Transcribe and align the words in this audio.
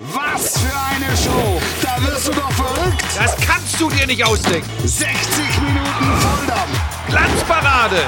Was 0.00 0.56
für 0.56 0.74
eine 0.96 1.14
Show! 1.14 1.60
Da 1.82 2.02
wirst 2.02 2.28
du 2.28 2.32
doch 2.32 2.50
verrückt! 2.52 3.04
Das 3.14 3.36
kannst 3.36 3.78
du 3.78 3.90
dir 3.90 4.06
nicht 4.06 4.24
ausdenken. 4.24 4.66
60 4.82 5.12
Minuten 5.60 6.20
Volldampf! 6.20 6.80
Glanzparade 7.06 8.04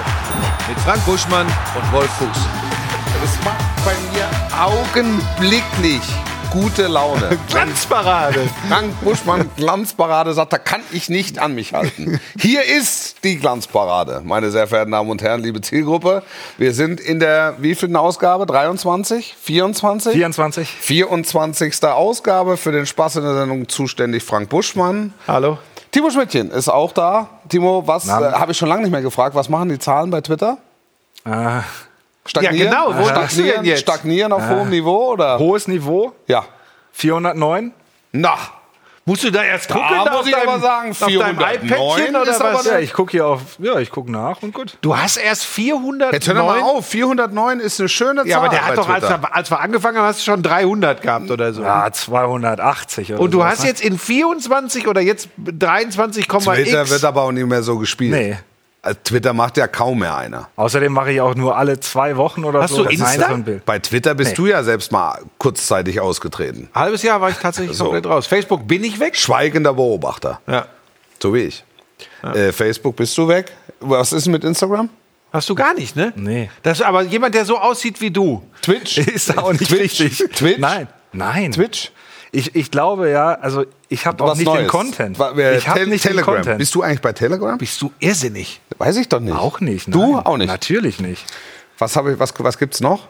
mit 0.69 0.81
Frank 0.81 1.05
Buschmann 1.05 1.47
und 1.47 1.93
Wolf 1.93 2.11
Fuchs. 2.13 2.39
Das 3.21 3.45
macht 3.45 3.85
bei 3.85 3.95
mir 4.11 4.27
augenblicklich 4.59 6.01
gute 6.53 6.87
Laune. 6.87 7.39
Glanzparade. 7.49 8.41
Frank 8.69 9.01
Buschmann 9.01 9.51
Glanzparade 9.57 10.35
sagt, 10.35 10.53
da 10.53 10.59
kann 10.59 10.83
ich 10.93 11.09
nicht 11.09 11.39
an 11.39 11.55
mich 11.55 11.73
halten. 11.73 12.21
Hier 12.39 12.63
ist 12.65 13.25
die 13.25 13.39
Glanzparade, 13.39 14.21
meine 14.23 14.51
sehr 14.51 14.67
verehrten 14.67 14.93
Damen 14.93 15.11
und 15.11 15.23
Herren, 15.23 15.43
liebe 15.43 15.63
Zielgruppe. 15.63 16.23
Wir 16.59 16.75
sind 16.75 17.01
in 17.01 17.21
der 17.21 17.55
wievielten 17.59 17.97
Ausgabe? 17.97 18.45
23? 18.45 19.35
24? 19.41 20.13
24. 20.13 20.69
24. 20.69 21.85
Ausgabe 21.85 22.59
für 22.59 22.71
den 22.71 22.85
Spaß 22.85 23.17
in 23.17 23.23
der 23.23 23.35
Sendung 23.35 23.69
zuständig 23.69 24.23
Frank 24.23 24.51
Buschmann. 24.51 25.15
Hallo. 25.27 25.59
Timo 25.91 26.11
Schmidtchen 26.11 26.51
ist 26.51 26.69
auch 26.69 26.93
da. 26.93 27.31
Timo, 27.49 27.87
was 27.87 28.09
äh, 28.09 28.11
habe 28.11 28.53
ich 28.53 28.59
schon 28.59 28.69
lange 28.69 28.83
nicht 28.83 28.93
mehr 28.93 29.03
gefragt? 29.03 29.35
Was 29.35 29.49
machen 29.49 29.71
die 29.71 29.79
Zahlen 29.79 30.11
bei 30.11 30.21
Twitter? 30.21 30.59
Äh, 31.25 31.61
Stagnieren? 32.27 32.57
Ja, 32.73 32.85
genau. 32.85 32.87
Wo 32.99 33.09
denn 33.09 33.29
Stagnieren, 33.29 33.65
jetzt? 33.65 33.81
stagnieren 33.81 34.33
auf 34.33 34.49
hohem 34.49 34.71
Niveau 34.71 35.13
oder? 35.13 35.39
hohes 35.39 35.67
Niveau, 35.69 36.13
Ja. 36.27 36.45
409. 36.93 37.73
Na, 38.13 38.37
Musst 39.05 39.25
du 39.25 39.33
da 39.33 39.43
erst 39.43 39.69
gucken? 39.69 39.85
Da 40.05 40.13
muss 40.13 40.27
ich 40.29 40.33
deinem- 40.33 40.49
aber 40.49 40.61
sagen, 40.61 40.91
auf 40.93 40.99
deinem 41.01 41.11
409 41.37 41.65
iPadchen 41.67 42.15
oder 42.17 42.39
was? 42.55 42.67
Ja, 42.67 42.79
ich 42.79 42.93
gucke 42.93 43.11
hier 43.11 43.27
auf. 43.27 43.41
Ja, 43.59 43.81
ich 43.81 43.91
gucke 43.91 44.13
nach 44.13 44.41
und 44.45 44.55
gut. 44.55 44.79
Du 44.81 44.97
hast 44.97 45.17
erst 45.17 45.45
409. 45.45 46.13
jetzt 46.13 46.29
hör 46.29 46.35
doch 46.37 46.47
mal 46.47 46.61
auf. 46.61 46.87
409 46.87 47.59
ist 47.59 47.81
eine 47.81 47.89
schöne 47.89 48.21
Zahl. 48.21 48.29
Ja, 48.29 48.39
aber 48.39 48.49
der 48.51 48.65
hat 48.65 48.79
doch, 48.79 48.89
als, 48.89 49.03
er- 49.03 49.35
als 49.35 49.51
wir 49.51 49.59
angefangen 49.59 49.99
haben, 49.99 50.05
hast 50.07 50.21
du 50.21 50.31
schon 50.31 50.45
300 50.45 51.03
gehabt 51.03 51.33
oder 51.33 51.53
so. 51.53 51.63
Ja, 51.63 51.91
280 51.91 53.13
oder 53.13 53.21
Und 53.21 53.33
du 53.35 53.39
sowas, 53.39 53.51
hast 53.55 53.63
ne? 53.63 53.69
jetzt 53.71 53.81
in 53.83 53.99
24 53.99 54.87
oder 54.87 55.01
jetzt 55.01 55.29
23,x. 55.37 56.45
Twitter 56.45 56.89
wird 56.89 57.05
aber 57.05 57.23
auch 57.23 57.33
nicht 57.33 57.47
mehr 57.49 57.65
so 57.65 57.79
gespielt. 57.79 58.13
Nee. 58.13 58.37
Also 58.85 58.99
Twitter 59.05 59.33
macht 59.33 59.57
ja 59.57 59.69
kaum 59.69 60.01
mehr 60.01 60.17
einer. 60.17 60.49
Außerdem 60.57 60.93
mache 60.93 61.13
ich 61.13 61.21
auch 61.21 61.37
nur 61.37 61.57
alle 61.57 61.79
zwei 61.79 62.17
Wochen 62.17 62.45
oder 62.45 62.63
Hast 62.63 62.71
so. 62.75 62.79
du 62.79 62.85
das 62.85 62.93
Insta? 63.15 63.39
Bei 63.65 63.79
Twitter 63.79 64.15
bist 64.17 64.31
Nee. 64.33 64.37
du 64.37 64.47
ja 64.49 64.65
selbst 64.65 64.91
mal 64.91 65.21
kurzzeitig 65.39 66.01
ausgetreten. 66.01 66.69
Halbes 66.75 67.05
Jahr 67.05 67.21
war 67.21 67.31
ich 67.31 67.37
tatsächlich 67.37 67.77
So. 67.77 67.85
komplett 67.85 68.07
raus. 68.07 68.27
Facebook 68.27 68.67
bin 68.67 68.83
ich 68.83 68.99
weg. 68.99 69.15
Schweigender 69.17 69.73
Beobachter. 69.75 70.41
Ja. 70.49 70.67
So 71.23 71.33
wie 71.33 71.43
ich. 71.43 71.65
Äh, 72.25 72.51
Facebook 72.51 72.97
bist 72.97 73.17
du 73.17 73.29
weg. 73.29 73.53
Was 73.79 74.13
ist 74.13 74.27
mit 74.27 74.43
Instagram? 74.43 74.89
Hast 75.33 75.49
du 75.49 75.55
gar 75.55 75.75
nicht, 75.75 75.95
ne? 75.95 76.13
Nee. 76.17 76.51
Das 76.65 76.83
aber 76.83 77.03
jemand, 77.03 77.35
der 77.37 77.45
so 77.45 77.59
aussieht 77.59 78.01
wie 78.01 78.11
du. 78.11 78.43
Twitch? 78.63 78.99
Ist 78.99 79.39
auch 79.39 79.53
nicht 79.53 79.69
Twitch? 79.69 80.01
richtig. 80.01 80.19
Twitch? 80.35 80.59
Nein. 80.59 80.89
Nein. 81.13 81.53
Twitch? 81.53 81.91
Ich, 82.35 82.57
ich 82.57 82.71
glaube 82.71 83.11
ja, 83.11 83.35
also 83.35 83.67
ich 83.91 84.07
habe 84.07 84.25
auch 84.25 84.35
nicht 84.35 84.47
Neues. 84.47 84.61
den 84.61 84.69
Content. 84.69 85.19
Ich 85.19 85.69
habe 85.69 85.87
nicht 85.87 86.03
den 86.05 86.13
Telegram. 86.13 86.37
Content. 86.37 86.59
Bist 86.59 86.75
du 86.75 86.83
eigentlich 86.83 87.03
bei 87.03 87.13
Telegram? 87.13 87.59
Bist 87.59 87.81
du 87.83 87.93
irrsinnig? 87.99 88.61
Weiß 88.79 88.97
ich 88.97 89.09
doch 89.09 89.21
nicht. 89.21 89.37
auch 89.37 89.61
nicht. 89.61 89.95
Du 89.95 90.15
nein. 90.15 90.27
auch 90.27 90.39
nicht. 90.39 90.49
Natürlich 90.49 90.99
nicht. 90.99 91.27
Was, 91.79 91.95
ich, 91.95 92.19
was, 92.19 92.33
was 92.39 92.59
gibt's 92.59 92.81
noch? 92.81 93.09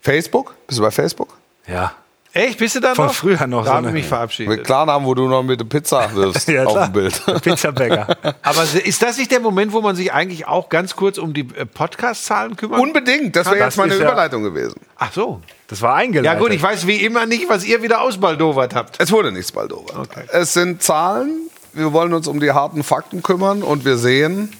Facebook? 0.00 0.56
Bist 0.66 0.80
du 0.80 0.82
bei 0.82 0.90
Facebook? 0.90 1.36
Ja. 1.68 1.92
Echt? 2.38 2.58
Bist 2.58 2.76
du 2.76 2.80
da 2.80 2.94
Von 2.94 3.06
noch? 3.06 3.14
früher 3.14 3.46
noch 3.46 3.64
Da 3.64 3.70
so 3.70 3.76
habe 3.76 3.86
ich 3.88 3.92
mich 3.94 4.02
Mit 4.02 4.08
verabschiedet. 4.08 4.64
Klarnamen, 4.64 5.06
wo 5.06 5.14
du 5.14 5.26
noch 5.28 5.42
mit 5.42 5.58
der 5.58 5.64
Pizza 5.66 6.14
wirfst 6.14 6.48
Ja, 6.48 6.64
auf 6.66 6.84
dem 6.84 6.92
Bild. 6.92 7.20
Pizzabäcker. 7.42 8.16
Aber 8.42 8.62
ist 8.84 9.02
das 9.02 9.18
nicht 9.18 9.30
der 9.32 9.40
Moment, 9.40 9.72
wo 9.72 9.80
man 9.80 9.96
sich 9.96 10.12
eigentlich 10.12 10.46
auch 10.46 10.68
ganz 10.68 10.94
kurz 10.94 11.18
um 11.18 11.34
die 11.34 11.48
äh, 11.56 11.66
Podcast-Zahlen 11.66 12.56
kümmert? 12.56 12.80
Unbedingt, 12.80 13.34
das 13.34 13.46
wäre 13.50 13.58
jetzt 13.64 13.76
meine 13.76 13.94
ja- 13.96 14.02
Überleitung 14.02 14.42
gewesen. 14.44 14.80
Ach 14.98 15.12
so. 15.12 15.40
Das 15.66 15.82
war 15.82 15.94
eingeleitet. 15.96 16.32
Ja 16.32 16.38
gut, 16.38 16.52
ich 16.52 16.62
weiß 16.62 16.86
wie 16.86 16.96
immer 17.04 17.26
nicht, 17.26 17.48
was 17.48 17.64
ihr 17.64 17.82
wieder 17.82 18.00
ausbaldowert 18.02 18.74
habt. 18.74 19.00
Es 19.02 19.10
wurde 19.10 19.32
nichts 19.32 19.50
bald 19.52 19.72
over. 19.72 20.04
Es 20.32 20.54
sind 20.54 20.82
Zahlen, 20.82 21.50
wir 21.72 21.92
wollen 21.92 22.14
uns 22.14 22.28
um 22.28 22.40
die 22.40 22.52
harten 22.52 22.82
Fakten 22.84 23.22
kümmern 23.22 23.62
und 23.62 23.84
wir 23.84 23.96
sehen, 23.98 24.52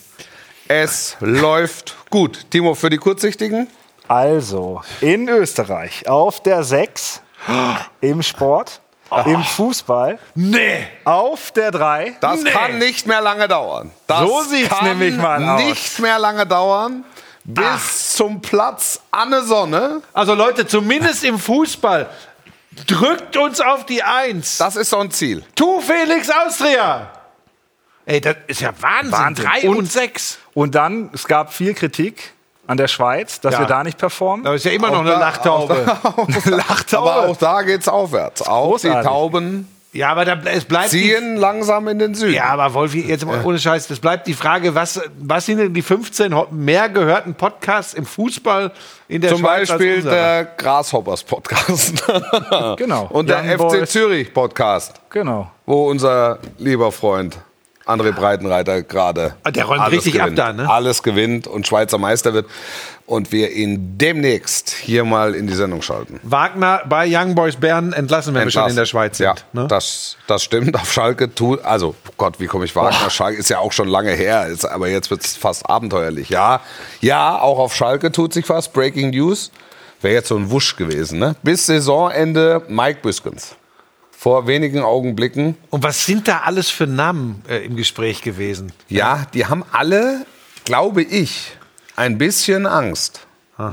es 0.66 1.16
läuft 1.20 1.96
gut. 2.10 2.46
Timo, 2.50 2.74
für 2.74 2.90
die 2.90 2.98
Kurzsichtigen? 2.98 3.68
Also, 4.06 4.82
in 5.00 5.28
Österreich 5.28 6.08
auf 6.08 6.42
der 6.42 6.62
6 6.62 7.22
im 8.00 8.22
Sport, 8.22 8.80
im 9.26 9.42
Fußball, 9.42 10.18
Nee. 10.34 10.86
auf 11.04 11.50
der 11.52 11.70
3. 11.70 12.16
Das 12.20 12.42
Nee. 12.42 12.50
kann 12.50 12.78
nicht 12.78 13.06
mehr 13.06 13.20
lange 13.20 13.48
dauern. 13.48 13.90
Das 14.06 14.20
So 14.20 14.42
sieht's 14.42 14.82
nämlich 14.82 15.16
mal 15.16 15.42
aus. 15.42 15.62
nicht 15.62 15.98
mehr 16.00 16.18
lange 16.18 16.46
dauern. 16.46 17.04
Bis 17.44 18.12
zum 18.14 18.42
Platz 18.42 19.00
Anne 19.10 19.42
Sonne. 19.42 20.02
Also 20.12 20.34
Leute, 20.34 20.66
zumindest 20.66 21.24
im 21.24 21.38
Fußball, 21.38 22.10
drückt 22.86 23.36
uns 23.38 23.60
auf 23.62 23.86
die 23.86 24.02
Eins. 24.02 24.58
Das 24.58 24.76
ist 24.76 24.90
so 24.90 24.98
ein 24.98 25.10
Ziel. 25.10 25.42
Tu 25.54 25.80
Felix 25.80 26.28
Austria. 26.28 27.10
Ey, 28.04 28.20
das 28.20 28.36
ist 28.46 28.60
ja 28.60 28.70
Wahnsinn. 28.80 29.12
Wahnsinn. 29.12 29.46
Drei 29.46 29.68
und, 29.68 29.76
Und- 29.78 29.90
sechs. 29.92 30.38
Und 30.54 30.74
dann, 30.74 31.10
es 31.14 31.26
gab 31.26 31.52
viel 31.54 31.72
Kritik 31.74 32.34
an 32.68 32.76
der 32.76 32.86
Schweiz, 32.86 33.40
dass 33.40 33.54
Ja. 33.54 33.60
wir 33.60 33.66
da 33.66 33.82
nicht 33.82 33.98
performen. 33.98 34.44
Da 34.44 34.54
ist 34.54 34.64
ja 34.64 34.70
immer 34.70 34.90
noch 34.90 35.00
eine 35.00 35.10
da- 35.10 35.18
Lachtaube. 35.28 35.98
Lachtaube. 36.44 37.10
Aber 37.12 37.28
auch 37.28 37.36
da 37.36 37.62
geht's 37.62 37.88
aufwärts. 37.88 38.42
Auch 38.42 38.76
die 38.78 38.86
Großartig. 38.88 39.08
Tauben 39.10 39.68
Ja, 39.94 40.10
aber 40.10 40.26
da, 40.26 40.36
es 40.44 40.66
bleibt 40.66 40.92
die, 40.92 41.00
ziehen 41.00 41.36
langsam 41.36 41.88
in 41.88 41.98
den 41.98 42.14
Süden. 42.14 42.34
Ja, 42.34 42.44
aber 42.50 42.74
Wolfi, 42.74 43.00
jetzt 43.08 43.24
mal 43.24 43.42
ohne 43.42 43.58
Scheiß, 43.58 43.88
das 43.88 43.98
bleibt 44.00 44.26
die 44.26 44.34
Frage, 44.34 44.74
was, 44.74 45.00
was 45.18 45.46
sind 45.46 45.56
denn 45.58 45.72
die 45.72 45.80
15 45.80 46.34
ho- 46.36 46.46
mehr 46.50 46.90
gehörten 46.90 47.34
Podcasts 47.34 47.94
im 47.94 48.04
Fußball 48.04 48.70
in 49.08 49.22
der 49.22 49.30
Zum 49.30 49.38
Schweiz 49.40 49.60
als 49.60 49.68
Beispiel 49.70 50.02
der 50.02 50.44
Grasshoppers 50.44 51.24
Podcast. 51.24 52.04
Genau. 52.76 53.06
Und 53.10 53.30
der 53.30 53.38
Young 53.38 53.48
FC 53.50 53.56
Boys. 53.58 53.90
Zürich 53.90 54.34
Podcast, 54.34 55.00
Genau. 55.08 55.50
wo 55.64 55.88
unser 55.88 56.38
lieber 56.58 56.92
Freund 56.92 57.38
André 57.88 58.12
Breitenreiter 58.12 58.82
gerade 58.82 59.34
Ah, 59.44 59.50
der 59.50 59.64
räumt 59.64 59.80
alles 59.80 59.98
richtig 60.04 60.20
ab 60.20 60.26
gewinnt. 60.26 60.38
da, 60.38 60.52
ne? 60.52 60.68
Alles 60.68 61.02
gewinnt 61.02 61.46
und 61.46 61.66
Schweizer 61.66 61.98
Meister 61.98 62.34
wird. 62.34 62.46
Und 63.06 63.32
wir 63.32 63.52
ihn 63.52 63.96
demnächst 63.96 64.68
hier 64.70 65.02
mal 65.02 65.34
in 65.34 65.46
die 65.46 65.54
Sendung 65.54 65.80
schalten. 65.80 66.20
Wagner 66.22 66.82
bei 66.86 67.06
Young 67.08 67.34
Boys 67.34 67.56
Bern 67.56 67.94
entlassen, 67.94 68.34
wenn 68.34 68.44
wir 68.44 68.50
schon 68.50 68.68
in 68.68 68.76
der 68.76 68.84
Schweiz 68.84 69.16
sind. 69.16 69.24
Ja, 69.24 69.34
ne? 69.54 69.66
das, 69.66 70.18
das 70.26 70.42
stimmt. 70.42 70.74
Auf 70.74 70.92
Schalke 70.92 71.34
tut, 71.34 71.64
also 71.64 71.94
oh 72.06 72.12
Gott, 72.18 72.38
wie 72.38 72.46
komme 72.46 72.66
ich 72.66 72.76
Wagner? 72.76 73.08
Schalke 73.08 73.38
ist 73.38 73.48
ja 73.48 73.60
auch 73.60 73.72
schon 73.72 73.88
lange 73.88 74.10
her, 74.12 74.46
ist, 74.48 74.66
aber 74.66 74.88
jetzt 74.88 75.10
wird 75.10 75.24
es 75.24 75.38
fast 75.38 75.68
abenteuerlich. 75.70 76.28
Ja, 76.28 76.60
ja, 77.00 77.38
auch 77.40 77.58
auf 77.58 77.74
Schalke 77.74 78.12
tut 78.12 78.34
sich 78.34 78.46
was. 78.50 78.68
Breaking 78.68 79.08
News. 79.10 79.50
Wäre 80.02 80.14
jetzt 80.14 80.28
so 80.28 80.36
ein 80.36 80.50
Wusch 80.50 80.76
gewesen, 80.76 81.18
ne? 81.18 81.34
Bis 81.42 81.64
Saisonende 81.66 82.62
Mike 82.68 83.00
Büskens. 83.02 83.56
Vor 84.20 84.48
wenigen 84.48 84.80
Augenblicken. 84.82 85.56
Und 85.70 85.84
was 85.84 86.04
sind 86.04 86.26
da 86.26 86.40
alles 86.40 86.68
für 86.70 86.88
Namen 86.88 87.40
äh, 87.48 87.64
im 87.64 87.76
Gespräch 87.76 88.20
gewesen? 88.20 88.72
Ja, 88.88 89.26
die 89.32 89.46
haben 89.46 89.64
alle, 89.70 90.26
glaube 90.64 91.02
ich, 91.02 91.52
ein 91.94 92.18
bisschen 92.18 92.66
Angst 92.66 93.20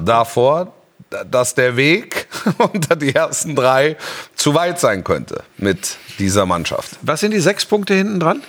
davor, 0.03 0.73
da- 1.09 1.23
dass 1.23 1.55
der 1.55 1.77
Weg 1.77 2.27
unter 2.59 2.95
die 2.95 3.15
ersten 3.15 3.55
drei 3.55 3.97
zu 4.35 4.53
weit 4.53 4.79
sein 4.79 5.03
könnte 5.03 5.43
mit 5.57 5.97
dieser 6.19 6.45
Mannschaft. 6.45 6.91
Was 7.01 7.21
sind 7.21 7.31
die 7.31 7.39
sechs 7.39 7.65
Punkte 7.65 7.95
hinten 7.95 8.19
dran? 8.19 8.43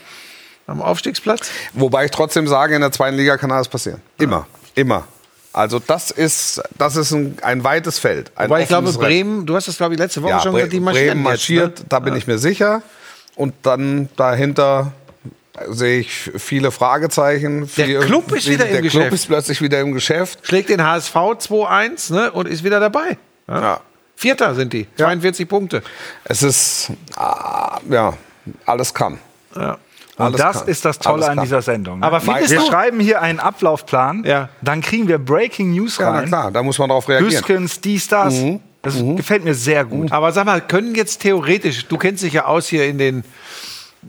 Am 0.67 0.83
Aufstiegsplatz? 0.83 1.49
Wobei 1.75 2.05
ich 2.07 2.11
trotzdem 2.11 2.47
sage, 2.47 2.75
in 2.75 2.81
der 2.83 2.93
zweiten 2.93 3.17
Liga 3.17 3.37
kann 3.39 3.53
alles 3.53 3.69
passieren. 3.69 4.03
Immer, 4.19 4.47
immer. 4.75 5.07
Also 5.57 5.79
das 5.79 6.11
ist, 6.11 6.63
das 6.77 6.97
ist 6.97 7.13
ein, 7.13 7.39
ein 7.41 7.65
weites 7.65 7.99
Feld. 7.99 8.31
Ein 8.37 8.51
Weil 8.51 8.63
ich 8.63 8.69
glaube, 8.69 8.89
Rennen. 8.89 8.99
Bremen, 8.99 9.47
du 9.47 9.57
hast 9.57 9.69
das, 9.69 9.79
glaube 9.79 9.95
ich, 9.95 9.99
letzte 9.99 10.23
Woche 10.23 10.33
ja, 10.33 10.41
schon 10.41 10.53
Bre 10.53 10.61
gesagt, 10.61 10.73
die 10.75 10.81
marschieren 10.81 11.09
Bremen 11.09 11.23
marschiert, 11.23 11.69
jetzt, 11.71 11.79
ne? 11.81 11.87
da 11.89 11.99
bin 12.01 12.15
ich 12.15 12.27
mir 12.27 12.37
sicher. 12.37 12.83
Und 13.37 13.55
dann 13.63 14.11
dahinter 14.17 14.93
sehe 15.71 16.01
ich 16.01 16.31
viele 16.37 16.71
Fragezeichen. 16.71 17.71
Der 17.79 17.87
Viel- 17.87 18.01
Club 18.01 18.33
ist 18.33 18.51
wieder 18.51 18.67
im 18.67 18.73
der 18.73 18.83
Geschäft. 18.83 19.03
Club 19.05 19.15
ist 19.15 19.27
plötzlich 19.29 19.63
wieder 19.63 19.81
im 19.81 19.93
Geschäft. 19.93 20.41
Schlägt 20.43 20.69
den 20.69 20.83
HSV 20.85 21.15
2-1 21.15 22.13
ne, 22.13 22.33
und 22.33 22.47
ist 22.49 22.63
wieder 22.63 22.79
dabei. 22.79 23.17
Ja. 23.49 23.61
Ja. 23.63 23.81
Vierter 24.15 24.55
sind 24.55 24.75
die, 24.75 24.87
42 24.99 25.49
Punkte. 25.49 25.83
Es 26.25 26.43
ist, 26.43 26.91
ah, 27.17 27.81
ja, 27.89 28.13
alles 28.67 28.93
kann. 28.93 29.19
Ja. 29.55 29.79
Und 30.19 30.25
Alles 30.25 30.41
das 30.41 30.59
kann. 30.61 30.69
ist 30.69 30.85
das 30.85 30.99
Tolle 30.99 31.15
Alles 31.17 31.29
an 31.29 31.35
kann. 31.37 31.45
dieser 31.45 31.63
Sendung. 31.63 31.99
ne? 32.01 32.07
Aber 32.07 32.21
findest 32.21 32.51
wir 32.51 32.61
du- 32.61 32.67
schreiben 32.67 33.01
hier 33.01 33.21
einen 33.21 33.39
Ablaufplan, 33.39 34.25
Ja. 34.25 34.49
dann 34.63 34.81
kriegen 34.81 35.09
wir 35.09 35.19
Breaking 35.19 35.73
News 35.73 35.99
Ja, 35.99 36.11
na 36.11 36.19
rein. 36.21 36.27
klar, 36.29 36.51
da 36.51 36.63
muss 36.63 36.79
man 36.79 36.89
drauf 36.89 37.07
reagieren. 37.09 37.31
Büskens, 37.33 37.81
dies, 37.81 38.09
das. 38.09 38.35
Das 38.83 38.95
gefällt 38.95 39.45
mir 39.45 39.55
sehr 39.55 39.85
gut. 39.85 40.13
Aber 40.13 40.31
sag 40.33 40.47
mal, 40.47 40.61
können 40.61 40.95
jetzt 40.95 41.21
theoretisch, 41.21 41.87
du 41.87 41.99
kennst 41.99 42.23
dich 42.23 42.33
ja 42.35 42.45
aus 42.47 42.69
hier 42.69 42.87
in 42.87 42.99
den 42.99 43.25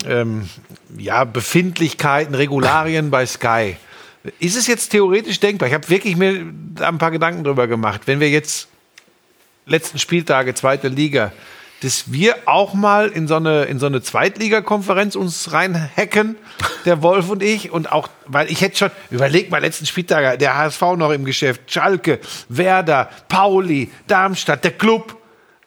ähm, 0.06 0.48
ja, 0.98 1.24
Befindlichkeiten, 1.24 2.36
Regularien 2.36 3.09
bei 3.09 3.25
Sky. 3.25 3.75
Ist 4.39 4.56
es 4.56 4.68
jetzt 4.68 4.89
theoretisch 4.89 5.39
denkbar? 5.39 5.68
Ich 5.68 5.74
habe 5.74 5.89
wirklich 5.89 6.15
mir 6.15 6.45
ein 6.81 6.98
paar 7.00 7.12
Gedanken 7.12 7.44
drüber 7.44 7.65
gemacht. 7.68 8.01
Wenn 8.06 8.19
wir 8.19 8.30
jetzt 8.30 8.68
letzten 9.65 9.98
Spieltage, 10.00 10.54
zweite 10.54 10.88
Liga, 10.89 11.31
dass 11.81 12.12
wir 12.12 12.35
auch 12.45 12.74
mal 12.74 13.07
in 13.09 13.27
so 13.27 13.35
eine, 13.35 13.65
in 13.65 13.79
so 13.79 13.85
eine 13.85 14.01
Zweitligakonferenz 14.01 15.15
uns 15.15 15.51
reinhacken, 15.53 16.35
der 16.85 17.01
Wolf 17.03 17.29
und 17.29 17.44
ich. 17.44 17.71
Und 17.71 17.91
auch, 17.91 18.09
weil 18.25 18.51
ich 18.51 18.62
hätte 18.62 18.77
schon, 18.77 18.91
überleg 19.12 19.51
mal, 19.51 19.62
letzten 19.62 19.85
Spieltage, 19.85 20.38
der 20.38 20.57
HSV 20.57 20.81
noch 20.97 21.12
im 21.12 21.25
Geschäft, 21.25 21.62
Schalke, 21.71 22.19
Werder, 22.50 23.09
Pauli, 23.29 23.91
Darmstadt, 24.07 24.63
der 24.63 24.71
Club. 24.71 25.18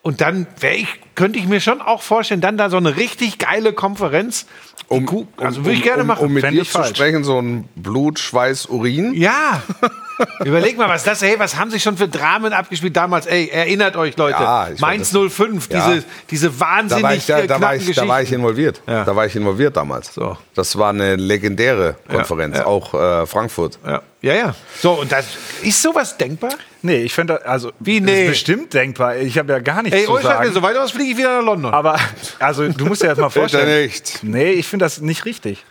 Und 0.02 0.20
dann 0.20 0.46
ich, 0.62 0.88
könnte 1.14 1.38
ich 1.38 1.46
mir 1.46 1.60
schon 1.60 1.80
auch 1.80 2.02
vorstellen, 2.02 2.40
dann 2.40 2.56
da 2.56 2.70
so 2.70 2.78
eine 2.78 2.96
richtig 2.96 3.38
geile 3.38 3.72
Konferenz. 3.72 4.46
Kuh- 4.88 5.26
also 5.36 5.64
würde 5.64 5.76
ich 5.76 5.82
gerne 5.82 6.02
um, 6.02 6.08
machen. 6.08 6.26
Um 6.26 6.32
mit 6.32 6.42
Fänd 6.42 6.56
dir 6.56 6.64
zu 6.64 6.82
sprechen, 6.84 7.22
so 7.22 7.38
ein 7.40 7.68
Blut, 7.76 8.18
Schweiß, 8.18 8.66
Urin. 8.66 9.14
Ja. 9.14 9.62
Überleg 10.44 10.76
mal, 10.76 10.88
was 10.88 11.04
das, 11.04 11.22
hey, 11.22 11.34
was 11.38 11.56
haben 11.56 11.70
sie 11.70 11.80
schon 11.80 11.96
für 11.96 12.08
Dramen 12.08 12.52
abgespielt 12.52 12.96
damals? 12.96 13.26
Ey, 13.26 13.48
erinnert 13.48 13.96
euch, 13.96 14.16
Leute. 14.16 14.42
Ja, 14.42 14.68
ich 14.68 14.80
Mainz 14.80 15.14
weiß 15.14 15.32
05, 15.32 15.68
Ja. 15.70 15.90
diese, 15.90 16.04
diese 16.30 16.50
Da 16.50 16.60
wahnsinnig 16.60 17.02
war, 17.02 17.14
ich, 17.14 17.26
da, 17.26 17.42
da, 17.42 17.60
war 17.60 17.74
knappen 17.74 17.90
ich, 17.90 17.96
da 17.96 18.08
war 18.08 18.22
ich 18.22 18.32
involviert. 18.32 18.82
Ja. 18.86 19.04
Da 19.04 19.14
war 19.14 19.26
ich 19.26 19.36
involviert 19.36 19.76
damals. 19.76 20.14
So. 20.14 20.36
Das 20.54 20.76
war 20.78 20.90
eine 20.90 21.16
legendäre 21.16 21.96
Konferenz, 22.08 22.58
ja. 22.58 22.66
auch 22.66 22.94
äh, 22.94 23.26
Frankfurt. 23.26 23.78
Ja. 23.86 24.02
ja, 24.22 24.34
ja. 24.34 24.54
So, 24.80 24.92
und 24.92 25.10
das, 25.12 25.26
ist 25.62 25.80
sowas 25.82 26.16
denkbar? 26.16 26.52
Nee, 26.82 27.02
ich 27.02 27.12
finde, 27.12 27.44
also, 27.44 27.72
Wie, 27.78 28.00
das 28.00 28.10
nee? 28.10 28.24
ist 28.24 28.30
bestimmt 28.30 28.72
denkbar. 28.74 29.16
Ich 29.16 29.36
habe 29.38 29.52
ja 29.52 29.58
gar 29.58 29.82
nichts 29.82 29.98
Ey, 29.98 30.06
zu 30.06 30.14
wenn 30.14 30.22
sagen. 30.22 30.52
so 30.52 30.62
weiter 30.62 30.82
aus 30.82 30.92
fliege 30.92 31.12
ich 31.12 31.18
wieder 31.18 31.38
nach 31.38 31.44
London. 31.44 31.72
Aber, 31.74 31.98
also, 32.38 32.66
du 32.68 32.86
musst 32.86 33.02
dir 33.02 33.08
das 33.08 33.18
mal 33.18 33.30
vorstellen. 33.30 33.82
nicht. 33.82 34.20
Nee, 34.22 34.52
ich 34.52 34.66
finde 34.66 34.86
das 34.86 35.00
nicht 35.00 35.24
richtig. 35.24 35.64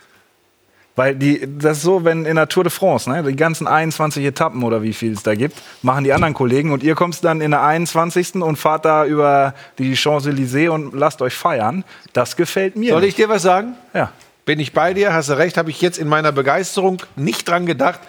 Weil 1.00 1.14
die, 1.14 1.48
das 1.58 1.78
ist 1.78 1.84
so, 1.84 2.04
wenn 2.04 2.26
in 2.26 2.36
der 2.36 2.46
Tour 2.46 2.62
de 2.62 2.70
France, 2.70 3.08
ne, 3.08 3.22
die 3.22 3.34
ganzen 3.34 3.66
21 3.66 4.22
Etappen 4.22 4.62
oder 4.62 4.82
wie 4.82 4.92
viel 4.92 5.14
es 5.14 5.22
da 5.22 5.34
gibt, 5.34 5.56
machen 5.80 6.04
die 6.04 6.12
anderen 6.12 6.34
Kollegen 6.34 6.72
und 6.72 6.82
ihr 6.82 6.94
kommst 6.94 7.24
dann 7.24 7.40
in 7.40 7.52
der 7.52 7.62
21. 7.62 8.34
und 8.34 8.56
fahrt 8.56 8.84
da 8.84 9.06
über 9.06 9.54
die 9.78 9.96
Champs-Élysées 9.96 10.68
und 10.68 10.92
lasst 10.92 11.22
euch 11.22 11.32
feiern. 11.32 11.84
Das 12.12 12.36
gefällt 12.36 12.76
mir. 12.76 12.92
Soll 12.92 13.04
ich 13.04 13.14
dir 13.14 13.30
was 13.30 13.40
sagen? 13.40 13.76
Ja. 13.94 14.12
Bin 14.44 14.60
ich 14.60 14.74
bei 14.74 14.92
dir, 14.92 15.14
hast 15.14 15.30
du 15.30 15.38
recht, 15.38 15.56
habe 15.56 15.70
ich 15.70 15.80
jetzt 15.80 15.96
in 15.96 16.06
meiner 16.06 16.32
Begeisterung 16.32 17.00
nicht 17.16 17.48
dran 17.48 17.64
gedacht. 17.64 18.00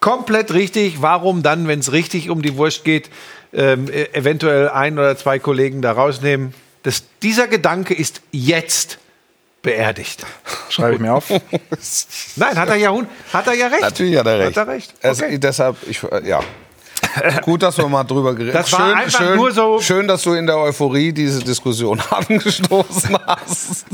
Komplett 0.00 0.54
richtig. 0.54 1.02
Warum 1.02 1.42
dann, 1.42 1.68
wenn 1.68 1.80
es 1.80 1.92
richtig 1.92 2.30
um 2.30 2.40
die 2.40 2.56
Wurst 2.56 2.84
geht, 2.84 3.10
ähm, 3.52 3.86
e- 3.92 4.04
eventuell 4.14 4.70
ein 4.70 4.98
oder 4.98 5.14
zwei 5.14 5.38
Kollegen 5.38 5.82
da 5.82 5.92
rausnehmen? 5.92 6.54
Das, 6.84 7.04
dieser 7.22 7.48
Gedanke 7.48 7.92
ist 7.92 8.22
jetzt 8.30 8.98
beerdigt. 9.62 10.24
Schreibe 10.68 10.94
ich 10.94 11.00
mir 11.00 11.12
auf. 11.12 11.28
Nein, 12.36 12.58
hat 12.58 12.68
er 12.68 12.76
ja, 12.76 12.96
hat 13.32 13.46
er 13.46 13.54
ja 13.54 13.66
recht. 13.68 13.82
Natürlich 13.82 14.16
hat 14.16 14.26
er 14.26 14.38
recht. 14.38 14.56
Hat 14.56 14.68
er 14.68 14.72
recht. 14.72 14.94
Es, 15.00 15.22
Okay. 15.22 15.38
deshalb, 15.38 15.76
ich, 15.88 16.02
ja. 16.24 16.40
Gut, 17.42 17.62
dass 17.62 17.76
wir 17.78 17.88
mal 17.88 18.04
drüber 18.04 18.34
geredet 18.34 18.54
Das 18.54 18.70
war 18.72 18.80
schön, 18.88 18.94
einfach 18.96 19.18
schön, 19.18 19.36
nur 19.36 19.50
so- 19.52 19.80
Schön, 19.80 20.06
dass 20.08 20.22
du 20.22 20.34
in 20.34 20.46
der 20.46 20.56
Euphorie 20.58 21.12
diese 21.12 21.42
Diskussion 21.42 22.00
angestoßen 22.10 23.16
hast. 23.26 23.84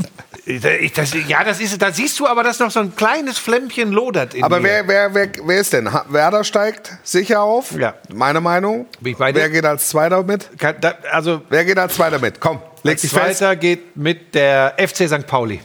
Das, 0.95 1.13
ja, 1.27 1.43
das 1.43 1.59
ist, 1.59 1.81
da 1.81 1.91
siehst 1.91 2.17
du 2.19 2.25
aber, 2.27 2.41
dass 2.43 2.59
noch 2.59 2.71
so 2.71 2.79
ein 2.79 2.95
kleines 2.95 3.37
Flämmchen 3.37 3.91
lodert 3.91 4.33
in 4.33 4.43
Aber 4.45 4.59
mir. 4.59 4.69
wer, 4.69 4.87
wer, 4.87 5.13
wer, 5.13 5.29
wer 5.43 5.59
ist 5.59 5.73
denn? 5.73 5.89
Werder 6.09 6.43
steigt 6.45 6.93
sicher 7.03 7.41
auf. 7.41 7.71
Ja. 7.73 7.95
Meine 8.13 8.39
Meinung. 8.39 8.85
Bin 9.01 9.11
ich 9.13 9.17
bei 9.17 9.33
wer 9.35 9.49
geht 9.49 9.65
als 9.65 9.89
Zweiter 9.89 10.23
mit? 10.23 10.57
Kann- 10.57 10.75
da, 10.79 10.93
also, 11.11 11.41
Wer 11.49 11.65
geht 11.65 11.77
als 11.77 11.95
Zweiter 11.95 12.19
mit? 12.19 12.39
Komm, 12.39 12.59
leg 12.83 12.97
dich 12.99 13.11
fest. 13.11 13.39
Zweiter 13.39 13.55
geht 13.57 13.97
mit 13.97 14.33
der 14.35 14.75
FC 14.77 15.07
St. 15.09 15.27
Pauli. 15.27 15.59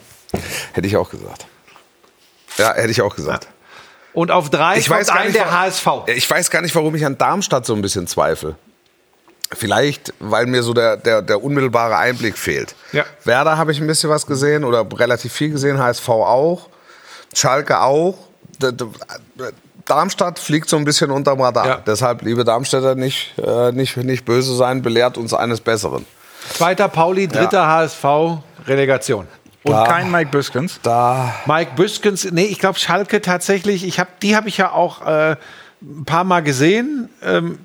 Hätte 0.72 0.86
ich 0.88 0.96
auch 0.96 1.08
gesagt. 1.10 1.46
Ja, 2.58 2.74
hätte 2.74 2.90
ich 2.90 3.02
auch 3.02 3.14
gesagt. 3.14 3.46
Und 4.12 4.30
auf 4.30 4.50
drei 4.50 4.78
Ich 4.78 4.88
kommt 4.88 5.10
ein 5.10 5.26
nicht, 5.26 5.36
der 5.36 5.50
HSV. 5.50 5.86
ich 6.06 6.30
weiß 6.30 6.50
gar 6.50 6.60
nicht, 6.60 6.74
warum 6.74 6.94
ich 6.94 7.04
an 7.04 7.16
Darmstadt 7.16 7.64
so 7.64 7.74
ein 7.74 7.82
bisschen 7.82 8.06
zweifle. 8.06 8.56
Vielleicht, 9.54 10.14
weil 10.18 10.46
mir 10.46 10.62
so 10.62 10.72
der, 10.72 10.96
der, 10.96 11.22
der 11.22 11.42
unmittelbare 11.42 11.96
Einblick 11.96 12.38
fehlt. 12.38 12.74
Ja. 12.92 13.04
Werder 13.24 13.58
habe 13.58 13.72
ich 13.72 13.80
ein 13.80 13.86
bisschen 13.86 14.08
was 14.08 14.26
gesehen 14.26 14.64
oder 14.64 14.86
relativ 14.98 15.32
viel 15.32 15.50
gesehen, 15.50 15.78
HSV 15.78 16.08
auch, 16.08 16.68
Schalke 17.34 17.80
auch. 17.80 18.16
Darmstadt 19.84 20.38
fliegt 20.38 20.68
so 20.68 20.76
ein 20.76 20.84
bisschen 20.84 21.10
unterm 21.10 21.40
Radar. 21.40 21.66
Ja. 21.66 21.82
Deshalb, 21.86 22.22
liebe 22.22 22.44
Darmstädter, 22.44 22.94
nicht, 22.94 23.34
äh, 23.38 23.72
nicht, 23.72 23.96
nicht 23.96 24.24
böse 24.24 24.54
sein, 24.54 24.80
belehrt 24.82 25.18
uns 25.18 25.34
eines 25.34 25.60
Besseren. 25.60 26.06
Zweiter 26.54 26.88
Pauli, 26.88 27.28
dritter 27.28 27.66
HSV, 27.66 28.04
Relegation. 28.66 29.26
Und 29.64 29.72
Da- 29.72 29.86
kein 29.86 30.10
Mike 30.10 30.30
Biskens. 30.30 30.80
Da 30.82 31.34
Mike 31.46 31.72
Büskens, 31.76 32.28
nee, 32.32 32.44
ich 32.44 32.58
glaube 32.58 32.78
Schalke 32.78 33.20
tatsächlich, 33.20 33.84
ich 33.86 34.00
hab, 34.00 34.18
die 34.20 34.34
habe 34.34 34.48
ich 34.48 34.56
ja 34.58 34.72
auch 34.72 35.06
äh, 35.06 35.36
ein 35.82 36.04
paar 36.04 36.24
Mal 36.24 36.40
gesehen. 36.42 37.08
Ähm, 37.22 37.58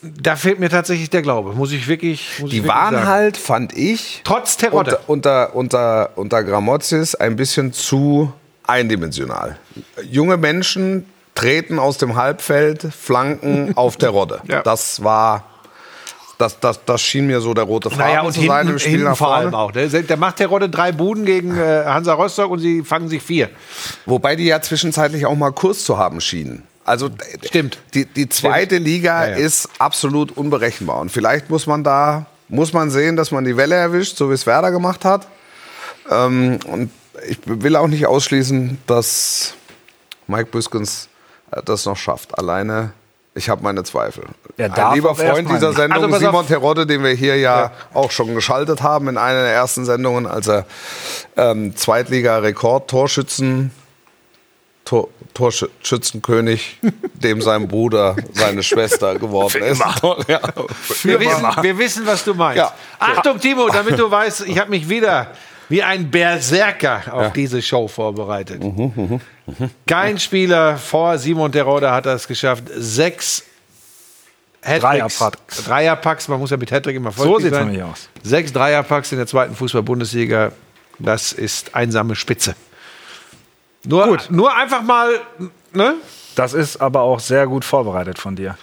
da 0.00 0.36
fehlt 0.36 0.60
mir 0.60 0.70
tatsächlich 0.70 1.10
der 1.10 1.22
Glaube, 1.22 1.52
muss 1.54 1.72
ich 1.72 1.88
wirklich 1.88 2.38
muss 2.38 2.50
ich 2.52 2.58
Die 2.58 2.64
wirklich 2.64 2.74
waren 2.76 2.94
sagen. 2.94 3.06
halt, 3.08 3.36
fand 3.36 3.76
ich, 3.76 4.20
Trotz 4.24 4.56
Terodde. 4.56 4.98
unter, 5.08 5.52
unter, 5.54 5.56
unter, 5.56 6.10
unter 6.16 6.44
Gramozis 6.44 7.14
ein 7.16 7.34
bisschen 7.36 7.72
zu 7.72 8.32
eindimensional. 8.66 9.58
Junge 10.08 10.36
Menschen 10.36 11.04
treten 11.34 11.78
aus 11.78 11.98
dem 11.98 12.14
Halbfeld, 12.16 12.82
flanken 12.96 13.76
auf 13.76 13.96
der 13.96 14.10
Rodde. 14.10 14.40
Ja. 14.46 14.62
Das 14.62 15.02
war, 15.02 15.44
das, 16.38 16.58
das, 16.60 16.84
das 16.84 17.00
schien 17.00 17.26
mir 17.26 17.40
so 17.40 17.52
der 17.52 17.64
rote 17.64 17.90
Faden 17.90 18.04
Naja, 18.06 18.22
und 18.22 18.32
zu 18.32 18.40
sein 18.42 18.58
hinten, 18.58 18.72
im 18.74 18.78
Spiel 18.78 18.90
hinten 18.92 19.06
nach 19.06 19.16
vor 19.16 19.34
allem 19.34 19.50
vorne. 19.50 19.64
auch. 19.64 19.72
Der, 19.72 19.88
der 19.88 20.16
macht 20.16 20.36
Terodde 20.36 20.68
drei 20.68 20.92
Buden 20.92 21.24
gegen 21.24 21.56
äh, 21.58 21.84
Hansa 21.84 22.14
Rostock 22.14 22.50
und 22.50 22.60
sie 22.60 22.82
fangen 22.82 23.08
sich 23.08 23.22
vier. 23.22 23.50
Wobei 24.06 24.36
die 24.36 24.44
ja 24.44 24.62
zwischenzeitlich 24.62 25.26
auch 25.26 25.34
mal 25.36 25.50
Kurs 25.52 25.84
zu 25.84 25.98
haben 25.98 26.20
schienen. 26.20 26.62
Also 26.84 27.10
Stimmt. 27.44 27.78
Die, 27.92 28.06
die 28.06 28.28
zweite 28.28 28.78
Liga 28.78 29.26
Ja, 29.26 29.30
ja. 29.32 29.36
ist 29.36 29.68
absolut 29.78 30.34
unberechenbar. 30.36 31.00
Und 31.00 31.10
vielleicht 31.10 31.50
muss 31.50 31.66
man 31.66 31.84
da 31.84 32.26
muss 32.48 32.72
man 32.72 32.90
sehen, 32.90 33.16
dass 33.16 33.30
man 33.30 33.44
die 33.44 33.56
Welle 33.58 33.74
erwischt, 33.74 34.16
so 34.16 34.30
wie 34.30 34.34
es 34.34 34.46
Werder 34.46 34.70
gemacht 34.70 35.04
hat. 35.04 35.26
Ähm, 36.10 36.58
und 36.66 36.90
ich 37.28 37.38
will 37.44 37.76
auch 37.76 37.88
nicht 37.88 38.06
ausschließen, 38.06 38.78
dass 38.86 39.52
Mike 40.28 40.46
Büskens 40.50 41.08
äh, 41.50 41.60
das 41.62 41.84
noch 41.84 41.96
schafft. 41.96 42.38
Alleine, 42.38 42.92
ich 43.38 43.48
habe 43.48 43.62
meine 43.62 43.84
Zweifel. 43.84 44.24
Er 44.56 44.68
darf 44.68 44.90
Ein 44.90 44.94
lieber 44.96 45.14
Freund 45.14 45.48
dieser. 45.48 45.72
Sendung, 45.72 46.04
Also 46.04 46.18
Simon. 46.18 46.46
Terodde, 46.46 46.86
den 46.86 47.02
wir 47.02 47.12
hier 47.12 47.36
ja, 47.36 47.72
auch 47.94 48.10
schon 48.10 48.34
geschaltet 48.34 48.82
haben 48.82 49.08
in 49.08 49.16
einer 49.16 49.42
der 49.42 49.52
ersten 49.52 49.84
Sendungen, 49.84 50.26
als 50.26 50.48
er 50.48 50.66
ähm, 51.36 51.74
Zweitliga-Rekord-Torschützen 51.74 53.70
Tor, 54.88 55.08
Torschützenkönig, 55.34 56.78
dem 57.14 57.42
sein 57.42 57.68
Bruder 57.68 58.16
seine 58.32 58.62
Schwester 58.62 59.18
geworden 59.18 59.62
ist. 59.62 59.82
Ja. 60.28 60.40
Wir 61.02 61.20
wissen, 61.20 61.46
wir 61.60 61.78
wissen, 61.78 62.06
was 62.06 62.24
du 62.24 62.34
meinst. 62.34 62.58
Ja. 62.58 62.72
Achtung, 62.98 63.38
Timo, 63.38 63.68
damit 63.68 63.98
du 63.98 64.10
weißt, 64.10 64.46
ich 64.46 64.58
habe 64.58 64.70
mich 64.70 64.88
wieder 64.88 65.28
wie 65.68 65.82
ein 65.82 66.10
Berserker 66.10 67.02
auf 67.12 67.32
diese 67.32 67.60
Show 67.62 67.88
vorbereitet. 67.88 68.62
Mhm, 68.62 69.20
Kein 69.86 70.18
Spieler 70.18 70.76
vor 70.76 71.18
Simon 71.18 71.52
Terodde 71.52 71.90
hat 71.90 72.06
das 72.06 72.26
geschafft. 72.28 72.64
Sechs 72.76 73.44
Hattricks. 74.62 74.82
Dreierpacks. 75.18 75.64
Dreierpacks, 75.64 76.28
man 76.28 76.40
muss 76.40 76.50
ja 76.50 76.56
mit 76.56 76.70
Hattrick 76.72 76.96
immer 76.96 77.12
So 77.12 77.24
vorsichtig 77.24 77.58
sieht 77.58 77.68
es 77.70 77.76
sein. 77.76 77.82
aus. 77.90 78.08
Sechs 78.22 78.52
Dreierpacks 78.52 79.12
in 79.12 79.18
der 79.18 79.26
zweiten 79.26 79.54
Fußball-Bundesliga, 79.54 80.52
das 80.98 81.32
ist 81.32 81.74
einsame 81.74 82.16
Spitze. 82.16 82.54
Nur, 83.84 84.06
Gut. 84.08 84.26
nur 84.30 84.54
einfach 84.54 84.82
mal, 84.82 85.20
ne? 85.72 85.94
Das 86.34 86.52
ist 86.54 86.80
aber 86.80 87.00
auch 87.02 87.18
sehr 87.20 87.46
gut 87.46 87.64
vorbereitet 87.64 88.18
von 88.18 88.36
dir. 88.36 88.56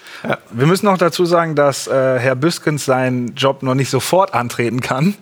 Wir 0.52 0.66
müssen 0.68 0.86
noch 0.86 0.98
dazu 0.98 1.26
sagen, 1.26 1.56
dass 1.56 1.88
äh, 1.88 2.20
Herr 2.20 2.36
Büskens 2.36 2.86
seinen 2.86 3.36
Job 3.36 3.64
noch 3.64 3.74
nicht 3.76 3.90
sofort 3.90 4.34
antreten 4.34 4.80
kann, 4.82 5.16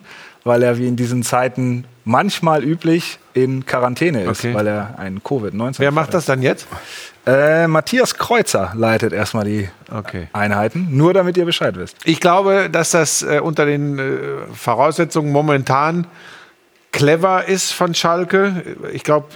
weil 0.44 0.64
er 0.64 0.78
wie 0.78 0.88
in 0.88 0.96
diesen 0.96 1.24
Zeiten 1.24 1.86
manchmal 2.06 2.64
üblich 2.64 3.20
in 3.34 3.66
Quarantäne 3.66 4.24
ist, 4.24 4.40
Okay. 4.44 4.54
weil 4.54 4.68
er 4.68 5.00
einen 5.00 5.20
Covid-19 5.22 5.80
Wer 5.80 5.92
macht 5.92 6.14
das 6.14 6.26
dann 6.26 6.42
jetzt? 6.42 6.68
Äh, 7.26 7.68
Matthias 7.68 8.16
Kreuzer 8.16 8.74
leitet 8.76 9.14
erstmal 9.14 9.46
die 9.46 9.70
Okay. 9.90 10.28
Einheiten, 10.34 10.88
nur 10.92 11.14
damit 11.14 11.38
ihr 11.38 11.46
Bescheid 11.46 11.76
wisst. 11.78 11.96
Ich 12.04 12.20
glaube, 12.20 12.70
dass 12.70 12.92
das 12.92 13.24
äh, 13.24 13.40
unter 13.42 13.66
den 13.66 13.98
äh, 14.00 14.04
Voraussetzungen 14.54 15.32
momentan 15.32 16.06
clever 16.92 17.46
ist 17.48 17.72
von 17.72 17.94
Schalke. 17.96 18.64
Ich 18.92 19.04
glaube, 19.04 19.28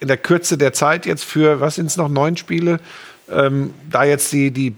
in 0.00 0.08
der 0.08 0.16
Kürze 0.16 0.56
der 0.56 0.72
Zeit 0.72 1.04
jetzt 1.06 1.24
für, 1.24 1.60
was 1.60 1.74
sind 1.74 1.86
es 1.86 1.96
noch, 1.96 2.08
neun 2.08 2.36
Spiele, 2.36 2.78
ähm, 3.30 3.74
da 3.90 4.04
jetzt 4.04 4.32
die, 4.32 4.50
die 4.50 4.74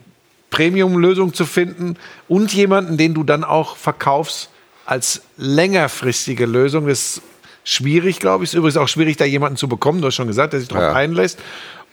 Premium-Lösung 0.50 1.34
zu 1.34 1.44
finden 1.44 1.96
und 2.28 2.52
jemanden, 2.54 2.96
den 2.96 3.12
du 3.14 3.24
dann 3.24 3.44
auch 3.44 3.76
verkaufst 3.76 4.50
als 4.86 5.22
längerfristige 5.36 6.46
Lösung. 6.46 6.86
Das 6.86 6.98
ist 7.16 7.22
schwierig, 7.64 8.18
glaube 8.20 8.44
ich. 8.44 8.50
Ist 8.50 8.54
übrigens 8.54 8.76
auch 8.76 8.88
schwierig, 8.88 9.16
da 9.16 9.24
jemanden 9.24 9.56
zu 9.56 9.68
bekommen. 9.68 10.00
Du 10.00 10.06
hast 10.06 10.14
schon 10.14 10.26
gesagt, 10.26 10.52
der 10.52 10.60
sich 10.60 10.68
darauf 10.68 10.84
Ja. 10.84 10.92
einlässt. 10.92 11.38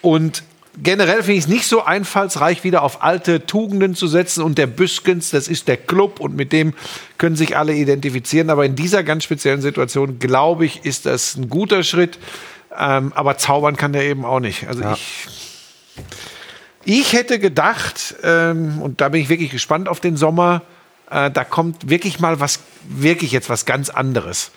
Und 0.01 0.43
generell 0.81 1.17
finde 1.23 1.33
ich 1.33 1.39
es 1.45 1.47
nicht 1.47 1.65
so 1.65 1.83
einfallsreich, 1.83 2.63
wieder 2.63 2.81
auf 2.83 3.03
alte 3.03 3.45
Tugenden 3.45 3.95
zu 3.95 4.07
setzen. 4.07 4.43
Und 4.43 4.57
der 4.57 4.67
Büskens, 4.67 5.29
das 5.29 5.47
ist 5.47 5.67
der 5.67 5.77
Club 5.77 6.19
und 6.19 6.35
mit 6.35 6.51
dem 6.51 6.73
können 7.17 7.35
sich 7.35 7.55
alle 7.57 7.73
identifizieren. 7.73 8.49
Aber 8.49 8.65
in 8.65 8.75
dieser 8.75 9.03
ganz 9.03 9.23
speziellen 9.23 9.61
Situation, 9.61 10.19
glaube 10.19 10.65
ich, 10.65 10.83
ist 10.85 11.05
das 11.05 11.35
ein 11.37 11.49
guter 11.49 11.83
Schritt. 11.83 12.19
Ähm, 12.77 13.11
aber 13.15 13.37
zaubern 13.37 13.75
kann 13.75 13.93
der 13.93 14.03
eben 14.03 14.23
auch 14.25 14.39
nicht. 14.39 14.67
Also 14.67 14.83
ich. 14.93 15.27
Ich 16.83 17.13
hätte 17.13 17.37
gedacht, 17.37 18.15
ähm, 18.23 18.81
und 18.81 19.01
da 19.01 19.09
bin 19.09 19.21
ich 19.21 19.29
wirklich 19.29 19.51
gespannt 19.51 19.87
auf 19.87 19.99
den 19.99 20.17
Sommer, 20.17 20.63
äh, 21.11 21.29
da 21.31 21.43
kommt 21.43 21.89
wirklich 21.89 22.19
mal 22.19 22.39
was, 22.39 22.59
wirklich 22.87 23.31
jetzt 23.31 23.49
was 23.49 23.65
ganz 23.65 23.89
anderes. 23.89 24.51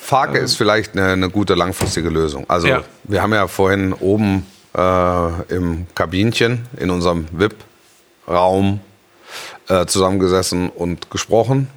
Farke 0.00 0.38
ist 0.38 0.56
vielleicht 0.56 0.92
eine, 0.96 1.12
eine 1.12 1.30
gute 1.30 1.54
langfristige 1.54 2.10
Lösung. 2.10 2.44
Also 2.48 2.66
Ja. 2.68 2.82
wir 3.04 3.22
haben 3.22 3.32
ja 3.32 3.46
vorhin 3.48 3.92
oben 3.94 4.46
äh, 4.76 5.42
im 5.54 5.86
Kabinchen 5.94 6.66
in 6.76 6.90
unserem 6.90 7.26
VIP-Raum 7.32 8.80
äh, 9.68 9.86
zusammengesessen 9.86 10.68
und 10.68 11.10
gesprochen 11.10 11.68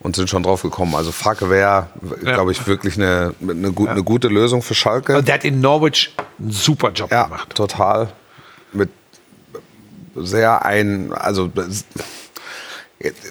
und 0.00 0.16
sind 0.16 0.28
schon 0.28 0.42
drauf 0.42 0.62
gekommen. 0.62 0.94
Also 0.96 1.12
Farke 1.12 1.50
wäre, 1.50 1.88
glaube 2.22 2.50
ich, 2.52 2.66
wirklich 2.66 2.96
eine, 2.96 3.34
eine, 3.40 3.70
gut, 3.70 3.90
eine 3.90 4.02
gute 4.02 4.26
Lösung 4.28 4.62
für 4.62 4.74
Schalke. 4.74 5.16
Und 5.16 5.28
der 5.28 5.34
hat 5.36 5.44
in 5.44 5.60
Norwich 5.60 6.12
einen 6.38 6.50
super 6.50 6.90
Job 6.90 7.12
Ja, 7.12 7.24
gemacht. 7.24 7.54
total. 7.54 8.08
Mit 8.72 8.88
sehr 10.16 10.64
ein, 10.64 11.12
also 11.12 11.50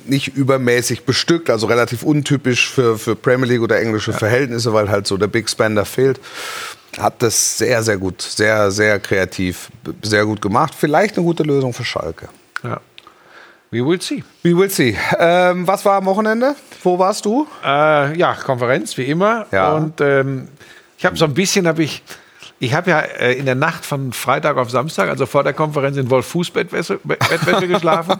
nicht 0.05 0.35
übermäßig 0.35 1.05
bestückt, 1.05 1.49
also 1.49 1.67
relativ 1.67 2.03
untypisch 2.03 2.69
für, 2.69 2.97
für 2.97 3.15
Premier 3.15 3.47
League 3.47 3.61
oder 3.61 3.79
englische 3.79 4.13
Verhältnisse, 4.13 4.73
weil 4.73 4.89
halt 4.89 5.05
so 5.05 5.17
der 5.17 5.27
Big 5.27 5.49
Spender 5.49 5.85
fehlt. 5.85 6.19
Hat 6.97 7.21
das 7.21 7.57
sehr, 7.57 7.83
sehr 7.83 7.97
gut, 7.97 8.21
sehr, 8.21 8.71
sehr 8.71 8.99
kreativ, 8.99 9.69
sehr 10.01 10.25
gut 10.25 10.41
gemacht. 10.41 10.73
Vielleicht 10.75 11.17
eine 11.17 11.25
gute 11.25 11.43
Lösung 11.43 11.71
für 11.71 11.85
Schalke. 11.85 12.29
Ja. 12.63 12.81
We 13.71 13.85
will 13.85 14.01
see. 14.01 14.23
We 14.41 14.57
will 14.57 14.69
see. 14.69 14.97
Ähm, 15.19 15.67
was 15.67 15.85
war 15.85 15.97
am 15.97 16.05
Wochenende? 16.05 16.55
Wo 16.83 16.97
warst 16.97 17.25
du? 17.25 17.45
Äh, 17.63 18.17
ja, 18.17 18.33
Konferenz, 18.33 18.97
wie 18.97 19.03
immer. 19.03 19.45
Ja. 19.51 19.73
Und 19.73 20.01
ähm, 20.01 20.47
ich 20.97 21.05
habe 21.05 21.15
so 21.15 21.25
ein 21.25 21.35
bisschen, 21.35 21.67
habe 21.67 21.83
ich, 21.83 22.01
ich 22.59 22.73
habe 22.73 22.89
ja 22.91 22.99
äh, 22.99 23.33
in 23.33 23.45
der 23.45 23.55
Nacht 23.55 23.85
von 23.85 24.11
Freitag 24.13 24.57
auf 24.57 24.69
Samstag, 24.69 25.09
also 25.09 25.25
vor 25.25 25.43
der 25.43 25.53
Konferenz 25.53 25.95
in 25.97 26.09
Wolf 26.09 26.25
Fußbettwäsche 26.27 26.99
Bettwäsche 27.03 27.67
geschlafen, 27.69 28.19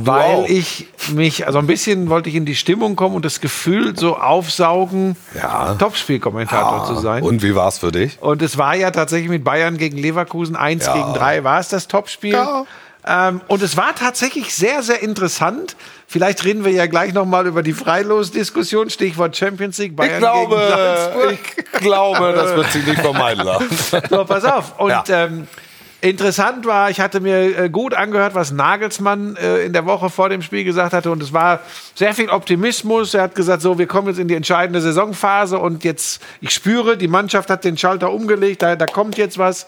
weil 0.00 0.34
auch. 0.36 0.48
ich 0.48 0.86
mich, 1.12 1.46
also 1.46 1.58
ein 1.58 1.66
bisschen 1.66 2.08
wollte 2.10 2.28
ich 2.28 2.34
in 2.34 2.44
die 2.44 2.54
Stimmung 2.54 2.96
kommen 2.96 3.14
und 3.16 3.24
das 3.24 3.40
Gefühl 3.40 3.96
so 3.98 4.16
aufsaugen, 4.16 5.16
Ja. 5.34 5.74
Topspielkommentator 5.78 6.84
zu 6.86 6.96
sein. 7.00 7.22
Und 7.22 7.42
wie 7.42 7.54
war 7.54 7.68
es 7.68 7.78
für 7.78 7.92
dich? 7.92 8.20
Und 8.20 8.42
es 8.42 8.58
war 8.58 8.74
ja 8.76 8.90
tatsächlich 8.90 9.30
mit 9.30 9.44
Bayern 9.44 9.78
gegen 9.78 9.96
Leverkusen 9.96 10.54
1 10.56 10.86
Ja. 10.86 10.94
gegen 10.94 11.14
3 11.14 11.44
war 11.44 11.58
es 11.60 11.68
das 11.68 11.88
Topspiel. 11.88 12.32
Ja. 12.34 12.64
Ähm, 13.06 13.40
und 13.48 13.62
es 13.62 13.76
war 13.76 13.94
tatsächlich 13.94 14.54
sehr, 14.54 14.82
sehr 14.82 15.02
interessant. 15.02 15.76
Vielleicht 16.06 16.44
reden 16.44 16.64
wir 16.64 16.70
ja 16.72 16.86
gleich 16.86 17.12
nochmal 17.12 17.46
über 17.46 17.62
die 17.62 17.72
Freilos-Diskussion, 17.72 18.90
Stichwort 18.90 19.36
Champions 19.36 19.78
League, 19.78 19.96
Bayern 19.96 20.12
Ich 20.14 20.18
glaube, 20.18 20.56
gegen 20.56 20.68
Salzburg. 20.68 21.38
ich 21.56 21.80
glaube, 21.80 22.32
das 22.34 22.54
wird 22.56 22.70
sich 22.70 22.86
nicht 22.86 23.00
vermeiden 23.00 23.44
lassen. 23.44 23.68
So, 24.10 24.24
pass 24.24 24.44
auf. 24.44 24.78
Und 24.78 24.90
Ja. 24.90 25.04
ähm, 25.08 25.48
interessant 26.00 26.64
war, 26.66 26.90
ich 26.90 27.00
hatte 27.00 27.20
mir 27.20 27.58
äh, 27.58 27.68
gut 27.70 27.94
angehört, 27.94 28.34
was 28.34 28.52
Nagelsmann 28.52 29.36
äh, 29.36 29.64
in 29.64 29.72
der 29.72 29.86
Woche 29.86 30.10
vor 30.10 30.28
dem 30.28 30.42
Spiel 30.42 30.62
gesagt 30.64 30.92
hatte. 30.92 31.10
Und 31.10 31.22
es 31.22 31.32
war 31.32 31.60
sehr 31.94 32.14
viel 32.14 32.28
Optimismus. 32.28 33.14
Er 33.14 33.22
hat 33.22 33.34
gesagt, 33.34 33.62
so, 33.62 33.78
wir 33.78 33.86
kommen 33.86 34.08
jetzt 34.08 34.18
in 34.18 34.28
die 34.28 34.34
entscheidende 34.34 34.80
Saisonphase 34.80 35.58
und 35.58 35.82
jetzt, 35.84 36.20
ich 36.40 36.50
spüre, 36.50 36.96
die 36.96 37.08
Mannschaft 37.08 37.50
hat 37.50 37.64
den 37.64 37.76
Schalter 37.76 38.12
umgelegt, 38.12 38.62
da, 38.62 38.76
da 38.76 38.86
kommt 38.86 39.16
jetzt 39.16 39.38
was. 39.38 39.66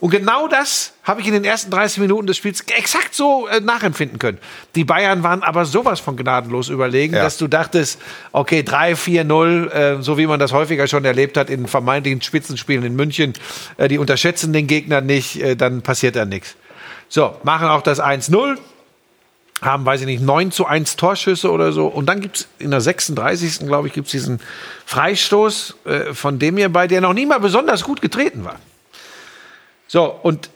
Und 0.00 0.10
genau 0.10 0.48
das 0.48 0.94
habe 1.04 1.20
ich 1.20 1.26
in 1.26 1.34
den 1.34 1.44
ersten 1.44 1.70
30 1.70 1.98
Minuten 1.98 2.26
des 2.26 2.38
Spiels 2.38 2.62
exakt 2.62 3.14
so 3.14 3.46
äh, 3.48 3.60
nachempfinden 3.60 4.18
können. 4.18 4.38
Die 4.74 4.84
Bayern 4.84 5.22
waren 5.22 5.42
aber 5.42 5.66
sowas 5.66 6.00
von 6.00 6.16
gnadenlos 6.16 6.70
überlegen, 6.70 7.14
Ja. 7.14 7.22
dass 7.22 7.36
du 7.36 7.48
dachtest, 7.48 8.00
okay, 8.32 8.62
3, 8.62 8.96
4, 8.96 9.24
0, 9.24 9.70
äh, 9.72 10.02
so 10.02 10.16
wie 10.16 10.26
man 10.26 10.40
das 10.40 10.52
häufiger 10.52 10.86
schon 10.86 11.04
erlebt 11.04 11.36
hat 11.36 11.50
in 11.50 11.66
vermeintlichen 11.66 12.22
Spitzenspielen 12.22 12.82
in 12.84 12.96
München, 12.96 13.34
äh, 13.76 13.88
die 13.88 13.98
unterschätzen 13.98 14.54
den 14.54 14.66
Gegner 14.66 15.02
nicht, 15.02 15.40
äh, 15.42 15.54
dann 15.54 15.82
passiert 15.82 16.16
da 16.16 16.24
nichts. 16.24 16.56
So, 17.10 17.36
machen 17.42 17.68
auch 17.68 17.82
das 17.82 18.00
1-0, 18.00 18.56
haben, 19.60 19.84
weiß 19.84 20.00
ich 20.00 20.06
nicht, 20.06 20.22
9 20.22 20.50
zu 20.50 20.64
1 20.64 20.96
Torschüsse 20.96 21.50
oder 21.50 21.72
so. 21.72 21.86
Und 21.88 22.06
dann 22.06 22.20
gibt 22.22 22.36
es 22.38 22.48
in 22.58 22.70
der 22.70 22.80
36. 22.80 23.66
glaube 23.66 23.88
ich, 23.88 23.92
gibt 23.92 24.06
es 24.06 24.12
diesen 24.12 24.40
Freistoß 24.86 25.74
äh, 25.84 26.14
von 26.14 26.38
dem 26.38 26.56
hier 26.56 26.70
bei, 26.70 26.86
der 26.86 27.02
noch 27.02 27.12
nie 27.12 27.26
mal 27.26 27.40
besonders 27.40 27.84
gut 27.84 28.00
getreten 28.00 28.44
war. 28.44 28.56
So, 29.92 30.04
und 30.22 30.50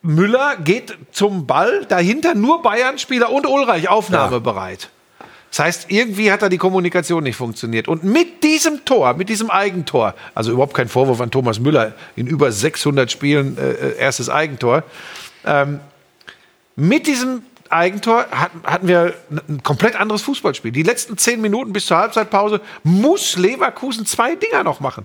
Müller 0.00 0.56
geht 0.58 0.96
zum 1.10 1.48
Ball, 1.48 1.84
dahinter 1.84 2.36
nur 2.36 2.62
Bayern-Spieler 2.62 3.28
und 3.28 3.44
Ulreich 3.44 3.88
aufnahmebereit. 3.88 4.88
Das 5.50 5.58
heißt, 5.58 5.86
irgendwie 5.88 6.30
hat 6.30 6.40
da 6.40 6.48
die 6.48 6.56
Kommunikation 6.56 7.24
nicht 7.24 7.34
funktioniert. 7.34 7.88
Und 7.88 8.04
mit 8.04 8.44
diesem 8.44 8.84
Tor, 8.84 9.14
mit 9.14 9.28
diesem 9.28 9.50
Eigentor, 9.50 10.14
also 10.32 10.52
überhaupt 10.52 10.74
kein 10.74 10.86
Vorwurf 10.86 11.20
an 11.20 11.32
Thomas 11.32 11.58
Müller, 11.58 11.94
in 12.14 12.28
über 12.28 12.52
600 12.52 13.10
Spielen 13.10 13.58
äh, 13.58 13.72
äh, 13.72 13.98
erstes 13.98 14.30
Eigentor, 14.30 14.84
ähm, 15.44 15.80
mit 16.76 17.08
diesem 17.08 17.42
Eigentor 17.68 18.26
hat, 18.30 18.52
hatten 18.62 18.86
wir 18.86 19.14
ein 19.48 19.60
komplett 19.64 19.96
anderes 20.00 20.22
Fußballspiel. 20.22 20.70
Die 20.70 20.84
letzten 20.84 21.18
zehn 21.18 21.40
Minuten 21.40 21.72
bis 21.72 21.86
zur 21.86 21.96
Halbzeitpause 21.96 22.60
muss 22.84 23.36
Leverkusen 23.36 24.06
zwei 24.06 24.36
Dinger 24.36 24.62
noch 24.62 24.78
machen. 24.78 25.04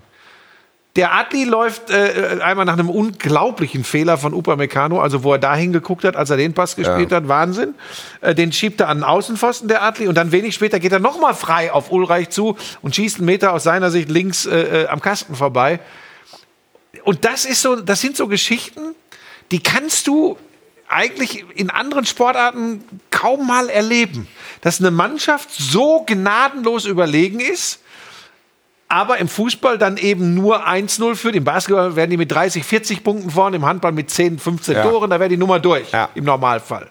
Der 0.96 1.14
Adli 1.14 1.44
läuft 1.44 1.90
äh, 1.90 2.40
einmal 2.42 2.64
nach 2.64 2.72
einem 2.72 2.90
unglaublichen 2.90 3.84
Fehler 3.84 4.18
von 4.18 4.34
Upamecano, 4.34 5.00
also 5.00 5.22
wo 5.22 5.32
er 5.34 5.38
da 5.38 5.54
hingeguckt 5.54 6.02
hat, 6.02 6.16
als 6.16 6.30
er 6.30 6.36
den 6.36 6.52
Pass 6.52 6.74
gespielt 6.74 7.12
hat, 7.12 7.28
Wahnsinn. 7.28 7.74
Äh, 8.20 8.34
den 8.34 8.52
schiebt 8.52 8.80
er 8.80 8.88
an 8.88 8.98
den 8.98 9.04
Außenpfosten, 9.04 9.68
der 9.68 9.84
Adli, 9.84 10.08
und 10.08 10.16
dann 10.16 10.32
wenig 10.32 10.54
später 10.54 10.80
geht 10.80 10.90
er 10.90 10.98
nochmal 10.98 11.34
frei 11.34 11.72
auf 11.72 11.92
Ulreich 11.92 12.30
zu 12.30 12.56
und 12.82 12.96
schießt 12.96 13.18
einen 13.18 13.26
Meter 13.26 13.52
aus 13.52 13.62
seiner 13.62 13.92
Sicht 13.92 14.08
links 14.08 14.46
äh, 14.46 14.82
äh, 14.82 14.88
am 14.88 15.00
Kasten 15.00 15.36
vorbei. 15.36 15.78
Und 17.04 17.24
das 17.24 17.44
ist 17.44 17.62
so, 17.62 17.76
das 17.76 18.00
sind 18.00 18.16
so 18.16 18.26
Geschichten, 18.26 18.96
die 19.52 19.62
kannst 19.62 20.08
du 20.08 20.36
eigentlich 20.88 21.44
in 21.54 21.70
anderen 21.70 22.04
Sportarten 22.04 22.82
kaum 23.10 23.46
mal 23.46 23.68
erleben. 23.68 24.26
Dass 24.60 24.80
eine 24.80 24.90
Mannschaft 24.90 25.50
so 25.52 26.04
gnadenlos 26.04 26.84
überlegen 26.84 27.38
ist, 27.38 27.80
aber 28.90 29.18
im 29.18 29.28
Fußball 29.28 29.78
dann 29.78 29.96
eben 29.96 30.34
nur 30.34 30.66
1-0 30.68 31.14
führt. 31.14 31.36
Im 31.36 31.44
Basketball 31.44 31.96
werden 31.96 32.10
die 32.10 32.16
mit 32.18 32.30
30, 32.32 32.64
40 32.64 33.02
Punkten 33.04 33.30
vorne, 33.30 33.56
im 33.56 33.64
Handball 33.64 33.92
mit 33.92 34.10
10, 34.10 34.38
15 34.38 34.74
Ja. 34.74 34.82
Toren, 34.82 35.08
da 35.08 35.18
wäre 35.20 35.30
die 35.30 35.36
Nummer 35.38 35.58
durch 35.60 35.90
Ja. 35.92 36.08
im 36.14 36.24
Normalfall. 36.24 36.90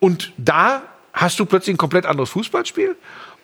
Und 0.00 0.32
da 0.38 0.82
hast 1.12 1.38
du 1.38 1.46
plötzlich 1.46 1.74
ein 1.74 1.78
komplett 1.78 2.06
anderes 2.06 2.30
Fußballspiel. 2.30 2.96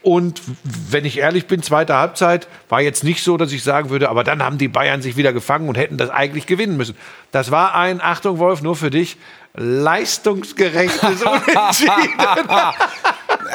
Und 0.02 0.40
wenn 0.64 1.04
ich 1.04 1.19
ehrlich 1.19 1.47
bin, 1.47 1.62
zweite 1.62 1.95
Halbzeit 1.95 2.49
war 2.71 2.80
jetzt 2.80 3.04
nicht 3.04 3.23
so, 3.23 3.37
dass 3.37 3.52
ich 3.52 3.62
sagen 3.62 3.90
würde, 3.90 4.09
aber 4.09 4.25
dann 4.25 4.42
haben 4.42 4.57
die 4.57 4.69
Bayern 4.69 5.02
sich 5.02 5.16
wieder 5.19 5.33
gefangen 5.35 5.69
und 5.69 5.76
hätten 5.76 5.99
das 5.99 6.09
eigentlich 6.09 6.47
gewinnen 6.47 6.78
müssen. 6.78 6.97
Das 7.33 7.50
war 7.50 7.75
ein, 7.75 8.00
Achtung 8.00 8.38
Wolf, 8.38 8.62
nur 8.62 8.76
für 8.76 8.88
dich, 8.90 9.19
leistungsgerechtes 9.54 11.23
Unentschieden. 11.23 12.14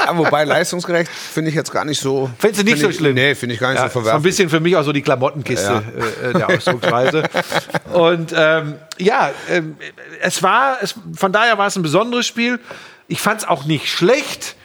Ja, 0.06 0.18
wobei 0.18 0.44
leistungsgerecht 0.44 1.10
finde 1.12 1.50
ich 1.50 1.56
jetzt 1.56 1.72
gar 1.72 1.86
nicht 1.86 2.00
so. 2.00 2.30
Findest 2.40 2.62
du 2.62 2.66
nicht 2.66 2.74
find 2.74 2.84
so 2.84 2.90
ich, 2.90 2.96
schlimm? 2.98 3.16
Nee, 3.16 3.36
finde 3.36 3.56
ich 3.56 3.60
gar 3.62 3.70
nicht 3.72 3.78
Ja, 3.82 3.84
so 3.84 3.88
ist 3.88 3.94
so 3.94 4.00
ein 4.00 4.04
verwerflich. 4.06 4.24
bisschen 4.32 4.50
für 4.50 4.60
mich 4.60 4.76
auch 4.76 4.84
so 4.84 4.92
die 4.92 5.02
Klamottenkiste 5.02 5.84
äh, 6.24 6.30
äh, 6.30 6.34
der 6.34 6.50
Ausdrucksweise. 6.50 7.24
Und 7.94 8.34
ähm, 8.36 8.76
ja, 8.98 9.32
ähm, 9.50 9.76
es 10.22 10.42
war, 10.44 10.78
es, 10.82 10.96
von 11.16 11.32
daher 11.32 11.58
war 11.58 11.68
es 11.68 11.76
ein 11.76 11.82
besonderes 11.84 12.26
Spiel. 12.26 12.60
Ich 13.08 13.22
fand 13.22 13.42
es 13.42 13.48
auch 13.48 13.66
nicht 13.66 13.88
schlecht. 13.88 14.56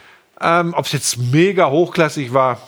Ähm, 0.41 0.73
Ob 0.75 0.85
es 0.85 0.91
jetzt 0.91 1.17
mega 1.17 1.69
hochklassig 1.69 2.33
war, 2.33 2.59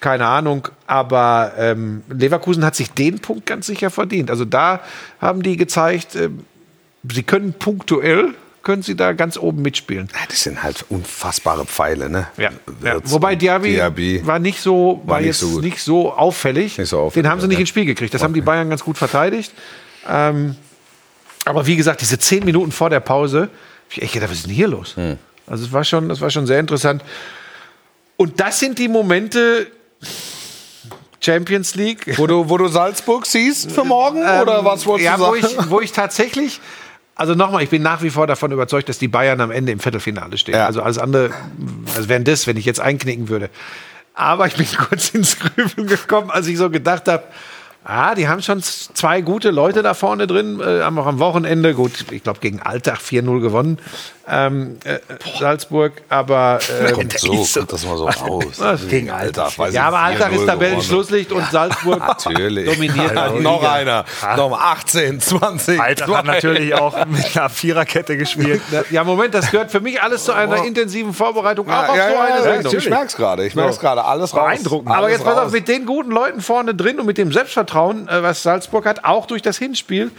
keine 0.00 0.26
Ahnung. 0.26 0.68
Aber 0.86 1.52
ähm, 1.56 2.02
Leverkusen 2.08 2.64
hat 2.64 2.74
sich 2.76 2.90
den 2.90 3.20
Punkt 3.20 3.46
ganz 3.46 3.66
sicher 3.66 3.90
verdient. 3.90 4.30
Also 4.30 4.44
da 4.44 4.80
haben 5.20 5.42
die 5.42 5.56
gezeigt, 5.56 6.14
ähm, 6.16 6.44
sie 7.10 7.22
können 7.22 7.54
punktuell, 7.54 8.34
können 8.62 8.82
sie 8.82 8.94
da 8.94 9.12
ganz 9.12 9.36
oben 9.36 9.62
mitspielen. 9.62 10.08
Ja, 10.12 10.20
das 10.28 10.42
sind 10.42 10.62
halt 10.62 10.84
unfassbare 10.88 11.64
Pfeile, 11.64 12.10
ne? 12.10 12.28
Ja, 12.36 12.50
ja. 12.84 12.98
Wobei 13.04 13.34
Diaby, 13.36 13.72
Diaby. 13.72 14.26
war 14.26 14.38
nicht 14.38 14.60
so, 14.60 15.02
war, 15.06 15.18
nicht 15.18 15.28
jetzt 15.28 15.40
so 15.40 15.60
nicht 15.60 15.82
so 15.82 16.12
auffällig. 16.12 16.78
Nicht 16.78 16.88
so 16.88 17.00
auffällig, 17.00 17.24
Den 17.24 17.30
haben 17.30 17.40
sie 17.40 17.46
nicht 17.46 17.56
ja. 17.56 17.60
ins 17.60 17.68
Spiel 17.68 17.86
gekriegt. 17.86 18.12
Das 18.12 18.22
haben 18.22 18.34
die 18.34 18.42
Bayern 18.42 18.68
ganz 18.68 18.84
gut 18.84 18.98
verteidigt. 18.98 19.52
Ähm, 20.08 20.56
aber 21.44 21.66
wie 21.66 21.76
gesagt, 21.76 22.00
diese 22.00 22.18
zehn 22.18 22.44
Minuten 22.44 22.72
vor 22.72 22.90
der 22.90 23.00
Pause, 23.00 23.42
hab 23.42 23.96
ich 23.96 24.02
echt 24.02 24.12
gedacht, 24.12 24.30
was 24.30 24.38
ist 24.38 24.46
denn 24.46 24.54
hier 24.54 24.68
los? 24.68 24.96
Hm. 24.96 25.16
Also 25.46 25.64
es 25.64 25.72
war 25.72 25.84
schon, 25.84 26.08
das 26.08 26.20
war 26.20 26.30
schon 26.30 26.46
sehr 26.46 26.60
interessant. 26.60 27.02
Und 28.16 28.38
das 28.38 28.60
sind 28.60 28.78
die 28.78 28.88
Momente 28.88 29.66
Champions 31.20 31.74
League. 31.74 32.18
Wo 32.18 32.26
du, 32.26 32.48
wo 32.48 32.56
du 32.56 32.68
Salzburg 32.68 33.26
siehst 33.26 33.72
für 33.72 33.84
morgen? 33.84 34.18
oder 34.18 34.64
was 34.64 34.86
wolltest 34.86 35.06
ja, 35.06 35.16
du 35.16 35.22
wo 35.22 35.34
sagen? 35.36 35.56
ich, 35.58 35.70
wo 35.70 35.80
ich 35.80 35.92
tatsächlich, 35.92 36.60
also 37.20 37.34
nochmal, 37.34 37.62
ich 37.62 37.68
bin 37.68 37.82
nach 37.82 38.00
wie 38.00 38.08
vor 38.08 38.26
davon 38.26 38.50
überzeugt, 38.50 38.88
dass 38.88 38.98
die 38.98 39.06
Bayern 39.06 39.42
am 39.42 39.50
Ende 39.50 39.72
im 39.72 39.78
Viertelfinale 39.78 40.38
stehen. 40.38 40.54
Ja. 40.54 40.64
Also 40.64 40.80
alles 40.80 40.96
andere, 40.96 41.30
also 41.94 42.08
wären 42.08 42.24
das, 42.24 42.46
wenn 42.46 42.56
ich 42.56 42.64
jetzt 42.64 42.80
einknicken 42.80 43.28
würde. 43.28 43.50
Aber 44.14 44.46
ich 44.46 44.54
bin 44.54 44.66
kurz 44.88 45.10
ins 45.10 45.38
Grübeln 45.38 45.86
gekommen, 45.86 46.30
als 46.30 46.46
ich 46.46 46.56
so 46.56 46.70
gedacht 46.70 47.08
habe, 47.08 47.24
ah, 47.84 48.14
die 48.14 48.28
haben 48.28 48.42
schon 48.42 48.62
zwei 48.62 49.20
gute 49.20 49.50
Leute 49.50 49.82
da 49.82 49.94
vorne 49.94 50.26
drin, 50.26 50.60
äh, 50.60 50.82
haben 50.82 50.98
auch 50.98 51.06
am 51.06 51.18
Wochenende, 51.18 51.74
gut, 51.74 52.04
ich 52.10 52.22
glaube 52.22 52.40
gegen 52.40 52.60
Alltag 52.60 52.98
4-0 52.98 53.40
gewonnen, 53.40 53.78
ähm, 54.32 54.78
äh, 54.84 54.98
Salzburg, 55.40 55.92
aber 56.08 56.60
äh, 56.86 56.92
Kommt 56.92 57.18
so, 57.18 57.32
kommt 57.58 57.72
das 57.72 57.84
mal 57.84 57.96
so 57.96 58.04
raus. 58.06 58.44
Was? 58.58 58.86
Gegen 58.86 59.10
Alltag. 59.10 59.58
weiß 59.58 59.74
ja, 59.74 59.84
aber 59.88 59.98
Alltag 59.98 60.30
4-0 60.32 60.34
ist 60.36 60.46
Tabellenschlusslicht 60.46 61.32
und 61.32 61.50
Salzburg 61.50 61.98
Natürlich. 62.06 62.72
dominiert 62.72 63.12
Ja, 63.14 63.28
die 63.30 63.40
noch 63.40 63.60
Liga. 63.60 63.72
einer. 63.72 64.04
Noch 64.36 64.60
18, 64.60 65.20
20. 65.20 65.80
Alter 65.80 66.18
hat 66.18 66.26
natürlich 66.26 66.74
auch 66.74 67.06
mit 67.06 67.36
einer 67.36 67.48
Viererkette 67.48 68.16
gespielt. 68.16 68.60
Ja, 68.90 69.02
Moment, 69.02 69.34
das 69.34 69.50
gehört 69.50 69.72
für 69.72 69.80
mich 69.80 70.00
alles 70.00 70.24
zu 70.24 70.32
einer 70.32 70.64
intensiven 70.64 71.12
Vorbereitung, 71.12 71.68
auch 71.68 71.88
auf 71.88 71.96
Ja, 71.96 72.08
so 72.08 72.14
ja, 72.14 72.20
eine 72.22 72.36
ja, 72.36 72.42
Sendung. 72.42 72.76
ich 72.76 72.88
merk's 72.88 73.16
gerade. 73.16 73.44
Ich 73.46 73.54
merk's 73.56 73.80
gerade. 73.80 74.04
Alles 74.04 74.32
raus. 74.32 74.44
Beeindruckend. 74.44 74.94
Aber 74.94 75.10
jetzt 75.10 75.24
pass 75.24 75.38
auf, 75.38 75.50
mit 75.50 75.66
den 75.66 75.86
guten 75.86 76.10
Leuten 76.12 76.40
vorne 76.40 76.74
drin 76.74 77.00
und 77.00 77.06
mit 77.06 77.18
dem 77.18 77.32
Selbstvertrauen, 77.32 77.69
äh, 78.08 78.22
was 78.22 78.42
Salzburg 78.42 78.86
hat, 78.86 79.04
auch 79.04 79.26
durch 79.26 79.42
das 79.42 79.58
Hinspiel, 79.58 80.10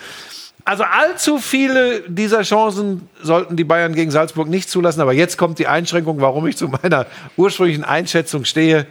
Also 0.64 0.84
allzu 0.84 1.40
viele 1.40 2.02
dieser 2.08 2.44
Chancen 2.44 3.10
sollten 3.22 3.56
die 3.56 3.64
Bayern 3.64 3.96
gegen 3.96 4.12
Salzburg 4.12 4.48
nicht 4.48 4.70
zulassen. 4.70 5.02
Aber 5.02 5.14
jetzt 5.14 5.38
kommt 5.38 5.58
die 5.60 5.68
Einschränkung, 5.68 6.22
warum 6.22 6.46
ich 6.48 6.58
zu 6.58 6.68
meiner 6.68 7.08
ursprünglichen 7.36 7.84
Einschätzung 7.84 8.46
stehe. 8.46 8.86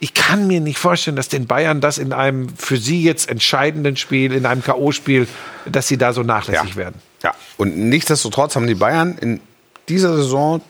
Ich 0.00 0.14
kann 0.14 0.46
mir 0.46 0.60
nicht 0.60 0.78
vorstellen, 0.78 1.16
dass 1.16 1.28
den 1.28 1.48
Bayern 1.48 1.80
das 1.80 1.98
in 1.98 2.12
einem 2.12 2.48
für 2.56 2.76
sie 2.76 3.02
jetzt 3.02 3.28
entscheidenden 3.28 3.96
Spiel, 3.96 4.32
in 4.32 4.46
einem 4.46 4.62
K.O.-Spiel, 4.62 5.26
dass 5.66 5.88
sie 5.88 5.98
da 5.98 6.12
so 6.12 6.22
nachlässig 6.22 6.76
werden. 6.76 6.94
Ja, 7.24 7.34
und 7.56 7.76
nichtsdestotrotz 7.76 8.54
haben 8.54 8.68
die 8.68 8.76
Bayern 8.76 9.18
in 9.20 9.40
dieser 9.88 10.14
Saison 10.14 10.62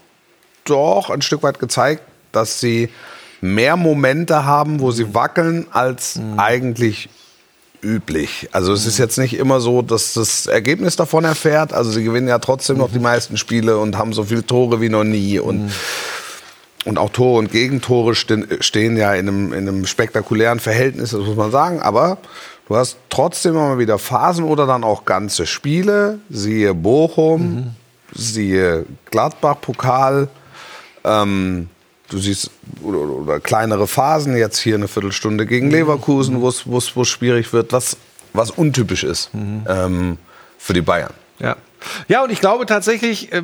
doch 0.65 1.11
ein 1.11 1.21
Stück 1.21 1.43
weit 1.43 1.59
gezeigt, 1.59 2.03
dass 2.33 2.59
sie 2.59 2.89
mehr 3.43 3.77
Momente 3.77 4.47
haben, 4.47 4.81
wo 4.81 4.93
sie 4.93 5.15
wackeln, 5.15 5.67
als 5.73 6.19
eigentlich 6.39 7.11
üblich. 7.83 8.49
Also 8.53 8.73
es 8.73 8.87
ist 8.87 8.99
jetzt 8.99 9.19
nicht 9.19 9.35
immer 9.35 9.61
so, 9.61 9.83
dass 9.83 10.15
das 10.15 10.47
Ergebnis 10.47 10.97
davon 10.97 11.25
erfährt. 11.25 11.73
Also 11.73 11.91
sie 11.91 12.05
gewinnen 12.05 12.29
ja 12.29 12.39
trotzdem 12.39 12.79
noch 12.79 12.93
die 12.93 12.99
meisten 12.99 13.37
Spiele 13.37 13.79
und 13.79 13.97
haben 13.97 14.13
so 14.13 14.25
viele 14.25 14.45
Tore 14.45 14.81
wie 14.81 14.89
noch 14.89 15.05
nie. 15.05 15.39
Und, 15.39 15.71
und 16.85 16.99
auch 16.99 17.11
Tore 17.11 17.39
und 17.39 17.51
Gegentore 17.51 18.15
stehen, 18.15 18.97
ja 18.97 19.15
in 19.15 19.29
einem, 19.29 19.53
in 19.53 19.69
einem 19.69 19.87
spektakulären 19.87 20.61
Verhältnis, 20.61 21.11
das 21.11 21.21
muss 21.21 21.37
man 21.37 21.51
sagen. 21.51 21.81
Aber 21.81 22.19
du 22.69 22.77
hast 22.77 22.97
trotzdem 23.11 23.53
immer 23.53 23.79
wieder 23.79 23.99
Phasen 23.99 24.45
oder 24.45 24.67
dann 24.67 24.85
auch 24.85 25.05
ganze 25.05 25.47
Spiele. 25.47 26.19
Siehe 26.31 26.75
Bochum, 26.75 27.75
siehe 28.15 28.87
Gladbach-Pokal. 29.11 30.29
Ähm, 31.05 31.69
du 32.11 32.19
siehst 32.19 32.51
oder, 32.83 32.99
oder 32.99 33.41
kleinere 33.41 33.87
Phasen, 33.87 34.37
jetzt 34.37 34.59
hier 34.59 34.75
eine 34.77 34.89
Viertelstunde 34.89 35.47
gegen 35.47 35.71
Leverkusen, 35.71 36.41
wo 36.41 36.49
es 36.49 36.67
wo 36.67 36.79
es- 36.79 37.09
schwierig 37.09 37.53
wird, 37.53 37.73
was, 37.73 37.97
was 38.33 38.51
untypisch 38.51 39.05
ist 39.05 39.31
ähm, 39.35 40.19
für 40.59 40.73
die 40.73 40.83
Bayern. 40.83 41.13
Ja. 41.39 41.57
Ja, 42.09 42.25
und 42.25 42.33
ich 42.33 42.41
glaube 42.41 42.67
tatsächlich, 42.67 43.33
äh, 43.33 43.43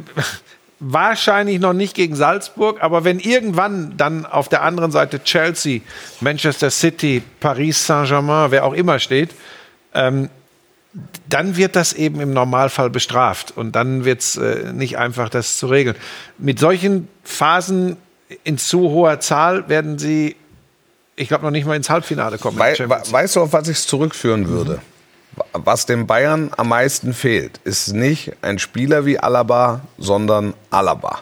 wahrscheinlich 0.81 1.61
noch 1.61 1.73
nicht 1.73 1.95
gegen 1.95 2.17
Salzburg, 2.17 2.83
aber 2.83 3.05
wenn 3.05 3.21
irgendwann 3.21 3.97
dann 3.97 4.27
auf 4.27 4.49
der 4.49 4.63
anderen 4.63 4.91
Seite 4.91 5.23
Chelsea, 5.23 5.81
Manchester 6.21 6.71
City, 6.71 7.23
Paris 7.41 7.87
Saint-Germain, 7.87 8.51
wer 8.51 8.65
auch 8.65 8.75
immer 8.75 8.99
steht, 8.99 9.31
ähm, 9.95 10.29
dann 11.29 11.57
wird 11.57 11.75
das 11.77 11.93
eben 11.93 12.21
im 12.21 12.33
Normalfall 12.33 12.91
bestraft 12.91 13.53
und 13.57 13.73
dann 13.75 14.05
wird 14.05 14.21
es 14.21 14.37
äh, 14.37 14.73
nicht 14.73 14.99
einfach, 14.99 15.29
das 15.29 15.57
zu 15.59 15.67
regeln. 15.69 15.97
Mit 16.39 16.59
solchen 16.59 17.09
Phasen 17.23 17.97
in 18.45 18.59
zu 18.59 18.81
hoher 18.81 19.21
Zahl 19.21 19.69
werden 19.69 19.99
sie, 19.99 20.37
ich 21.17 21.29
glaube, 21.29 21.45
noch 21.45 21.51
nicht 21.51 21.67
mal 21.67 21.77
ins 21.77 21.91
Halbfinale 21.91 22.39
kommen. 22.39 22.59
Wei 22.59 22.75
weißt 22.79 23.37
du, 23.37 23.41
auf 23.43 23.53
was 23.53 23.69
ich 23.69 23.79
es 23.79 23.87
zurückführen 23.87 24.49
würde? 24.49 24.81
Was 25.53 25.87
dem 25.87 26.07
Bayern 26.07 26.51
am 26.57 26.69
meisten 26.69 27.13
fehlt, 27.13 27.61
ist 27.65 27.93
nicht 27.93 28.33
ein 28.43 28.59
Spieler 28.59 29.05
wie 29.05 29.19
Alaba, 29.19 29.81
sondern 29.99 30.55
Alaba. 30.71 31.21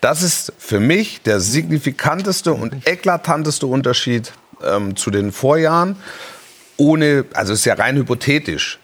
Das 0.00 0.22
ist 0.22 0.52
für 0.58 0.78
mich 0.78 1.22
der 1.22 1.40
signifikanteste 1.40 2.52
und 2.52 2.86
eklatanteste 2.86 3.66
Unterschied 3.66 4.32
ähm, 4.62 4.94
zu 4.94 5.10
den 5.10 5.32
Vorjahren. 5.32 5.96
Ohne, 6.76 7.24
also 7.32 7.54
es 7.54 7.60
ist 7.60 7.64
ja 7.64 7.74
rein 7.74 7.96
hypothetisch, 7.96 8.78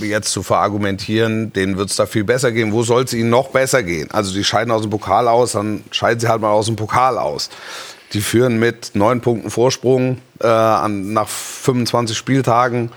jetzt 0.00 0.30
zu 0.30 0.42
verargumentieren, 0.42 1.52
denen 1.52 1.76
wird 1.76 1.90
es 1.90 1.96
da 1.96 2.06
viel 2.06 2.24
besser 2.24 2.52
gehen. 2.52 2.72
Wo 2.72 2.82
soll 2.82 3.04
es 3.04 3.12
ihnen 3.12 3.30
noch 3.30 3.48
besser 3.48 3.82
gehen? 3.82 4.10
Also 4.10 4.32
die 4.32 4.44
scheiden 4.44 4.70
aus 4.70 4.82
dem 4.82 4.90
Pokal 4.90 5.28
aus, 5.28 5.52
dann 5.52 5.82
scheiden 5.90 6.20
sie 6.20 6.28
halt 6.28 6.40
mal 6.40 6.50
aus 6.50 6.66
dem 6.66 6.76
Pokal 6.76 7.18
aus. 7.18 7.50
Die 8.12 8.20
führen 8.20 8.58
mit 8.58 8.92
neun 8.94 9.20
Punkten 9.20 9.50
Vorsprung 9.50 10.18
äh, 10.40 10.46
an, 10.46 11.12
nach 11.12 11.28
25 11.28 12.16
Spieltagen 12.16 12.90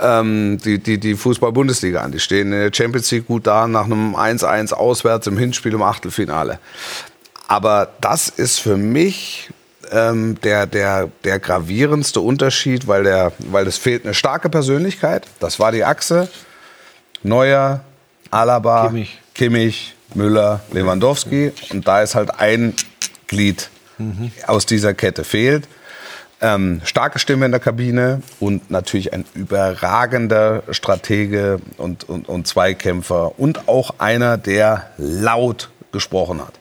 ähm, 0.00 0.58
die, 0.64 0.78
die, 0.78 0.98
die 0.98 1.14
Fußball-Bundesliga 1.14 2.00
an. 2.00 2.12
Die 2.12 2.20
stehen 2.20 2.52
in 2.52 2.60
der 2.60 2.70
Champions 2.72 3.10
League 3.10 3.26
gut 3.26 3.46
da 3.46 3.66
nach 3.66 3.84
einem 3.84 4.16
1-1 4.16 4.72
auswärts 4.72 5.26
im 5.26 5.36
Hinspiel 5.36 5.74
im 5.74 5.82
Achtelfinale. 5.82 6.58
Aber 7.48 7.88
das 8.00 8.28
ist 8.28 8.58
für 8.58 8.76
mich 8.76 9.50
ähm, 9.92 10.40
der, 10.42 10.66
der, 10.66 11.10
der 11.24 11.38
gravierendste 11.38 12.20
Unterschied, 12.20 12.86
weil, 12.86 13.04
der, 13.04 13.32
weil 13.38 13.66
es 13.66 13.78
fehlt 13.78 14.04
eine 14.04 14.14
starke 14.14 14.48
Persönlichkeit. 14.48 15.26
Das 15.40 15.58
war 15.58 15.72
die 15.72 15.84
Achse. 15.84 16.28
Neuer, 17.22 17.80
Alaba, 18.30 18.88
Kimmich. 18.88 19.20
Kimmich, 19.34 19.94
Müller, 20.14 20.60
Lewandowski. 20.72 21.52
Und 21.70 21.86
da 21.86 22.02
ist 22.02 22.14
halt 22.14 22.38
ein 22.38 22.74
Glied 23.26 23.70
aus 24.46 24.66
dieser 24.66 24.94
Kette 24.94 25.24
fehlt. 25.24 25.68
Ähm, 26.40 26.82
starke 26.84 27.18
Stimme 27.18 27.46
in 27.46 27.50
der 27.50 27.60
Kabine 27.60 28.20
und 28.40 28.70
natürlich 28.70 29.14
ein 29.14 29.24
überragender 29.34 30.62
Stratege 30.70 31.60
und, 31.78 32.06
und, 32.08 32.28
und 32.28 32.46
Zweikämpfer 32.46 33.38
und 33.38 33.68
auch 33.68 33.94
einer, 33.98 34.36
der 34.36 34.90
laut 34.98 35.70
gesprochen 35.92 36.40
hat. 36.46 36.60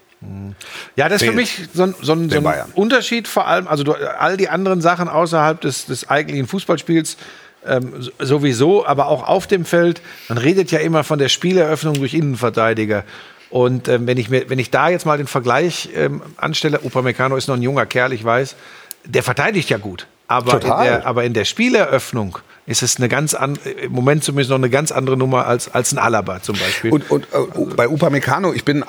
Ja, 0.96 1.10
das 1.10 1.22
ist 1.22 1.28
für 1.28 1.36
mich 1.36 1.68
so 1.74 1.84
ein, 1.84 1.96
so 2.02 2.14
ein, 2.14 2.30
so 2.30 2.38
ein. 2.48 2.64
Unterschied 2.74 3.28
vor 3.28 3.48
allem, 3.48 3.68
also 3.68 3.84
du, 3.84 3.94
all 3.94 4.38
die 4.38 4.50
anderen 4.50 4.82
Sachen 4.82 5.08
außerhalb 5.08 5.62
des, 5.62 5.86
des 5.86 6.10
eigentlichen 6.10 6.48
Fußballspiels 6.48 7.18
ähm, 7.66 7.94
so- 8.00 8.12
sowieso, 8.20 8.86
aber 8.86 9.08
auch 9.08 9.28
auf 9.28 9.46
dem 9.48 9.66
Feld. 9.66 10.02
Man 10.30 10.38
redet 10.38 10.72
ja 10.72 10.80
immer 10.80 11.04
von 11.04 11.20
der 11.20 11.30
Spieleröffnung 11.30 11.96
durch 11.96 12.14
Innenverteidiger. 12.14 13.04
Und 13.50 13.88
ähm, 13.88 14.08
wenn, 14.08 14.18
ich 14.18 14.30
mir, 14.30 14.50
wenn 14.50 14.60
ich 14.60 14.72
da 14.72 14.90
jetzt 14.90 15.06
mal 15.06 15.18
den 15.18 15.28
Vergleich 15.28 15.90
ähm, 15.96 16.22
anstelle, 16.38 16.80
Upamecano 16.84 17.36
ist 17.36 17.48
noch 17.48 17.56
ein 17.56 17.62
junger 17.62 17.86
Kerl, 17.86 18.12
ich 18.12 18.24
weiß, 18.24 18.56
der 19.06 19.22
verteidigt 19.24 19.70
ja 19.70 19.78
gut. 19.78 20.08
Aber, 20.28 20.54
in 20.54 20.62
Total. 20.62 20.86
der, 20.86 21.06
aber 21.06 21.24
in 21.24 21.34
der 21.34 21.46
Spieleröffnung 21.46 22.40
ist 22.66 22.82
es 22.82 22.98
eine 22.98 23.08
ganz 23.08 23.36
an, 23.36 23.60
im 23.80 23.92
Moment 23.92 24.24
zumindest 24.24 24.50
noch 24.50 24.58
eine 24.58 24.72
ganz 24.72 24.92
andere 24.92 25.16
Nummer 25.18 25.46
als, 25.46 25.72
als 25.72 25.94
ein 25.94 26.00
Alaba 26.00 26.42
zum 26.42 26.58
Beispiel. 26.58 26.92
Und, 26.92 27.12
und 27.12 27.26
äh, 27.26 27.76
bei 27.76 27.88
Upamecano, 27.88 28.52
ich 28.52 28.66
bin, 28.66 28.84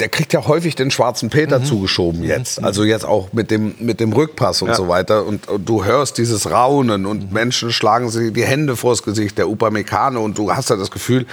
der 0.00 0.08
kriegt 0.08 0.32
ja 0.32 0.46
häufig 0.46 0.74
den 0.74 0.90
schwarzen 0.90 1.30
Peter 1.30 1.58
Mhm. 1.60 1.64
zugeschoben 1.64 2.22
jetzt. 2.24 2.62
Also 2.62 2.84
jetzt 2.84 3.04
auch 3.04 3.32
mit 3.32 3.50
dem, 3.50 3.74
mit 3.78 4.00
dem 4.00 4.12
Rückpass 4.12 4.60
und 4.62 4.74
so 4.74 4.88
weiter. 4.88 5.24
Und, 5.24 5.48
und 5.48 5.68
du 5.68 5.84
hörst 5.84 6.18
dieses 6.18 6.50
Raunen 6.50 7.06
und 7.06 7.28
Mhm. 7.28 7.32
Menschen 7.32 7.72
schlagen 7.72 8.10
sich 8.10 8.32
die 8.32 8.44
Hände 8.44 8.76
vors 8.76 9.02
Gesicht, 9.02 9.38
der 9.38 9.48
Upamecano. 9.48 10.22
Und 10.22 10.36
du 10.36 10.52
hast 10.54 10.68
ja 10.70 10.76
das 10.76 10.90
Gefühl, 10.90 11.26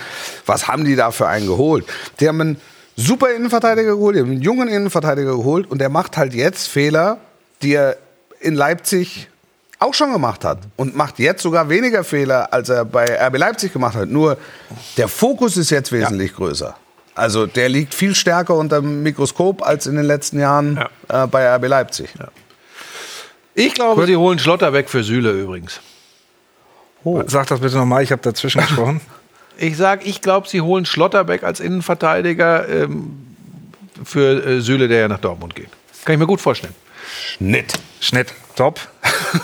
was 0.45 0.67
haben 0.67 0.85
die 0.85 0.95
da 0.95 1.11
für 1.11 1.27
einen 1.27 1.47
geholt? 1.47 1.85
Die 2.19 2.27
haben 2.27 2.39
einen 2.39 2.57
super 2.95 3.33
Innenverteidiger 3.33 3.95
geholt, 3.95 4.15
die 4.15 4.21
haben 4.21 4.31
einen 4.31 4.41
jungen 4.41 4.67
Innenverteidiger 4.69 5.31
geholt. 5.35 5.69
Und 5.69 5.79
der 5.79 5.89
macht 5.89 6.15
halt 6.17 6.33
jetzt 6.33 6.67
Fehler, 6.67 7.17
die 7.61 7.73
er 7.73 7.97
in 8.39 8.55
Leipzig 8.55 9.27
auch 9.79 9.93
schon 9.93 10.11
gemacht 10.13 10.43
hat 10.45 10.59
und 10.75 10.95
macht 10.95 11.19
jetzt 11.19 11.41
sogar 11.41 11.69
weniger 11.69 12.03
Fehler, 12.03 12.53
als 12.53 12.67
er 12.69 12.83
bei 12.85 13.05
RB 13.27 13.37
Leipzig 13.37 13.71
gemacht 13.73 13.95
hat. 13.95 14.09
Nur 14.09 14.37
der 14.97 15.07
Fokus 15.07 15.55
ist 15.57 15.69
jetzt 15.71 15.91
wesentlich 15.91 16.35
größer. 16.35 16.75
Also 17.19 17.45
der 17.45 17.69
liegt 17.69 17.93
viel 17.93 18.15
stärker 18.15 18.55
unter 18.55 18.81
dem 18.81 19.03
Mikroskop 19.03 19.61
als 19.61 19.85
in 19.87 19.95
den 19.95 20.05
letzten 20.05 20.39
Jahren 20.39 20.83
äh, 21.09 21.27
bei 21.27 21.55
RB 21.55 21.67
Leipzig. 21.67 22.09
ich 23.53 23.73
glaube, 23.73 24.05
sie 24.05 24.15
holen 24.15 24.39
Schlotterbeck 24.39 24.89
für 24.89 25.03
Süle 25.03 25.31
übrigens. 25.31 25.81
Sag 27.27 27.47
das 27.47 27.59
bitte 27.59 27.77
nochmal, 27.77 28.03
ich 28.03 28.11
habe 28.11 28.21
dazwischen 28.21 28.61
gesprochen. 28.61 29.01
Ich 29.61 29.75
sage, 29.75 30.05
ich 30.05 30.21
glaube, 30.21 30.47
sie 30.47 30.61
holen 30.61 30.85
Schlotterbeck 30.85 31.43
als 31.43 31.59
Innenverteidiger 31.59 32.69
ähm, 32.69 33.27
für 34.05 34.41
äh, 34.45 34.61
Süle, 34.61 34.87
der 34.87 35.01
ja 35.01 35.07
nach 35.09 35.19
Dortmund 35.19 35.53
geht. 35.53 35.67
Kann 36.05 36.13
ich 36.13 36.19
mir 36.19 36.27
gut 36.27 36.39
vorstellen. 36.39 36.73
Schnitt. 37.37 37.73
Schnitt, 37.99 38.33
top. 38.55 38.79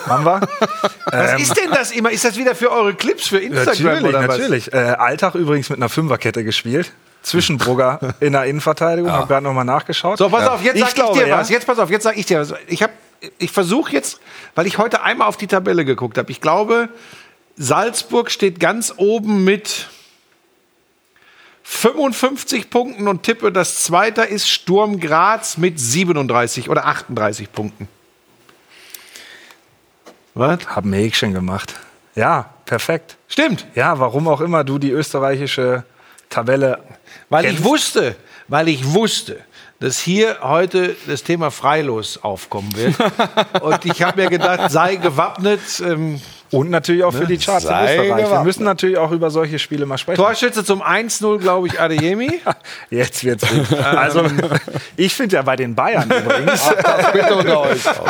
Haben 0.08 0.24
wir. 0.24 0.40
Was 1.12 1.42
ist 1.42 1.58
denn 1.58 1.70
das 1.70 1.92
immer? 1.92 2.12
Ist 2.12 2.24
das 2.24 2.38
wieder 2.38 2.56
für 2.56 2.72
eure 2.72 2.94
Clips 2.94 3.28
für 3.28 3.40
Instagram 3.40 3.84
Natürlich, 3.84 4.04
oder 4.04 4.28
was? 4.28 4.38
natürlich. 4.38 4.74
Äh, 4.74 4.78
Alltag 4.78 5.36
übrigens 5.36 5.70
mit 5.70 5.80
einer 5.80 5.90
Fünferkette 5.90 6.46
gespielt. 6.46 6.94
Zwischen 7.26 7.58
Brugger 7.58 8.14
in 8.20 8.34
der 8.34 8.46
Innenverteidigung. 8.46 9.12
Hab 9.12 9.28
gerade 9.28 9.44
nochmal 9.44 9.66
nachgeschaut. 9.66 10.20
So, 10.20 10.30
pass 10.30 10.48
auf, 10.48 10.62
jetzt 10.64 10.76
Ich 10.76 10.82
sag 10.82 10.90
ich, 10.90 10.96
glaube, 10.96 11.18
dir 11.18 11.28
ja. 11.28 11.40
was. 11.40 11.50
Jetzt 11.50 11.66
pass 11.66 11.80
auf, 11.80 11.90
jetzt 11.90 12.04
sag 12.04 12.16
ich 12.18 12.28
dir 12.28 12.40
was. 12.40 12.54
Ich 12.68 12.84
habe 12.84 12.94
ich 13.40 13.50
versuche 13.50 13.92
jetzt, 13.92 14.20
weil 14.54 14.68
ich 14.68 14.78
heute 14.78 15.02
einmal 15.02 15.28
auf 15.28 15.36
die 15.36 15.48
Tabelle 15.48 15.86
geguckt 15.86 16.20
habe. 16.20 16.32
Ich 16.32 16.40
glaube, 16.40 16.88
Salzburg 17.58 18.30
steht 18.30 18.60
ganz 18.60 18.94
oben 18.98 19.44
mit 19.44 19.88
55 21.64 22.70
Punkten 22.70 23.08
und 23.08 23.24
tippe, 23.24 23.52
das 23.52 23.84
zweite 23.84 24.22
ist 24.22 24.48
Sturm 24.48 25.00
Graz 25.00 25.58
mit 25.58 25.80
37 25.80 26.70
oder 26.70 26.86
38 26.86 27.52
Punkten. 27.52 27.88
Was? 30.36 30.60
Hab 30.68 30.86
Mäkchen 30.86 31.34
gemacht. 31.34 31.74
Ja, 32.14 32.52
perfekt. 32.66 33.18
Stimmt. 33.28 33.66
Ja, 33.74 33.98
warum 33.98 34.28
auch 34.28 34.42
immer 34.42 34.64
du 34.64 34.78
die 34.78 34.92
österreichische 34.92 35.86
Tabelle 36.30 36.84
Weil 37.30 37.46
ich 37.46 37.52
kennst. 37.52 37.64
wusste, 37.64 38.16
weil 38.48 38.68
ich 38.68 38.94
wusste, 38.94 39.38
dass 39.80 40.00
hier 40.00 40.38
heute 40.42 40.96
das 41.08 41.24
Thema 41.24 41.52
Freilos 41.52 42.20
aufkommen 42.24 42.76
wird. 42.76 42.96
Und 43.62 43.84
ich 43.86 44.02
habe 44.04 44.22
mir 44.24 44.30
gedacht, 44.30 44.72
sei 44.72 44.96
gewappnet. 44.96 45.60
Ähm, 45.84 46.22
Und 46.52 46.70
natürlich 46.70 47.04
auch 47.04 47.12
für 47.12 47.26
die 47.26 47.38
Charts 47.38 47.66
in 47.66 47.70
Sei 47.70 47.84
Österreich. 47.84 48.08
Wir 48.10 48.16
gewappnet. 48.24 48.46
müssen 48.46 48.64
natürlich 48.64 48.98
auch 48.98 49.12
über 49.12 49.30
solche 49.32 49.60
Spiele 49.60 49.86
mal 49.86 49.98
sprechen. 49.98 50.22
Torschütze 50.22 50.64
zum 50.64 50.82
1-0, 50.82 51.40
glaube 51.40 51.68
ich, 51.68 51.80
Adeyemi. 51.82 52.40
Jetzt 52.90 53.24
wird's 53.26 53.46
gut. 53.50 53.66
Also, 53.84 54.24
ich 54.96 55.14
finde 55.14 55.36
ja 55.36 55.42
bei 55.42 55.56
den 55.58 55.76
Bayern 55.76 56.10
übrigens, 56.10 56.62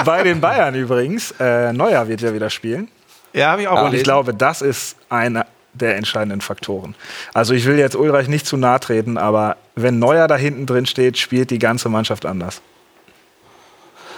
bei 0.05 0.23
den 0.23 0.39
Bayern 0.41 0.75
übrigens, 0.75 1.33
äh, 1.39 1.73
Neuer 1.73 2.07
wird 2.07 2.21
ja 2.21 2.33
wieder 2.33 2.49
spielen. 2.49 2.89
Ja, 3.33 3.51
habe 3.51 3.63
ich 3.63 3.67
auch 3.67 3.73
Und 3.77 3.85
gelesen. 3.85 3.95
ich 3.97 4.03
glaube, 4.03 4.33
das 4.33 4.61
ist 4.61 4.95
eine 5.09 5.45
der 5.79 5.95
entscheidenden 5.97 6.41
Faktoren. 6.41 6.95
Also 7.33 7.53
ich 7.53 7.65
will 7.65 7.77
jetzt 7.77 7.95
Ulreich 7.95 8.27
nicht 8.27 8.45
zu 8.45 8.57
nahe 8.57 8.79
treten, 8.79 9.17
aber 9.17 9.57
wenn 9.75 9.99
Neuer 9.99 10.27
da 10.27 10.35
hinten 10.35 10.65
drin 10.65 10.85
steht, 10.85 11.17
spielt 11.17 11.51
die 11.51 11.59
ganze 11.59 11.89
Mannschaft 11.89 12.25
anders. 12.25 12.61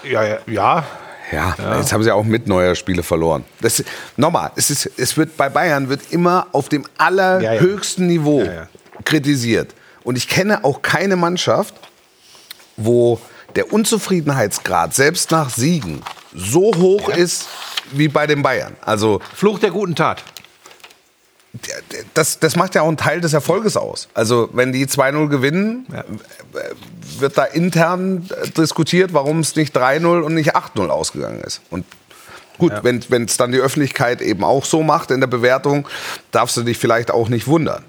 Ja, 0.04 0.24
ja, 0.24 0.38
ja. 0.48 0.86
Ja, 1.30 1.56
jetzt 1.78 1.92
haben 1.92 2.04
sie 2.04 2.12
auch 2.12 2.24
mit 2.24 2.48
neuer 2.48 2.74
Spiele 2.76 3.04
verloren. 3.04 3.44
Das, 3.60 3.84
nochmal, 4.16 4.52
es, 4.56 4.70
ist, 4.70 4.90
es 4.96 5.18
wird 5.18 5.36
bei 5.36 5.50
Bayern 5.50 5.90
wird 5.90 6.12
immer 6.12 6.48
auf 6.54 6.70
dem 6.70 6.86
allerhöchsten 6.98 8.08
Niveau 8.08 8.44
Ja, 8.44 8.54
ja. 8.54 8.68
kritisiert. 9.04 9.76
Und 10.06 10.18
ich 10.18 10.30
kenne 10.30 10.64
auch 10.64 10.82
keine 10.82 11.18
Mannschaft, 11.18 11.76
wo 12.78 13.20
der 13.58 13.74
Unzufriedenheitsgrad 13.74 14.94
selbst 14.94 15.32
nach 15.32 15.50
Siegen 15.50 16.02
so 16.34 16.74
hoch 16.76 17.10
ist 17.10 17.48
wie 17.92 18.08
bei 18.08 18.26
den 18.28 18.42
Bayern. 18.42 18.78
Also 18.82 19.20
Fluch 19.36 19.60
der 19.60 19.72
guten 19.72 19.96
Tat. 19.96 20.24
Das, 22.14 22.40
das 22.40 22.56
macht 22.56 22.76
ja 22.76 22.82
auch 22.82 22.88
einen 22.88 22.98
Teil 22.98 23.22
des 23.22 23.34
Erfolges 23.34 23.78
aus. 23.78 24.08
Also 24.14 24.50
wenn 24.54 24.72
die 24.72 24.86
2-0 24.86 25.28
gewinnen, 25.28 25.86
Ja. 25.92 26.04
wird 27.20 27.38
da 27.38 27.44
intern 27.46 28.28
diskutiert, 28.58 29.14
warum 29.14 29.40
es 29.40 29.56
nicht 29.56 29.76
3-0 29.76 30.22
und 30.22 30.34
nicht 30.34 30.56
8-0 30.56 30.88
ausgegangen 30.90 31.42
ist. 31.42 31.62
Und 31.70 31.86
gut, 32.58 32.74
wenn 32.84 33.24
es 33.26 33.38
dann 33.38 33.52
die 33.52 33.60
Öffentlichkeit 33.60 34.22
eben 34.22 34.44
auch 34.44 34.66
so 34.66 34.84
macht 34.84 35.12
in 35.12 35.20
der 35.20 35.28
Bewertung, 35.28 35.88
darfst 36.32 36.58
du 36.58 36.64
dich 36.64 36.78
vielleicht 36.78 37.12
auch 37.12 37.30
nicht 37.30 37.48
wundern. 37.48 37.84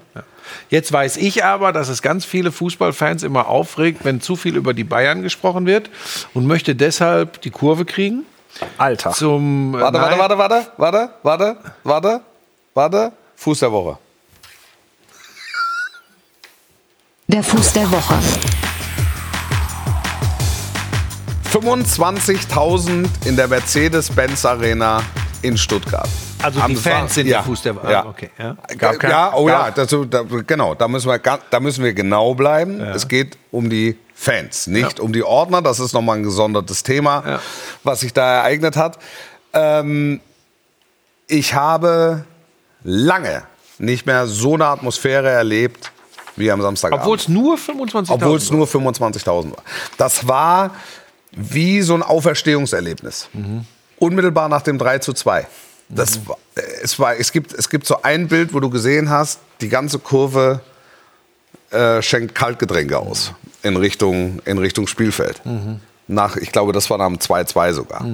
Jetzt 0.69 0.91
weiß 0.91 1.17
ich 1.17 1.43
aber, 1.43 1.71
dass 1.71 1.89
es 1.89 2.01
ganz 2.01 2.25
viele 2.25 2.51
Fußballfans 2.51 3.21
immer 3.23 3.47
aufregt, 3.47 4.03
wenn 4.03 4.19
zu 4.19 4.35
viel 4.35 4.55
über 4.55 4.73
die 4.73 4.83
Bayern 4.83 5.21
gesprochen 5.21 5.65
wird 5.67 5.89
und 6.33 6.47
möchte 6.47 6.73
deshalb 6.75 7.41
die 7.41 7.51
Kurve 7.51 7.85
kriegen 7.85 8.25
Alter. 8.77 9.11
zum 9.11 9.75
äh, 9.75 9.81
Warte, 9.81 9.99
warte, 9.99 10.17
warte, 10.17 10.37
warte, 10.39 10.67
warte, 10.77 11.09
warte, 11.23 11.57
warte, 11.83 12.21
warte. 12.73 13.11
Fuß 13.39 13.59
der 13.59 13.71
Woche. 13.71 13.97
Der 17.27 17.41
Fuß 17.41 17.71
der 17.71 17.89
Woche. 17.89 18.15
25.000 21.53 23.07
in 23.25 23.37
der 23.37 23.47
Mercedes-Benz 23.47 24.43
Arena 24.43 25.01
in 25.41 25.57
Stuttgart. 25.57 26.09
Also 26.43 26.59
Am 26.59 26.71
die 26.71 26.75
Fans 26.75 27.13
sind 27.13 27.27
ja. 27.27 27.37
der 27.37 27.43
Fuß 27.45 27.61
der 27.61 27.77
Woche. 27.77 27.89
Ja. 27.89 28.03
Ah, 28.03 28.09
okay, 28.09 28.29
ja. 28.37 28.57
Gab 28.77 29.03
ja, 29.03 29.33
oh 29.33 29.47
ja, 29.47 29.71
dazu, 29.71 30.03
da, 30.03 30.23
genau, 30.45 30.75
da 30.75 30.89
müssen, 30.89 31.09
wir, 31.09 31.17
da 31.17 31.59
müssen 31.61 31.81
wir 31.81 31.93
genau 31.93 32.35
bleiben. 32.35 32.81
Es 32.81 33.07
geht 33.07 33.37
um 33.51 33.69
die 33.69 33.97
Fans, 34.13 34.67
nicht 34.67 34.99
um 34.99 35.13
die 35.13 35.23
Ordner. 35.23 35.61
Das 35.61 35.79
ist 35.79 35.93
nochmal 35.93 36.17
ein 36.17 36.23
gesondertes 36.23 36.83
Thema, 36.83 37.23
Ja. 37.25 37.39
was 37.85 38.01
sich 38.01 38.11
da 38.11 38.39
ereignet 38.39 38.75
hat. 38.75 38.99
Ähm, 39.53 40.19
ich 41.27 41.53
habe 41.53 42.25
lange 42.83 43.43
nicht 43.77 44.05
mehr 44.05 44.27
so 44.27 44.55
eine 44.55 44.65
Atmosphäre 44.65 45.29
erlebt 45.29 45.91
wie 46.35 46.51
am 46.51 46.61
Samstagabend. 46.61 47.03
Obwohl 47.03 47.17
es 47.17 47.27
nur 47.27 47.57
25.000 47.57 48.11
Obwohl 48.11 48.37
es 48.37 48.51
nur 48.51 48.65
25.000 48.65 49.51
war. 49.51 49.63
Das 49.97 50.27
war 50.27 50.71
wie 51.31 51.81
so 51.81 51.93
ein 51.93 52.03
Auferstehungserlebnis. 52.03 53.29
Unmittelbar 53.97 54.49
nach 54.49 54.61
dem 54.61 54.77
3 54.77 54.99
zu 54.99 55.13
2. 55.13 55.47
Das 55.89 56.27
war, 56.27 56.37
äh, 56.55 56.61
es, 56.83 56.99
war, 56.99 57.15
es, 57.15 57.31
gibt, 57.31 57.53
es 57.53 57.69
gibt 57.69 57.87
so 57.87 58.01
ein 58.03 58.27
Bild, 58.27 58.53
wo 58.53 58.59
du 58.59 58.69
gesehen 58.69 59.09
hast, 59.09 59.39
die 59.59 59.69
ganze 59.69 59.97
Kurve 59.97 60.61
äh, 61.71 62.01
schenkt 62.01 62.35
Kaltgetränke 62.35 62.97
aus 62.97 63.33
in 63.63 63.75
Richtung, 63.75 64.39
in 64.45 64.59
Richtung 64.59 64.87
Spielfeld. 64.87 65.41
Nach, 66.07 66.35
ich 66.37 66.51
glaube, 66.51 66.73
das 66.73 66.89
war 66.89 66.97
nach 66.97 67.07
dem 67.07 67.17
2-2 67.17 67.73
sogar. 67.73 68.05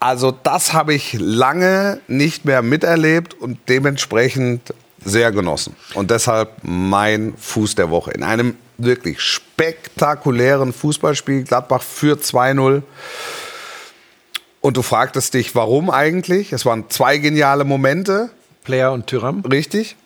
Also 0.00 0.30
das 0.30 0.72
habe 0.72 0.94
ich 0.94 1.14
lange 1.18 2.00
nicht 2.06 2.44
mehr 2.44 2.62
miterlebt 2.62 3.34
und 3.34 3.58
dementsprechend 3.68 4.74
sehr 5.04 5.32
genossen. 5.32 5.76
Und 5.94 6.10
deshalb 6.10 6.50
mein 6.62 7.34
Fuß 7.36 7.74
der 7.74 7.90
Woche. 7.90 8.12
In 8.12 8.22
einem 8.22 8.56
wirklich 8.76 9.20
spektakulären 9.20 10.72
Fußballspiel. 10.72 11.44
Gladbach 11.44 11.82
führt 11.82 12.22
2-0. 12.22 12.82
Und 14.60 14.76
du 14.76 14.82
fragtest 14.82 15.34
dich, 15.34 15.54
warum 15.54 15.90
eigentlich? 15.90 16.52
Es 16.52 16.64
waren 16.66 16.88
zwei 16.90 17.18
geniale 17.18 17.64
Momente, 17.64 18.30
Player 18.64 18.92
und 18.92 19.06
Tyram. 19.06 19.40
richtig. 19.40 19.96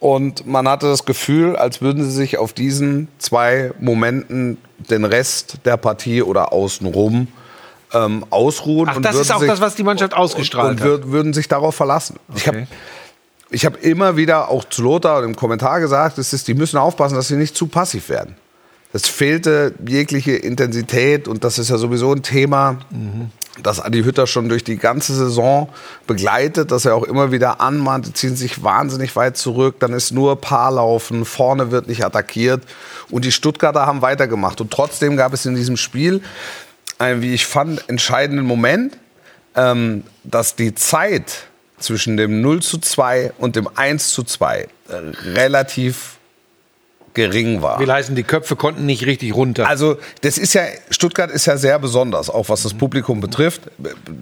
Und 0.00 0.46
man 0.46 0.68
hatte 0.68 0.86
das 0.86 1.04
Gefühl, 1.04 1.54
als 1.54 1.80
würden 1.80 2.04
sie 2.04 2.10
sich 2.10 2.36
auf 2.36 2.52
diesen 2.52 3.06
zwei 3.18 3.72
Momenten 3.78 4.58
den 4.78 5.04
Rest 5.04 5.58
der 5.64 5.76
Partie 5.76 6.22
oder 6.22 6.52
außenrum 6.52 7.28
ähm, 7.92 8.24
ausruhen. 8.30 8.88
Ach, 8.88 8.96
und 8.96 9.04
das 9.04 9.16
ist 9.16 9.32
auch 9.32 9.44
das, 9.44 9.60
was 9.60 9.74
die 9.74 9.82
Mannschaft 9.82 10.14
ausgestrahlt 10.14 10.72
und, 10.72 10.80
hat. 10.80 10.86
und 10.86 10.90
würd, 10.90 11.12
würden 11.12 11.32
sich 11.32 11.48
darauf 11.48 11.74
verlassen. 11.74 12.16
Ich 12.34 12.48
Okay. 12.48 12.60
habe 12.60 12.66
ich 13.50 13.66
hab 13.66 13.82
immer 13.84 14.16
wieder 14.16 14.48
auch 14.48 14.64
zu 14.64 14.82
Lothar 14.82 15.22
im 15.24 15.36
Kommentar 15.36 15.80
gesagt, 15.80 16.18
es 16.18 16.32
ist, 16.32 16.48
die 16.48 16.54
müssen 16.54 16.78
aufpassen, 16.78 17.14
dass 17.14 17.28
sie 17.28 17.36
nicht 17.36 17.54
zu 17.54 17.66
passiv 17.66 18.08
werden. 18.08 18.34
Es 18.94 19.08
fehlte 19.08 19.74
jegliche 19.86 20.32
Intensität 20.32 21.28
und 21.28 21.44
das 21.44 21.58
ist 21.58 21.70
ja 21.70 21.78
sowieso 21.78 22.12
ein 22.12 22.22
Thema, 22.22 22.76
das 23.62 23.80
Adi 23.80 24.02
Hütter 24.02 24.26
schon 24.26 24.48
durch 24.50 24.64
die 24.64 24.76
ganze 24.76 25.14
Saison 25.14 25.68
begleitet, 26.06 26.70
dass 26.70 26.84
er 26.84 26.94
auch 26.94 27.04
immer 27.04 27.32
wieder 27.32 27.60
anmahnt, 27.60 28.06
die 28.06 28.12
ziehen 28.12 28.36
sich 28.36 28.62
wahnsinnig 28.62 29.16
weit 29.16 29.36
zurück, 29.36 29.76
dann 29.78 29.92
ist 29.92 30.12
nur 30.12 30.40
Paarlaufen, 30.40 31.24
vorne 31.24 31.70
wird 31.70 31.88
nicht 31.88 32.04
attackiert 32.04 32.62
und 33.10 33.24
die 33.24 33.32
Stuttgarter 33.32 33.86
haben 33.86 34.02
weitergemacht 34.02 34.60
und 34.60 34.70
trotzdem 34.70 35.16
gab 35.16 35.32
es 35.32 35.46
in 35.46 35.54
diesem 35.54 35.76
Spiel 35.78 36.22
einen, 37.02 37.22
wie 37.22 37.34
ich 37.34 37.46
fand, 37.46 37.88
entscheidenden 37.88 38.46
Moment, 38.46 38.96
ähm, 39.56 40.04
dass 40.24 40.56
die 40.56 40.74
Zeit 40.74 41.48
zwischen 41.78 42.16
dem 42.16 42.40
0 42.40 42.62
zu 42.62 42.78
2 42.78 43.32
und 43.38 43.56
dem 43.56 43.68
1 43.74 44.08
zu 44.10 44.22
2 44.22 44.60
äh, 44.60 44.68
relativ 45.34 46.18
gering 47.14 47.62
war. 47.62 47.78
Will 47.78 47.92
heißen, 47.92 48.14
die 48.14 48.22
Köpfe 48.22 48.56
konnten 48.56 48.86
nicht 48.86 49.06
richtig 49.06 49.34
runter. 49.34 49.68
Also 49.68 49.98
das 50.22 50.38
ist 50.38 50.54
ja, 50.54 50.62
Stuttgart 50.90 51.30
ist 51.30 51.46
ja 51.46 51.56
sehr 51.56 51.78
besonders, 51.78 52.30
auch 52.30 52.48
was 52.48 52.62
das 52.62 52.74
Publikum 52.74 53.20
betrifft. 53.20 53.62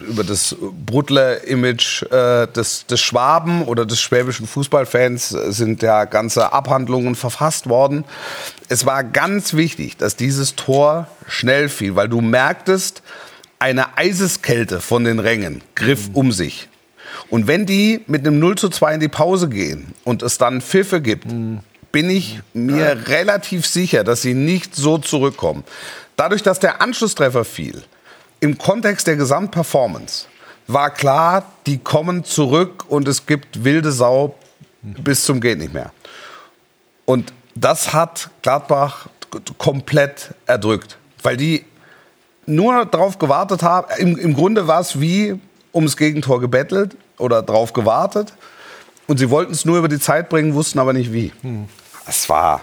Über 0.08 0.24
das 0.24 0.56
Brudler-Image 0.86 2.02
äh, 2.10 2.46
des, 2.48 2.86
des 2.86 3.00
Schwaben 3.00 3.62
oder 3.62 3.86
des 3.86 4.00
schwäbischen 4.00 4.46
Fußballfans 4.46 5.28
sind 5.28 5.82
ja 5.82 6.04
ganze 6.04 6.52
Abhandlungen 6.52 7.14
verfasst 7.14 7.68
worden. 7.68 8.04
Es 8.68 8.86
war 8.86 9.04
ganz 9.04 9.54
wichtig, 9.54 9.96
dass 9.96 10.16
dieses 10.16 10.56
Tor 10.56 11.06
schnell 11.28 11.68
fiel, 11.68 11.96
weil 11.96 12.08
du 12.08 12.20
merktest, 12.20 13.02
eine 13.58 13.98
Eiseskälte 13.98 14.80
von 14.80 15.04
den 15.04 15.18
Rängen 15.18 15.62
griff 15.74 16.10
um 16.14 16.32
sich. 16.32 16.68
Und 17.28 17.46
wenn 17.46 17.66
die 17.66 18.00
mit 18.06 18.26
einem 18.26 18.38
0 18.38 18.56
zu 18.56 18.68
2 18.70 18.94
in 18.94 19.00
die 19.00 19.08
Pause 19.08 19.48
gehen 19.48 19.94
und 20.04 20.22
es 20.22 20.38
dann 20.38 20.60
Pfiffe 20.60 21.00
gibt, 21.00 21.26
bin 21.92 22.10
ich 22.10 22.40
mir 22.52 23.08
relativ 23.08 23.66
sicher, 23.66 24.04
dass 24.04 24.22
sie 24.22 24.34
nicht 24.34 24.74
so 24.76 24.98
zurückkommen. 24.98 25.64
Dadurch, 26.16 26.42
dass 26.42 26.60
der 26.60 26.80
Anschlusstreffer 26.80 27.44
fiel, 27.44 27.82
im 28.40 28.58
Kontext 28.58 29.06
der 29.06 29.16
Gesamtperformance, 29.16 30.26
war 30.66 30.90
klar, 30.90 31.44
die 31.66 31.78
kommen 31.78 32.24
zurück 32.24 32.84
und 32.88 33.08
es 33.08 33.26
gibt 33.26 33.64
wilde 33.64 33.92
Sau 33.92 34.36
bis 34.82 35.24
zum 35.24 35.40
geht 35.40 35.58
nicht 35.58 35.74
mehr. 35.74 35.92
Und 37.04 37.32
das 37.54 37.92
hat 37.92 38.30
Gladbach 38.42 39.08
komplett 39.58 40.34
erdrückt, 40.46 40.96
weil 41.22 41.36
die 41.36 41.64
nur 42.46 42.86
darauf 42.86 43.18
gewartet 43.18 43.62
haben. 43.62 43.88
Im, 43.98 44.16
Im 44.16 44.34
Grunde 44.34 44.66
war 44.66 44.80
es 44.80 45.00
wie 45.00 45.38
ums 45.74 45.96
Gegentor 45.96 46.40
gebettelt 46.40 46.96
oder 47.18 47.42
drauf 47.42 47.72
gewartet. 47.72 48.32
Und 49.06 49.18
sie 49.18 49.30
wollten 49.30 49.52
es 49.52 49.64
nur 49.64 49.78
über 49.78 49.88
die 49.88 49.98
Zeit 49.98 50.28
bringen, 50.28 50.54
wussten 50.54 50.78
aber 50.78 50.92
nicht 50.92 51.12
wie. 51.12 51.32
Es 52.06 52.28
war. 52.28 52.62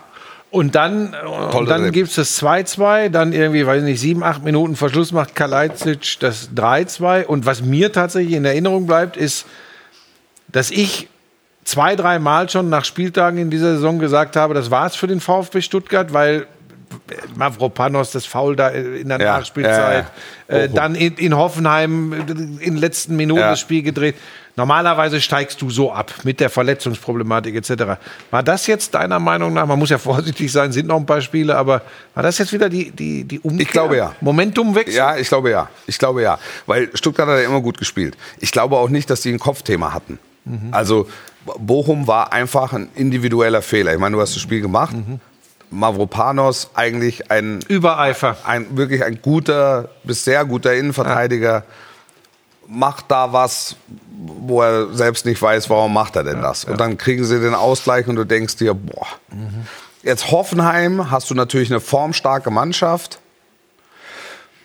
Und 0.50 0.76
dann, 0.76 1.14
und 1.14 1.52
Tolle 1.52 1.68
dann 1.68 1.92
gibt 1.92 2.10
es 2.10 2.16
das 2.16 2.42
2-2, 2.42 3.10
dann 3.10 3.34
irgendwie, 3.34 3.66
weiß 3.66 3.80
ich 3.80 3.84
nicht, 3.84 4.00
sieben, 4.00 4.24
acht 4.24 4.44
Minuten 4.44 4.76
Verschluss 4.76 5.12
macht 5.12 5.36
Kalajdzic 5.36 6.20
das 6.20 6.50
3-2. 6.56 7.26
Und 7.26 7.46
was 7.46 7.62
mir 7.62 7.92
tatsächlich 7.92 8.34
in 8.36 8.46
Erinnerung 8.46 8.88
bleibt, 8.88 9.18
ist, 9.18 9.46
dass 10.48 10.72
ich 10.72 11.10
zwei, 11.66 11.98
drei 11.98 12.18
Mal 12.18 12.50
schon 12.50 12.70
nach 12.70 12.86
Spieltagen 12.86 13.40
in 13.40 13.50
dieser 13.50 13.74
Saison 13.76 14.00
gesagt 14.00 14.38
habe, 14.38 14.54
das 14.54 14.72
war's 14.72 14.96
für 14.96 15.08
den 15.08 15.20
VfB 15.20 15.62
Stuttgart, 15.62 16.14
weil 16.14 16.48
Mavropanos, 17.36 18.12
das 18.12 18.26
Foul 18.26 18.56
da 18.56 18.70
in 18.70 19.10
der 19.10 19.20
Ja, 19.20 19.38
Nachspielzeit, 19.38 20.06
ja, 20.48 20.56
ja. 20.56 20.64
Äh, 20.64 20.70
dann 20.70 20.96
in, 20.96 21.16
in 21.16 21.36
Hoffenheim 21.36 22.14
in 22.14 22.58
den 22.60 22.78
letzten 22.78 23.18
Minuten 23.18 23.42
das 23.42 23.60
Spiel 23.60 23.84
gedreht. 23.84 24.16
Normalerweise 24.58 25.22
steigst 25.22 25.62
du 25.62 25.70
so 25.70 25.94
ab 25.94 26.12
mit 26.24 26.40
der 26.40 26.50
Verletzungsproblematik 26.50 27.56
etc. 27.56 28.00
War 28.32 28.44
das 28.44 28.68
jetzt 28.68 28.96
deiner 28.96 29.20
Meinung 29.20 29.54
nach, 29.54 29.66
man 29.66 29.80
muss 29.80 29.92
ja 29.92 29.98
vorsichtig 30.00 30.52
sein, 30.52 30.72
sind 30.72 30.88
noch 30.88 30.98
ein 30.98 31.06
paar 31.06 31.22
Spiele, 31.22 31.56
aber 31.56 31.84
war 32.16 32.24
das 32.24 32.40
jetzt 32.40 32.52
wieder 32.52 32.68
die, 32.68 32.92
die, 32.92 33.24
die 33.24 33.40
Umkehr? 33.40 33.62
Ich 33.62 33.70
glaube 33.70 33.96
ja. 33.98 34.14
Momentumwechsel? 34.20 34.96
Ja, 34.96 35.16
ich 35.16 35.30
glaube 35.30 35.52
ja. 35.52 35.70
Ich 35.86 35.98
glaube 36.00 36.24
ja. 36.24 36.40
Weil 36.66 36.90
Stuttgart 36.96 37.30
hat 37.30 37.38
ja 37.38 37.46
immer 37.46 37.62
gut 37.62 37.78
gespielt. 37.78 38.18
Ich 38.40 38.52
glaube 38.52 38.78
auch 38.78 38.90
nicht, 38.90 39.10
dass 39.10 39.22
die 39.22 39.32
ein 39.32 39.40
Kopfthema 39.40 39.94
hatten. 39.94 40.20
Also 40.72 41.08
Bochum 41.60 42.08
war 42.08 42.34
einfach 42.34 42.74
ein 42.74 42.90
individueller 42.96 43.62
Fehler. 43.62 43.94
Ich 43.94 44.00
meine, 44.00 44.16
du 44.16 44.22
hast 44.22 44.36
das 44.36 44.42
Spiel 44.42 44.62
gemacht. 44.62 44.96
Mavropanos 45.70 46.72
eigentlich 46.74 47.30
ein, 47.30 47.60
Übereifer. 47.68 48.38
ein 48.46 48.78
wirklich 48.78 49.04
ein 49.04 49.20
guter 49.22 49.90
bis 50.04 50.24
sehr 50.24 50.46
guter 50.46 50.74
Innenverteidiger. 50.74 51.64
Macht 52.68 53.06
da 53.10 53.34
was, 53.34 53.76
wo 54.10 54.62
er 54.62 54.94
selbst 54.94 55.26
nicht 55.26 55.42
weiß, 55.42 55.70
warum 55.70 55.94
macht 55.94 56.16
er 56.16 56.24
denn 56.24 56.42
das. 56.42 56.66
Und 56.66 56.80
dann 56.80 56.98
kriegen 56.98 57.24
sie 57.24 57.40
den 57.40 57.54
Ausgleich 57.54 58.08
und 58.08 58.16
du 58.16 58.26
denkst 58.26 58.58
dir, 58.58 58.74
boah. 58.74 59.08
Jetzt 60.04 60.32
Hoffenheim 60.32 61.12
hast 61.12 61.30
du 61.30 61.34
natürlich 61.34 61.72
eine 61.72 61.80
formstarke 61.80 62.52
Mannschaft. 62.52 63.20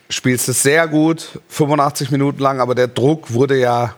Spielst 0.09 0.49
es 0.49 0.63
sehr 0.63 0.89
gut, 0.89 1.41
85 1.49 2.11
Minuten 2.11 2.41
lang, 2.41 2.61
aber 2.61 2.75
der 2.75 2.89
Druck 2.89 3.33
wurde 3.33 3.59
ja 3.59 3.95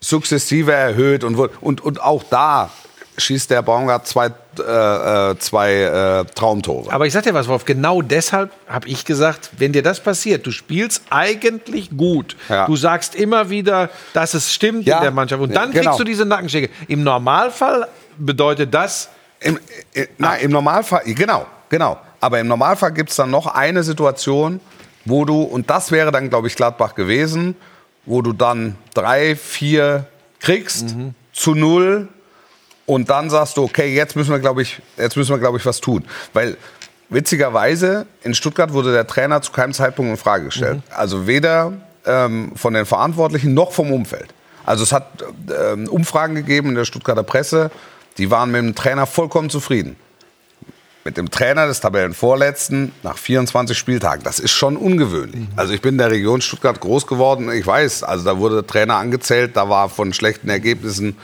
sukzessive 0.00 0.72
erhöht 0.72 1.24
und, 1.24 1.36
und, 1.36 1.80
und 1.80 2.02
auch 2.02 2.22
da 2.22 2.70
schießt 3.18 3.50
der 3.50 3.62
Baumgart 3.62 4.06
zwei, 4.06 4.26
äh, 4.58 5.30
äh, 5.32 5.38
zwei 5.38 5.72
äh, 5.74 6.24
Traumtore. 6.34 6.92
Aber 6.92 7.06
ich 7.06 7.12
sag 7.12 7.22
dir 7.24 7.34
was, 7.34 7.48
Wolf, 7.48 7.64
genau 7.64 8.02
deshalb 8.02 8.50
habe 8.68 8.88
ich 8.88 9.04
gesagt, 9.04 9.50
wenn 9.58 9.72
dir 9.72 9.82
das 9.82 10.00
passiert, 10.00 10.46
du 10.46 10.50
spielst 10.50 11.02
eigentlich 11.10 11.90
gut. 11.96 12.36
Ja. 12.48 12.66
Du 12.66 12.76
sagst 12.76 13.14
immer 13.14 13.48
wieder, 13.50 13.90
dass 14.12 14.34
es 14.34 14.52
stimmt 14.52 14.86
Ja. 14.86 14.98
in 14.98 15.02
der 15.02 15.10
Mannschaft. 15.12 15.42
Und 15.42 15.54
dann 15.54 15.70
Genau. 15.72 15.82
kriegst 15.84 16.00
du 16.00 16.04
diese 16.04 16.24
Nackenschläge. 16.26 16.68
Im 16.88 17.02
Normalfall 17.02 17.88
bedeutet 18.18 18.72
das, 18.74 19.08
Im, 19.40 19.58
äh, 19.94 20.06
nein, 20.18 20.40
im 20.40 20.50
Normalfall, 20.50 21.02
genau, 21.04 21.46
genau. 21.68 21.98
Aber 22.20 22.40
im 22.40 22.48
Normalfall 22.48 22.92
gibt 22.92 23.10
es 23.10 23.16
dann 23.16 23.30
noch 23.30 23.46
eine 23.46 23.82
Situation, 23.82 24.60
wo 25.04 25.24
du, 25.26 25.42
und 25.42 25.68
das 25.68 25.90
wäre 25.92 26.10
dann, 26.10 26.30
glaube 26.30 26.48
ich, 26.48 26.56
Gladbach 26.56 26.94
gewesen, 26.94 27.54
wo 28.06 28.22
du 28.22 28.32
dann 28.32 28.76
drei, 28.94 29.36
vier 29.36 30.06
kriegst 30.40 30.96
zu 31.32 31.54
null 31.54 32.08
und 32.86 33.10
dann 33.10 33.30
sagst 33.30 33.56
du, 33.56 33.64
okay, 33.64 33.94
jetzt 33.94 34.16
müssen 34.16 34.30
wir, 34.30 34.38
glaube 34.38 34.62
ich, 34.62 34.80
jetzt 34.96 35.16
müssen 35.16 35.30
wir, 35.30 35.38
glaube 35.38 35.58
ich, 35.58 35.66
was 35.66 35.80
tun. 35.80 36.04
Weil 36.32 36.56
witzigerweise 37.08 38.06
in 38.22 38.34
Stuttgart 38.34 38.72
wurde 38.72 38.92
der 38.92 39.06
Trainer 39.06 39.42
zu 39.42 39.52
keinem 39.52 39.72
Zeitpunkt 39.72 40.10
in 40.10 40.16
Frage 40.16 40.46
gestellt. 40.46 40.82
Also 40.90 41.26
weder 41.26 41.72
ähm, 42.04 42.52
von 42.54 42.74
den 42.74 42.86
Verantwortlichen 42.86 43.54
noch 43.54 43.72
vom 43.72 43.92
Umfeld. 43.92 44.32
Also 44.64 44.82
es 44.82 44.92
hat 44.92 45.24
ähm, 45.48 45.88
Umfragen 45.88 46.34
gegeben 46.34 46.70
in 46.70 46.74
der 46.76 46.84
Stuttgarter 46.84 47.22
Presse, 47.22 47.70
die 48.18 48.30
waren 48.30 48.50
mit 48.50 48.62
dem 48.62 48.74
Trainer 48.74 49.06
vollkommen 49.06 49.50
zufrieden. 49.50 49.96
Mit 51.04 51.16
dem 51.16 51.30
Trainer 51.30 51.68
des 51.68 51.80
Tabellenvorletzten 51.80 52.90
nach 53.04 53.16
24 53.16 53.78
Spieltagen. 53.78 54.24
Das 54.24 54.40
ist 54.40 54.50
schon 54.50 54.76
ungewöhnlich. 54.76 55.46
Also 55.54 55.72
ich 55.72 55.80
bin 55.80 55.94
in 55.94 55.98
der 55.98 56.10
Region 56.10 56.40
Stuttgart 56.40 56.80
groß 56.80 57.06
geworden. 57.06 57.52
Ich 57.52 57.64
weiß, 57.64 58.02
also 58.02 58.24
da 58.24 58.38
wurde 58.38 58.56
der 58.56 58.66
Trainer 58.66 58.96
angezählt, 58.96 59.56
da 59.56 59.68
war 59.68 59.88
von 59.88 60.12
schlechten 60.12 60.48
Ergebnissen 60.48 61.16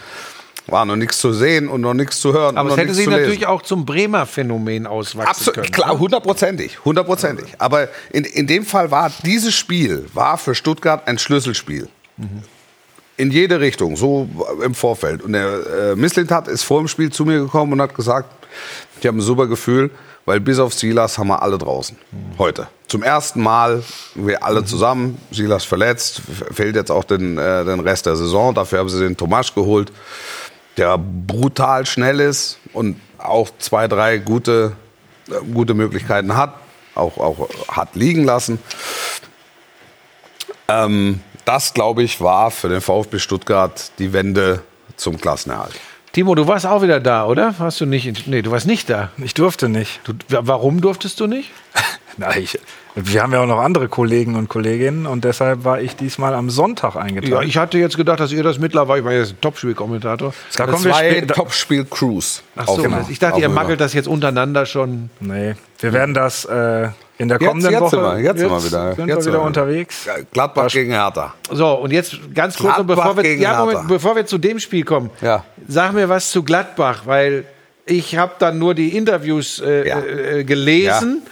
war 0.67 0.85
noch 0.85 0.97
nichts 0.97 1.19
zu 1.19 1.33
sehen 1.33 1.69
und 1.69 1.81
noch 1.81 1.95
nichts 1.95 2.21
zu 2.21 2.33
hören. 2.33 2.57
aber 2.57 2.71
und 2.71 2.71
es 2.71 2.77
noch 2.77 2.83
hätte 2.85 2.95
sich 2.95 3.07
natürlich 3.07 3.47
auch 3.47 3.63
zum 3.63 3.85
Bremer 3.85 4.27
Phänomen 4.27 4.87
auswachsen 4.87 5.29
Absolut, 5.29 5.55
können. 5.55 5.71
klar, 5.73 5.95
ne? 5.95 5.99
hundertprozentig, 5.99 6.85
hundertprozentig. 6.85 7.47
Aber 7.59 7.89
in, 8.13 8.25
in 8.25 8.47
dem 8.47 8.65
Fall 8.65 8.91
war 8.91 9.11
dieses 9.25 9.55
Spiel 9.55 10.07
war 10.15 10.39
für 10.39 10.55
Stuttgart 10.55 11.07
ein 11.07 11.19
Schlüsselspiel. 11.19 11.89
In 13.17 13.31
jede 13.31 13.61
Richtung, 13.61 13.97
so 13.97 14.29
im 14.65 14.75
Vorfeld. 14.75 15.23
Und 15.23 15.33
der 15.33 15.93
äh, 15.93 15.97
Misslintat 15.97 16.49
ist 16.49 16.63
vor 16.63 16.79
dem 16.79 16.89
Spiel 16.89 17.11
zu 17.11 17.25
mir 17.25 17.41
gekommen 17.41 17.73
und 17.73 17.81
hat 17.81 17.95
gesagt, 17.95 18.29
ich 19.01 19.07
habe 19.07 19.19
ein 19.19 19.23
super 19.23 19.47
Gefühl, 19.49 19.91
weil 20.25 20.39
bis 20.39 20.59
auf 20.59 20.73
Silas 20.73 21.19
haben 21.19 21.29
wir 21.29 21.43
alle 21.43 21.59
draußen. 21.59 21.97
Heute. 22.39 22.69
Zum 22.87 23.03
ersten 23.03 23.43
Mal, 23.43 23.83
wir 24.15 24.45
alle 24.45 24.65
zusammen. 24.65 25.19
Silas 25.31 25.65
verletzt, 25.65 26.23
fehlt 26.53 26.77
jetzt 26.77 26.91
auch 26.91 27.05
den, 27.05 27.39
äh, 27.39 27.65
den 27.65 27.81
Rest 27.81 28.07
der 28.07 28.17
Saison. 28.17 28.55
Dafür 28.55 28.79
haben 28.79 28.89
sie 28.89 29.01
den 29.01 29.17
Tomasch 29.17 29.55
geholt 29.55 29.91
der 30.77 30.99
brutal 30.99 31.87
schnell 31.87 32.21
ist 32.21 32.59
und 32.73 33.01
auch 33.19 33.51
zwei, 33.59 33.89
drei 33.89 34.19
gute, 34.19 34.77
äh, 35.29 35.45
gute 35.53 35.75
Möglichkeiten 35.75 36.37
hat, 36.37 36.55
auch, 36.95 37.19
auch 37.19 37.49
hat 37.69 37.95
liegen 37.95 38.25
lassen. 38.25 38.59
Ähm, 40.69 41.21
das, 41.45 41.75
glaube 41.75 42.03
ich, 42.03 42.21
war 42.21 42.51
für 42.51 42.69
den 42.69 42.81
VfB 42.81 43.19
Stuttgart 43.19 43.93
die 43.99 44.13
Wende 44.13 44.63
zum 44.97 45.21
Klassenerhalt. 45.21 45.75
Timo, 46.13 46.35
du 46.35 46.47
warst 46.47 46.67
auch 46.67 46.83
wieder 46.83 47.01
da, 47.01 47.27
oder? 47.27 47.55
Warst 47.59 47.81
du 47.81 47.87
nicht? 47.87 48.27
Nee, 48.27 48.43
du 48.43 48.51
warst 48.51 48.67
nicht 48.67 48.91
da. 48.91 49.11
Ich 49.17 49.35
durfte 49.35 49.69
nicht. 49.69 50.01
Du, 50.05 50.13
warum 50.29 50.81
durftest 50.81 51.19
du 51.21 51.27
nicht? 51.27 51.51
Na, 52.19 52.37
ich, 52.37 52.59
wir 52.95 53.23
haben 53.23 53.33
ja 53.33 53.41
auch 53.41 53.47
noch 53.47 53.61
andere 53.61 53.89
Kollegen 53.89 54.35
und 54.37 54.49
Kolleginnen 54.49 55.07
und 55.07 55.25
deshalb 55.25 55.65
war 55.65 55.81
ich 55.81 55.97
diesmal 55.97 56.35
am 56.35 56.51
Sonntag 56.51 56.95
Ja, 56.95 57.01
eingetragen. 57.01 57.49
ich 57.49 57.57
hatte 57.57 57.79
jetzt 57.79 57.97
gedacht, 57.97 58.21
dass 58.21 58.33
ihr 58.33 58.43
das 58.43 58.59
mittlerweile, 58.59 58.99
ich 59.01 59.05
meine, 59.05 59.19
jetzt 59.21 59.33
ein 59.33 59.41
Topspielkommentator. 59.41 60.35
kommen 60.57 60.85
wir 60.85 60.93
Zwei. 60.93 61.21
Topspiel-Crews. 61.23 62.43
Ach 62.57 62.67
so, 62.67 62.73
Auf- 62.85 63.11
ich 63.11 63.19
dachte, 63.19 63.41
ihr 63.41 63.49
magelt 63.49 63.81
das 63.81 63.95
jetzt 63.95 64.09
untereinander 64.09 64.67
schon. 64.67 65.11
Nee, 65.21 65.55
wir 65.81 65.93
werden 65.93 66.15
das 66.15 66.45
äh, 66.45 66.89
in 67.19 67.29
der 67.29 67.39
Jetzt- 67.39 67.49
kommenden 67.49 67.71
jetzt 67.73 67.81
Woche. 67.81 67.91
sind 67.91 68.03
wir- 68.03 68.19
jetzt 68.21 68.39
sind 68.41 68.51
wir 68.51 68.65
wieder- 68.65 68.95
sind 68.95 69.09
jetzt 69.09 69.25
wir 69.27 69.33
wieder 69.33 69.43
unterwegs. 69.43 70.05
Ja, 70.05 70.15
Gladbach 70.33 70.69
gegen 70.69 70.91
Hertha. 70.93 71.35
So, 71.51 71.69
und 71.75 71.93
jetzt 71.93 72.19
ganz 72.35 72.57
kurz, 72.59 72.75
bevor 72.85 73.17
wir, 73.17 73.37
ja, 73.37 73.65
Moment, 73.65 73.89
bevor 73.89 74.17
wir 74.17 74.27
zu 74.27 74.39
dem 74.39 74.59
Spiel 74.59 74.85
kommen, 74.85 75.11
Ja. 75.21 75.45
sag 75.67 75.93
mir 75.95 76.09
was 76.09 76.31
zu 76.31 76.43
Gladbach, 76.43 77.03
weil 77.07 77.45
ich 77.87 78.17
habe 78.17 78.33
dann 78.39 78.59
nur 78.59 78.75
die 78.75 78.97
Interviews 78.97 79.61
äh, 79.61 79.89
Ja. 79.89 79.99
äh, 80.01 80.45
gelesen. 80.45 81.23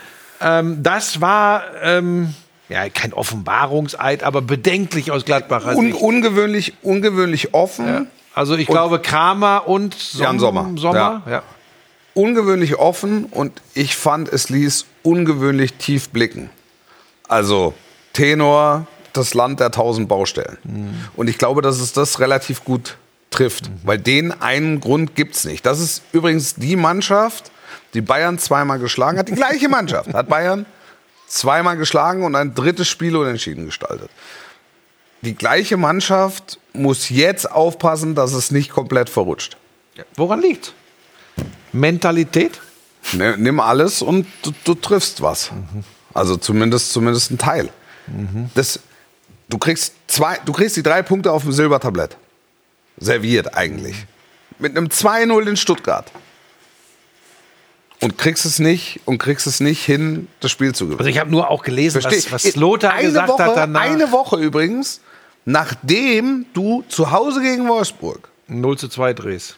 Ähm, 0.40 0.82
das 0.82 1.20
war 1.20 1.64
ähm, 1.82 2.34
ja 2.68 2.88
kein 2.88 3.12
Offenbarungseid, 3.12 4.22
aber 4.22 4.42
bedenklich 4.42 5.10
aus 5.10 5.24
Gladbacher 5.24 5.76
Un 5.76 5.92
Sicht. 5.92 6.02
ungewöhnlich, 6.02 6.74
ungewöhnlich 6.82 7.54
offen. 7.54 8.08
Also 8.34 8.56
ich 8.56 8.66
glaube 8.66 9.00
Kramer 9.00 9.66
und 9.66 9.94
Som 9.94 10.22
Jan 10.22 10.38
Sommer. 10.38 10.70
Sommer 10.76 11.22
ja. 11.28 11.42
ungewöhnlich 12.14 12.76
offen 12.76 13.24
und 13.24 13.60
ich 13.74 13.96
fand, 13.96 14.28
es 14.28 14.48
ließ 14.48 14.86
ungewöhnlich 15.02 15.74
tief 15.74 16.10
blicken. 16.10 16.48
Also 17.28 17.74
Tenor, 18.12 18.86
das 19.12 19.34
Land 19.34 19.60
der 19.60 19.70
tausend 19.70 20.08
Baustellen. 20.08 20.58
Und 21.16 21.28
ich 21.28 21.38
glaube, 21.38 21.62
dass 21.62 21.80
es 21.80 21.92
das 21.92 22.20
relativ 22.20 22.64
gut 22.64 22.96
trifft, 23.30 23.70
weil 23.84 23.98
den 23.98 24.32
einen 24.40 24.80
Grund 24.80 25.14
gibt 25.14 25.36
es 25.36 25.44
nicht. 25.44 25.64
Das 25.66 25.80
ist 25.80 26.02
übrigens 26.12 26.54
die 26.56 26.76
Mannschaft, 26.76 27.50
die 27.94 28.00
Bayern 28.00 28.38
zweimal 28.38 28.78
geschlagen 28.78 29.18
hat. 29.18 29.28
Die 29.28 29.34
gleiche 29.34 29.68
Mannschaft 29.68 30.12
hat 30.14 30.28
Bayern 30.28 30.66
zweimal 31.26 31.76
geschlagen 31.76 32.24
und 32.24 32.34
ein 32.34 32.54
drittes 32.54 32.88
Spiel 32.88 33.16
unentschieden 33.16 33.66
gestaltet. 33.66 34.10
Die 35.22 35.34
gleiche 35.34 35.76
Mannschaft 35.76 36.58
muss 36.72 37.08
jetzt 37.08 37.50
aufpassen, 37.50 38.14
dass 38.14 38.32
es 38.32 38.50
nicht 38.50 38.70
komplett 38.70 39.10
verrutscht. 39.10 39.56
Woran 40.16 40.40
liegt? 40.40 40.72
Mentalität? 41.72 42.60
Ne, 43.12 43.36
nimm 43.38 43.60
alles 43.60 44.02
und 44.02 44.26
du, 44.42 44.52
du 44.64 44.74
triffst 44.74 45.22
was. 45.22 45.50
Also 46.14 46.36
zumindest, 46.36 46.92
zumindest 46.92 47.30
ein 47.30 47.38
Teil. 47.38 47.68
Das, 48.54 48.80
du, 49.48 49.58
kriegst 49.58 49.94
zwei, 50.06 50.38
du 50.44 50.52
kriegst 50.52 50.76
die 50.76 50.82
drei 50.82 51.02
Punkte 51.02 51.32
auf 51.32 51.42
dem 51.42 51.52
Silbertablett. 51.52 52.16
Serviert 52.98 53.54
eigentlich. 53.54 54.06
Mit 54.58 54.76
einem 54.76 54.88
2-0 54.88 55.48
in 55.48 55.56
Stuttgart. 55.56 56.10
Und 58.02 58.16
kriegst 58.16 58.46
es 58.46 58.58
nicht 58.58 59.00
und 59.04 59.18
kriegst 59.18 59.46
es 59.46 59.60
nicht 59.60 59.84
hin, 59.84 60.28
das 60.40 60.50
Spiel 60.50 60.74
zu 60.74 60.84
gewinnen. 60.86 61.00
Also 61.00 61.10
ich 61.10 61.18
habe 61.18 61.30
nur 61.30 61.50
auch 61.50 61.62
gelesen, 61.62 62.00
Versteh- 62.00 62.32
was, 62.32 62.46
was 62.46 62.56
Lothar 62.56 62.94
eine 62.94 63.08
gesagt 63.08 63.28
Woche, 63.28 63.44
hat 63.44 63.56
danach. 63.56 63.80
Eine 63.82 64.10
Woche 64.10 64.36
übrigens, 64.36 65.00
nachdem 65.44 66.46
du 66.54 66.82
zu 66.88 67.10
Hause 67.10 67.42
gegen 67.42 67.68
Wolfsburg 67.68 68.28
0 68.48 68.78
zu 68.78 68.88
2 68.88 69.12
drehst. 69.12 69.56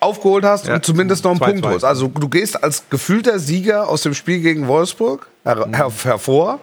aufgeholt 0.00 0.44
hast 0.44 0.66
Ja, 0.66 0.74
und 0.74 0.84
zumindest 0.84 1.24
noch 1.24 1.30
einen 1.30 1.40
2-2. 1.40 1.44
Punkt 1.46 1.66
holst. 1.66 1.84
Also 1.84 2.08
du 2.08 2.28
gehst 2.28 2.62
als 2.62 2.84
gefühlter 2.90 3.38
Sieger 3.38 3.88
aus 3.88 4.02
dem 4.02 4.14
Spiel 4.14 4.40
gegen 4.40 4.66
Wolfsburg 4.68 5.28
her 5.44 5.66
Mhm. 5.66 5.74
her 5.74 5.90
hervor, 6.04 6.58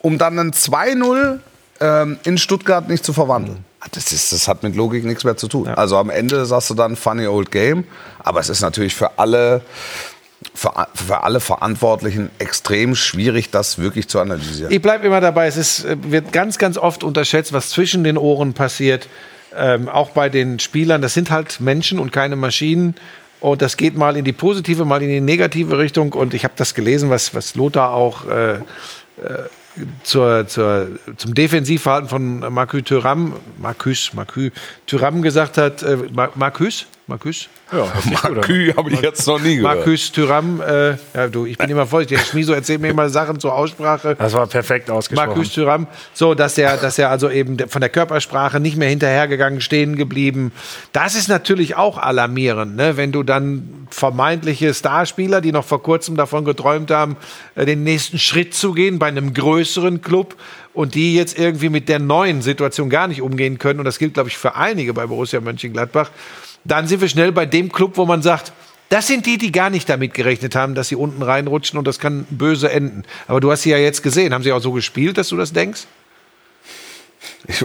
um 0.00 0.18
dann 0.18 0.38
ein 0.38 0.52
2-0 0.52 1.38
ähm, 1.80 2.18
in 2.24 2.36
Stuttgart 2.38 2.88
nicht 2.88 3.04
zu 3.04 3.12
verwandeln. 3.12 3.64
Das, 3.90 4.12
ist, 4.12 4.32
das 4.32 4.46
hat 4.48 4.62
mit 4.62 4.76
Logik 4.76 5.04
nichts 5.04 5.24
mehr 5.24 5.36
zu 5.36 5.48
tun. 5.48 5.68
Also 5.68 5.96
am 5.96 6.08
Ende 6.08 6.46
sagst 6.46 6.70
du 6.70 6.74
dann 6.74 6.96
funny 6.96 7.26
old 7.26 7.50
game, 7.50 7.84
aber 8.20 8.40
es 8.40 8.48
ist 8.48 8.60
natürlich 8.60 8.94
für 8.94 9.18
alle, 9.18 9.62
für, 10.54 10.72
für 10.94 11.24
alle 11.24 11.40
Verantwortlichen 11.40 12.30
extrem 12.38 12.94
schwierig, 12.94 13.50
das 13.50 13.78
wirklich 13.78 14.08
zu 14.08 14.20
analysieren. 14.20 14.72
Ich 14.72 14.80
bleibe 14.80 15.06
immer 15.06 15.20
dabei, 15.20 15.46
es 15.46 15.56
ist, 15.56 15.84
äh, 15.84 15.96
wird 16.00 16.32
ganz, 16.32 16.58
ganz 16.58 16.78
oft 16.78 17.02
unterschätzt, 17.02 17.52
was 17.52 17.70
zwischen 17.70 18.04
den 18.04 18.16
Ohren 18.16 18.54
passiert. 18.54 19.08
Ähm, 19.54 19.88
auch 19.88 20.10
bei 20.10 20.28
den 20.28 20.60
Spielern, 20.60 21.02
das 21.02 21.12
sind 21.12 21.30
halt 21.30 21.60
Menschen 21.60 21.98
und 21.98 22.12
keine 22.12 22.36
Maschinen. 22.36 22.94
Und 23.40 23.60
das 23.60 23.76
geht 23.76 23.96
mal 23.96 24.16
in 24.16 24.24
die 24.24 24.32
positive, 24.32 24.84
mal 24.84 25.02
in 25.02 25.08
die 25.08 25.20
negative 25.20 25.76
Richtung. 25.76 26.12
Und 26.12 26.32
ich 26.32 26.44
habe 26.44 26.54
das 26.56 26.74
gelesen, 26.74 27.10
was, 27.10 27.34
was 27.34 27.56
Lothar 27.56 27.92
auch 27.92 28.24
äh, 28.28 28.52
äh, 28.52 28.60
zur, 30.02 30.46
zur, 30.46 30.88
zum 31.16 31.34
Defensivverhalten 31.34 32.08
von 32.08 32.52
Marcus 32.52 32.82
Thuram, 32.84 33.34
Marcus, 33.58 34.12
Marcus 34.14 34.50
Thuram 34.86 35.22
gesagt 35.22 35.58
hat. 35.58 35.82
Äh, 35.82 35.96
Mar- 36.12 36.32
Marcus? 36.34 36.86
Marcus? 37.06 37.48
Ja. 37.72 37.86
Markü 38.22 38.72
habe 38.76 38.90
ich 38.90 39.00
jetzt 39.00 39.26
noch 39.26 39.40
nie 39.40 39.56
gehört. 39.56 39.78
Marcus 39.78 40.12
Thuram, 40.12 40.60
äh, 40.60 40.90
ja, 41.14 41.28
du, 41.28 41.46
ich 41.46 41.58
bin 41.58 41.68
immer 41.68 41.86
vorsichtig. 41.86 42.18
Der 42.18 42.24
Schmiso 42.24 42.52
erzählt 42.52 42.80
mir 42.80 42.88
immer 42.88 43.08
Sachen 43.08 43.40
zur 43.40 43.54
Aussprache. 43.54 44.14
Das 44.14 44.32
war 44.34 44.46
perfekt 44.46 44.88
ausgesprochen. 44.88 45.28
Marcus 45.30 45.52
Thuram, 45.52 45.86
so 46.14 46.34
dass 46.34 46.56
er, 46.58 46.76
dass 46.76 46.98
er 46.98 47.10
also 47.10 47.28
eben 47.28 47.58
von 47.68 47.80
der 47.80 47.90
Körpersprache 47.90 48.60
nicht 48.60 48.76
mehr 48.76 48.88
hinterhergegangen, 48.88 49.60
stehen 49.60 49.96
geblieben. 49.96 50.52
Das 50.92 51.14
ist 51.14 51.28
natürlich 51.28 51.76
auch 51.76 51.98
alarmierend, 51.98 52.76
ne? 52.76 52.96
wenn 52.96 53.10
du 53.10 53.22
dann 53.24 53.86
vermeintliche 53.90 54.72
Starspieler, 54.72 55.40
die 55.40 55.52
noch 55.52 55.64
vor 55.64 55.82
kurzem 55.82 56.16
davon 56.16 56.44
geträumt 56.44 56.90
haben, 56.90 57.16
äh, 57.56 57.66
den 57.66 57.82
nächsten 57.82 58.18
Schritt 58.18 58.54
zu 58.54 58.72
gehen 58.72 58.98
bei 58.98 59.08
einem 59.08 59.34
größeren 59.34 60.02
Club 60.02 60.36
und 60.72 60.94
die 60.94 61.14
jetzt 61.14 61.38
irgendwie 61.38 61.68
mit 61.68 61.88
der 61.88 61.98
neuen 61.98 62.42
Situation 62.42 62.88
gar 62.88 63.08
nicht 63.08 63.22
umgehen 63.22 63.58
können. 63.58 63.78
Und 63.78 63.84
das 63.84 63.98
gilt, 63.98 64.14
glaube 64.14 64.28
ich, 64.28 64.38
für 64.38 64.54
einige 64.54 64.94
bei 64.94 65.06
Borussia 65.06 65.40
Mönchengladbach. 65.40 66.10
Dann 66.64 66.86
sind 66.86 67.00
wir 67.00 67.08
schnell 67.08 67.32
bei 67.32 67.46
dem 67.46 67.72
Club, 67.72 67.96
wo 67.96 68.06
man 68.06 68.22
sagt, 68.22 68.52
das 68.88 69.06
sind 69.06 69.24
die, 69.24 69.38
die 69.38 69.52
gar 69.52 69.70
nicht 69.70 69.88
damit 69.88 70.12
gerechnet 70.12 70.54
haben, 70.54 70.74
dass 70.74 70.88
sie 70.88 70.96
unten 70.96 71.22
reinrutschen 71.22 71.78
und 71.78 71.86
das 71.86 71.98
kann 71.98 72.26
böse 72.28 72.70
enden. 72.70 73.04
Aber 73.26 73.40
du 73.40 73.50
hast 73.50 73.62
sie 73.62 73.70
ja 73.70 73.78
jetzt 73.78 74.02
gesehen. 74.02 74.34
Haben 74.34 74.44
sie 74.44 74.52
auch 74.52 74.60
so 74.60 74.72
gespielt, 74.72 75.16
dass 75.16 75.28
du 75.28 75.36
das 75.36 75.52
denkst? 75.52 75.86
Ich, 77.46 77.64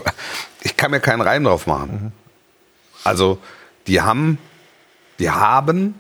ich 0.61 0.77
kann 0.77 0.91
mir 0.91 0.99
keinen 0.99 1.21
Reim 1.21 1.43
drauf 1.43 1.67
machen. 1.67 2.13
Also, 3.03 3.39
die 3.87 4.01
haben, 4.01 4.37
die 5.19 5.29
haben 5.29 5.95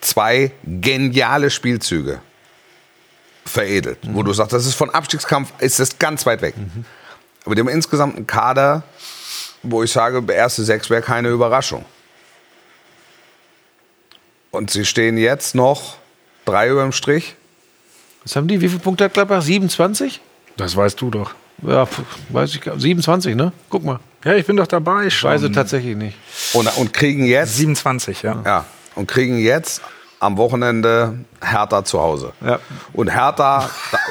zwei 0.00 0.50
geniale 0.64 1.50
Spielzüge 1.50 2.20
veredelt, 3.44 3.98
wo 4.02 4.22
du 4.22 4.32
sagst, 4.32 4.52
das 4.52 4.66
ist 4.66 4.74
von 4.74 4.90
Abstiegskampf, 4.90 5.52
ist 5.58 5.78
das 5.78 5.98
ganz 5.98 6.26
weit 6.26 6.42
weg. 6.42 6.54
Aber 7.44 7.54
die 7.54 7.60
haben 7.60 7.68
insgesamt 7.68 8.16
einen 8.16 8.26
Kader, 8.26 8.82
wo 9.62 9.82
ich 9.82 9.92
sage, 9.92 10.22
erste 10.32 10.64
sechs 10.64 10.90
wäre 10.90 11.02
keine 11.02 11.28
Überraschung. 11.28 11.84
Und 14.50 14.70
sie 14.70 14.84
stehen 14.84 15.16
jetzt 15.16 15.54
noch 15.54 15.96
drei 16.44 16.68
über 16.68 16.82
dem 16.82 16.92
Strich. 16.92 17.36
Was 18.24 18.36
haben 18.36 18.48
die? 18.48 18.60
Wie 18.60 18.68
viele 18.68 18.80
Punkte 18.80 19.04
hat 19.04 19.14
Gladbach? 19.14 19.42
27? 19.42 20.20
Das 20.56 20.76
weißt 20.76 21.00
du 21.00 21.10
doch. 21.10 21.34
Ja, 21.62 21.86
weiß 22.28 22.54
ich 22.54 22.60
gar 22.60 22.78
27, 22.78 23.34
ne? 23.34 23.52
Guck 23.70 23.84
mal. 23.84 24.00
Ja, 24.24 24.34
ich 24.34 24.46
bin 24.46 24.56
doch 24.56 24.66
dabei 24.66 25.10
schon. 25.10 25.30
Weiß 25.30 25.42
ich 25.42 25.52
tatsächlich 25.52 25.96
nicht. 25.96 26.16
Und, 26.52 26.76
und 26.76 26.92
kriegen 26.92 27.24
jetzt 27.24 27.56
27, 27.56 28.22
ja. 28.22 28.42
Ja, 28.44 28.64
und 28.94 29.06
kriegen 29.06 29.38
jetzt 29.38 29.80
am 30.20 30.36
Wochenende 30.36 31.18
Hertha 31.40 31.84
zu 31.84 32.00
Hause. 32.00 32.32
Ja. 32.44 32.58
Und 32.92 33.08
Hertha, 33.08 33.68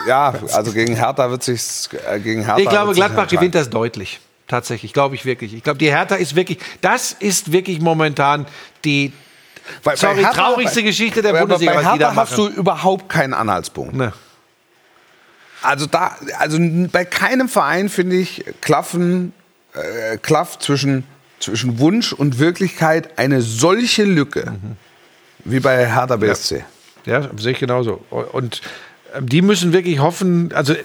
ja, 0.07 0.33
also 0.53 0.71
gegen 0.73 0.95
Hertha 0.95 1.29
wird 1.29 1.43
sich 1.43 1.61
äh, 2.09 2.19
gegen 2.19 2.43
Hertha 2.43 2.59
Ich 2.59 2.69
glaube, 2.69 2.93
Gladbach 2.93 3.27
gewinnt 3.27 3.55
das 3.55 3.69
deutlich. 3.69 4.19
Tatsächlich, 4.51 4.91
glaube 4.91 5.15
ich 5.15 5.23
wirklich. 5.23 5.53
Ich 5.53 5.63
glaube, 5.63 5.79
die 5.79 5.89
Hertha 5.89 6.15
ist 6.15 6.35
wirklich, 6.35 6.57
das 6.81 7.13
ist 7.13 7.53
wirklich 7.53 7.79
momentan 7.79 8.45
die 8.83 9.13
bei 9.81 9.95
sorry, 9.95 10.23
Hertha- 10.23 10.33
traurigste 10.33 10.83
Geschichte 10.83 11.21
der 11.21 11.31
bei- 11.31 11.39
Bundesliga, 11.39 11.71
Bei 11.75 11.83
Hertha 11.83 12.13
hast 12.17 12.37
du 12.37 12.49
überhaupt 12.49 13.07
keinen 13.07 13.33
Anhaltspunkt. 13.33 13.93
Ne. 13.95 14.11
Also 15.61 15.85
da, 15.85 16.17
also 16.37 16.57
bei 16.91 17.05
keinem 17.05 17.47
Verein 17.47 17.87
finde 17.87 18.17
ich 18.17 18.43
klaffen, 18.59 19.31
äh, 19.73 20.17
klafft 20.17 20.63
zwischen 20.63 21.05
zwischen 21.39 21.79
Wunsch 21.79 22.11
und 22.11 22.37
Wirklichkeit 22.39 23.17
eine 23.17 23.41
solche 23.41 24.03
Lücke 24.03 24.53
wie 25.45 25.61
bei 25.61 25.87
Hertha 25.87 26.17
BSC. 26.17 26.65
Ja, 27.05 27.29
sehe 27.37 27.53
ich 27.53 27.59
genauso. 27.59 28.03
Und 28.09 28.61
ähm, 29.15 29.27
die 29.29 29.41
müssen 29.41 29.71
wirklich 29.71 29.99
hoffen, 29.99 30.51
also 30.53 30.75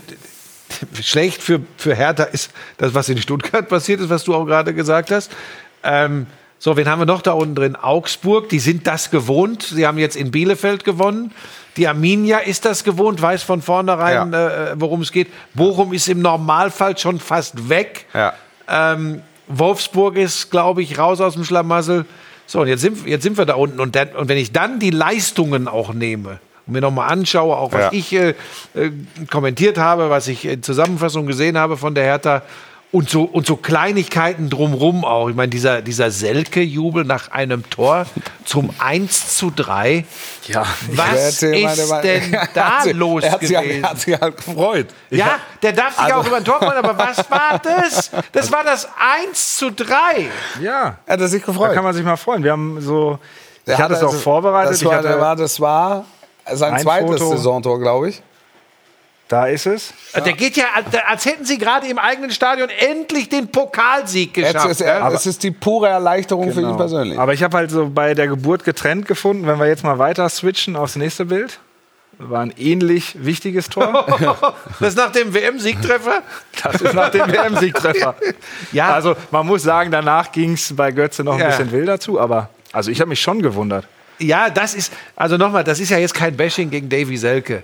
schlecht 1.02 1.42
für, 1.42 1.60
für 1.76 1.94
Hertha 1.94 2.24
ist 2.24 2.50
das, 2.78 2.94
was 2.94 3.08
in 3.08 3.18
Stuttgart 3.18 3.68
passiert 3.68 4.00
ist, 4.00 4.10
was 4.10 4.24
du 4.24 4.34
auch 4.34 4.44
gerade 4.44 4.74
gesagt 4.74 5.10
hast. 5.10 5.30
Ähm, 5.82 6.26
so, 6.58 6.76
wen 6.76 6.88
haben 6.88 7.00
wir 7.00 7.06
noch 7.06 7.22
da 7.22 7.32
unten 7.32 7.54
drin? 7.54 7.76
Augsburg, 7.76 8.48
die 8.48 8.58
sind 8.58 8.86
das 8.86 9.10
gewohnt. 9.10 9.62
Sie 9.62 9.86
haben 9.86 9.98
jetzt 9.98 10.16
in 10.16 10.30
Bielefeld 10.30 10.84
gewonnen. 10.84 11.32
Die 11.76 11.86
Arminia 11.86 12.38
ist 12.38 12.64
das 12.64 12.82
gewohnt, 12.82 13.20
weiß 13.20 13.42
von 13.42 13.60
vornherein, 13.60 14.32
Ja. 14.32 14.70
äh, 14.70 14.80
worum 14.80 15.02
es 15.02 15.12
geht. 15.12 15.28
Bochum 15.52 15.92
ist 15.92 16.08
im 16.08 16.22
Normalfall 16.22 16.96
schon 16.96 17.20
fast 17.20 17.68
weg. 17.68 18.06
Ja. 18.14 18.32
Ähm, 18.68 19.20
Wolfsburg 19.48 20.16
ist, 20.16 20.50
glaube 20.50 20.82
ich, 20.82 20.98
raus 20.98 21.20
aus 21.20 21.34
dem 21.34 21.44
Schlamassel. 21.44 22.06
So, 22.46 22.60
und 22.62 22.68
jetzt 22.68 22.80
sind, 22.80 23.06
jetzt 23.06 23.22
sind 23.22 23.36
wir 23.36 23.44
da 23.44 23.54
unten. 23.54 23.78
Und, 23.78 23.94
dann, 23.94 24.08
und 24.10 24.28
wenn 24.28 24.38
ich 24.38 24.52
dann 24.52 24.80
die 24.80 24.90
Leistungen 24.90 25.68
auch 25.68 25.92
nehme 25.92 26.40
und 26.66 26.72
mir 26.72 26.80
nochmal 26.80 27.10
anschaue, 27.10 27.56
auch 27.56 27.72
was 27.72 27.80
Ja. 27.80 27.90
ich 27.92 28.12
äh, 28.12 28.30
äh, 28.74 28.90
kommentiert 29.30 29.78
habe, 29.78 30.10
was 30.10 30.28
ich 30.28 30.44
in 30.44 30.62
Zusammenfassung 30.62 31.26
gesehen 31.26 31.56
habe 31.58 31.76
von 31.76 31.94
der 31.94 32.04
Hertha 32.04 32.42
und 32.92 33.10
so, 33.10 33.24
und 33.24 33.46
so 33.46 33.56
Kleinigkeiten 33.56 34.48
drumrum 34.48 35.04
auch. 35.04 35.28
Ich 35.28 35.34
meine, 35.34 35.48
dieser, 35.48 35.82
dieser 35.82 36.10
Selke-Jubel 36.10 37.04
nach 37.04 37.30
einem 37.32 37.68
Tor 37.68 38.06
zum 38.44 38.70
1 38.78 39.36
zu 39.36 39.50
3. 39.54 40.04
Ja. 40.46 40.64
Was 40.92 41.14
Erzähl 41.42 41.66
ist 41.66 41.88
mal- 41.90 42.00
denn 42.00 42.36
da 42.54 42.76
hat 42.78 42.82
sich- 42.84 42.94
los 42.94 43.24
er 43.24 43.32
hat 43.32 43.40
sich, 43.40 43.50
gewesen? 43.50 43.82
Er 43.84 43.90
hat 43.90 44.00
sich 44.00 44.20
halt 44.20 44.36
gefreut. 44.36 44.86
Ja, 45.10 45.38
der 45.62 45.72
darf 45.72 45.90
sich 45.96 46.04
Also- 46.04 46.14
auch 46.20 46.26
über 46.26 46.36
ein 46.36 46.44
Tor 46.44 46.58
freuen, 46.58 46.72
aber 46.84 46.96
was 46.96 47.28
war 47.30 47.60
das? 47.62 48.10
Das 48.32 48.50
war 48.52 48.62
das 48.64 48.88
1 49.28 49.56
zu 49.56 49.70
3. 49.72 49.86
Ja. 50.62 50.96
Er 51.06 51.12
hat 51.18 51.28
sich 51.28 51.40
Da 51.42 51.46
gefreut. 51.46 51.74
kann 51.74 51.84
man 51.84 51.92
sich 51.92 52.04
mal 52.04 52.16
freuen. 52.16 52.44
Wir 52.44 52.52
haben 52.52 52.80
so. 52.80 53.18
Ich 53.66 53.72
Er 53.72 53.78
hatte 53.78 53.94
es 53.94 54.02
auch 54.02 54.06
also- 54.08 54.18
vorbereitet. 54.20 54.72
Das 54.74 54.80
ich 54.80 54.86
war, 54.86 54.96
hatte, 54.98 55.20
war, 55.20 55.34
das 55.36 55.60
war 55.60 56.04
sein 56.52 56.74
Ein 56.74 56.80
zweites 56.80 57.20
Foto. 57.20 57.36
Saisontor, 57.36 57.80
glaube 57.80 58.08
ich. 58.10 58.22
da 59.28 59.46
ist 59.46 59.66
es. 59.66 59.92
Der 60.14 60.32
geht 60.34 60.56
ja, 60.56 60.66
als 61.08 61.24
hätten 61.26 61.44
sie 61.44 61.58
gerade 61.58 61.88
im 61.88 61.98
eigenen 61.98 62.30
Stadion 62.30 62.68
endlich 62.68 63.28
den 63.28 63.48
Pokalsieg 63.48 64.34
geschafft. 64.34 64.70
ist 64.70 64.80
er, 64.80 65.04
es 65.12 65.26
ist 65.26 65.42
die 65.42 65.50
pure 65.50 65.88
Erleichterung 65.88 66.52
für 66.52 66.60
ihn 66.60 66.66
Genau. 66.66 66.76
persönlich. 66.76 67.18
Aber 67.18 67.32
ich 67.34 67.42
habe 67.42 67.56
halt 67.56 67.70
so 67.70 67.90
bei 67.90 68.14
der 68.14 68.28
Geburt 68.28 68.62
getrennt 68.64 69.06
gefunden, 69.08 69.46
wenn 69.46 69.58
wir 69.58 69.66
jetzt 69.66 69.82
mal 69.82 69.98
weiter 69.98 70.28
switchen 70.28 70.76
aufs 70.76 70.94
nächste 70.96 71.24
Bild. 71.24 71.58
War 72.18 72.40
ein 72.40 72.54
ähnlich 72.56 73.14
wichtiges 73.24 73.68
Tor. 73.68 74.06
Das 74.80 74.88
ist 74.90 74.96
nach 74.96 75.12
dem 75.12 75.34
WM-Siegtreffer. 75.34 76.22
Das 76.62 76.80
ist 76.80 76.94
nach 76.94 77.10
dem 77.10 77.26
WM-Siegtreffer. 77.30 78.14
Ja. 78.72 78.94
Also 78.94 79.16
man 79.32 79.46
muss 79.46 79.62
sagen, 79.64 79.90
danach 79.90 80.32
ging 80.32 80.52
es 80.54 80.74
bei 80.74 80.92
Götze 80.92 81.24
noch 81.24 81.34
ein 81.34 81.40
Ja. 81.40 81.48
bisschen 81.48 81.72
wilder 81.72 82.00
zu, 82.00 82.18
aber 82.20 82.48
also 82.72 82.90
ich 82.90 83.00
habe 83.00 83.08
mich 83.10 83.20
schon 83.20 83.42
gewundert. 83.42 83.86
Ja, 84.18 84.50
das 84.50 84.74
ist, 84.74 84.92
also 85.14 85.36
nochmal, 85.36 85.64
das 85.64 85.80
ist 85.80 85.90
ja 85.90 85.98
jetzt 85.98 86.14
kein 86.14 86.36
Bashing 86.36 86.70
gegen 86.70 86.88
Davy 86.88 87.16
Selke. 87.16 87.62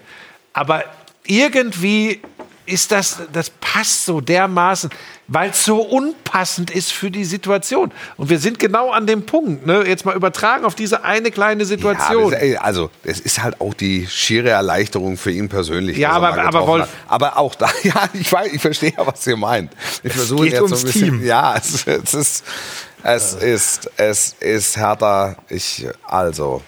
Aber 0.52 0.84
irgendwie 1.24 2.20
ist 2.66 2.92
das, 2.92 3.18
das 3.32 3.50
passt 3.50 4.04
so 4.06 4.20
dermaßen, 4.20 4.90
weil 5.28 5.50
es 5.50 5.64
so 5.64 5.80
unpassend 5.80 6.70
ist 6.70 6.92
für 6.92 7.10
die 7.10 7.24
Situation. 7.24 7.90
Und 8.16 8.28
wir 8.30 8.38
sind 8.38 8.58
genau 8.58 8.90
an 8.90 9.06
dem 9.06 9.24
Punkt, 9.26 9.66
ne? 9.66 9.84
jetzt 9.86 10.04
mal 10.04 10.14
übertragen 10.14 10.64
auf 10.64 10.74
diese 10.74 11.04
eine 11.04 11.30
kleine 11.30 11.62
Ja, 11.62 11.68
Situation. 11.68 12.32
ey, 12.32 12.56
also, 12.56 12.90
es 13.04 13.20
ist 13.20 13.42
halt 13.42 13.60
auch 13.60 13.74
die 13.74 14.06
schiere 14.06 14.50
Erleichterung 14.50 15.16
für 15.16 15.30
ihn 15.30 15.48
persönlich. 15.48 15.96
Ja, 15.96 16.10
er 16.10 16.14
aber- 16.16 16.42
aber 16.42 16.66
Wolf- 16.66 16.82
hat. 16.82 16.88
Aber 17.08 17.38
auch 17.38 17.54
da, 17.54 17.68
ja, 17.82 18.08
ich, 18.12 18.32
weiß, 18.32 18.52
ich 18.52 18.60
verstehe 18.60 18.92
ja, 18.96 19.06
was 19.06 19.26
ihr 19.26 19.36
meint. 19.36 19.72
Ich 20.02 20.12
versuche 20.12 20.46
jetzt 20.46 20.58
so 20.58 20.64
ein 20.66 20.70
bisschen. 20.82 20.92
Team. 21.20 21.24
Ja, 21.24 21.56
es, 21.56 21.86
es 21.86 22.14
ist, 22.14 22.44
es 23.02 23.34
ist, 23.34 23.90
es 23.96 24.36
ist 24.40 24.76
härter. 24.76 25.36
Ich, 25.48 25.86
also. 26.04 26.62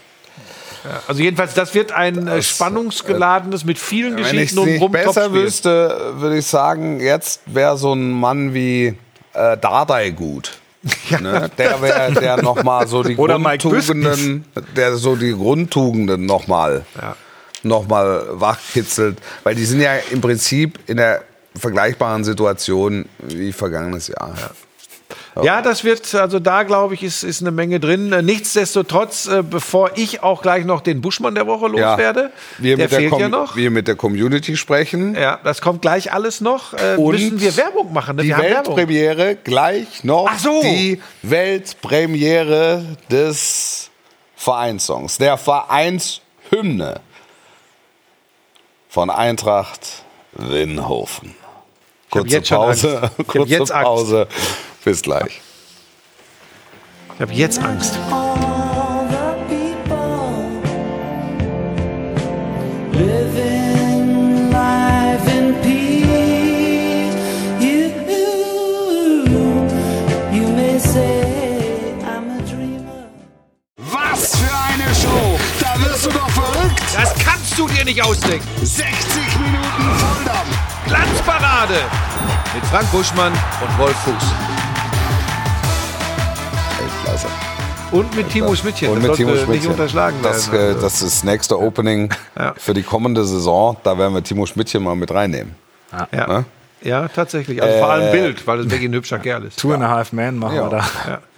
Also 1.08 1.22
jedenfalls, 1.22 1.54
das 1.54 1.74
wird 1.74 1.92
ein 1.92 2.26
äh, 2.28 2.42
spannungsgeladenes 2.42 3.64
mit 3.64 3.78
vielen 3.78 4.16
Wenn 4.16 4.24
ich 4.24 4.30
Geschichten 4.30 4.58
es 4.58 4.62
und 4.64 4.70
nicht 4.70 4.80
rum 4.82 4.92
besser 4.92 5.32
wüsste, 5.32 6.12
würde 6.16 6.38
ich 6.38 6.46
sagen, 6.46 7.00
jetzt 7.00 7.40
wäre 7.46 7.76
so 7.78 7.92
ein 7.94 8.10
Mann 8.10 8.54
wie 8.54 8.94
äh, 9.32 9.56
Dardai 9.56 10.10
gut. 10.10 10.58
Ne? 11.20 11.50
Der 11.56 11.80
wäre 11.80 12.12
der 12.12 12.42
nochmal 12.42 12.86
so 12.86 13.02
die 13.02 13.16
Oder 13.18 13.38
Grundtugenden, 13.38 14.44
der 14.76 14.96
so 14.96 15.16
die 15.16 15.32
Grundtugenden 15.32 16.26
nochmal 16.26 16.84
Ja. 17.00 17.16
noch 17.62 17.88
mal 17.88 18.26
wachkitzelt. 18.32 19.16
Weil 19.44 19.54
die 19.54 19.64
sind 19.64 19.80
ja 19.80 19.94
im 20.10 20.20
Prinzip 20.20 20.78
in 20.86 20.98
der 20.98 21.22
vergleichbaren 21.58 22.24
Situation 22.24 23.06
wie 23.18 23.52
vergangenes 23.52 24.08
Jahr. 24.08 24.34
Ja, 24.38 24.50
das 25.42 25.82
wird, 25.84 26.14
also 26.14 26.38
da 26.38 26.62
glaube 26.62 26.94
ich, 26.94 27.02
ist, 27.02 27.22
ist 27.24 27.40
eine 27.40 27.50
Menge 27.50 27.80
drin. 27.80 28.08
Nichtsdestotrotz, 28.24 29.26
äh, 29.26 29.42
bevor 29.42 29.90
ich 29.96 30.22
auch 30.22 30.42
gleich 30.42 30.64
noch 30.64 30.80
den 30.80 31.00
Buschmann 31.00 31.34
der 31.34 31.46
Woche 31.46 31.66
loswerde, 31.66 32.30
Wir, 32.58 32.76
der 32.76 32.84
mit 32.84 32.92
der 32.92 32.98
fehlt 33.00 33.10
Com- 33.10 33.20
ja 33.20 33.28
noch. 33.28 33.56
wir 33.56 33.70
mit 33.70 33.88
der 33.88 33.96
Community 33.96 34.56
sprechen. 34.56 35.14
Ja, 35.16 35.40
das 35.42 35.60
kommt 35.60 35.82
gleich 35.82 36.12
alles 36.12 36.40
noch. 36.40 36.72
Äh, 36.74 36.96
müssen 36.96 37.40
wir 37.40 37.56
Werbung 37.56 37.92
machen? 37.92 38.16
Ne? 38.16 38.22
Die 38.22 38.34
haben 38.34 38.42
Werbung. 38.44 38.76
Weltpremiere 38.76 39.36
gleich 39.36 40.04
noch. 40.04 40.28
Ach 40.30 40.38
so. 40.38 40.60
Die 40.62 41.00
Weltpremiere 41.22 42.84
des 43.10 43.90
Vereinssongs. 44.36 45.18
Der 45.18 45.36
Vereinshymne 45.38 47.00
von 48.88 49.10
Eintracht 49.10 49.80
Winhofen. 50.32 51.34
Kurze 52.10 52.40
Pause. 52.42 53.10
Kurze. 53.26 53.64
Pause. 53.72 54.28
Bis 54.84 55.00
gleich. 55.00 55.40
Ich 57.14 57.20
habe 57.20 57.32
jetzt 57.32 57.58
Angst. 57.58 57.98
Was 73.76 74.36
für 74.36 74.54
eine 74.54 74.94
Show! 74.94 75.38
Da 75.60 75.80
wirst 75.82 76.04
du 76.04 76.10
doch 76.10 76.28
verrückt! 76.28 76.82
Das 76.94 77.14
kannst 77.24 77.58
du 77.58 77.66
dir 77.68 77.86
nicht 77.86 78.02
ausdenken! 78.02 78.46
60 78.62 78.84
Minuten 79.38 79.98
Volldampf! 79.98 80.58
Glanzparade! 80.86 81.80
Mit 82.54 82.64
Frank 82.66 82.90
Buschmann 82.92 83.32
und 83.32 83.78
Wolf 83.78 83.96
Fuß. 84.04 84.53
Und 87.94 88.16
mit 88.16 88.28
Timo 88.28 88.54
Schmidtchen. 88.56 88.88
Und 88.88 88.96
das 89.02 89.08
mit 89.08 89.16
Timo 89.16 89.30
nicht 89.30 89.44
Schmidtchen. 89.44 89.70
unterschlagen 89.70 90.16
das, 90.22 90.50
werden. 90.50 90.78
äh, 90.78 90.80
das 90.80 90.94
ist 90.94 91.18
das 91.18 91.24
nächste 91.24 91.60
Opening 91.60 92.10
für 92.56 92.74
die 92.74 92.82
kommende 92.82 93.24
Saison. 93.24 93.76
Da 93.84 93.96
werden 93.96 94.14
wir 94.14 94.22
Timo 94.22 94.46
Schmidtchen 94.46 94.82
mal 94.82 94.96
mit 94.96 95.12
reinnehmen. 95.12 95.54
ja. 96.12 96.26
ne? 96.26 96.44
ja, 96.82 97.06
tatsächlich. 97.08 97.62
Also 97.62 97.78
vor 97.78 97.90
allem 97.90 98.10
Bild, 98.10 98.44
weil 98.46 98.60
es 98.60 98.64
wirklich 98.70 98.90
ein 98.90 98.94
hübscher 98.94 99.20
Kerl 99.20 99.44
ist. 99.44 99.58
Two 99.60 99.72
and 99.72 99.84
a 99.84 99.88
half 99.88 100.12
man 100.12 100.36
machen 100.36 100.56
wir 100.56 100.82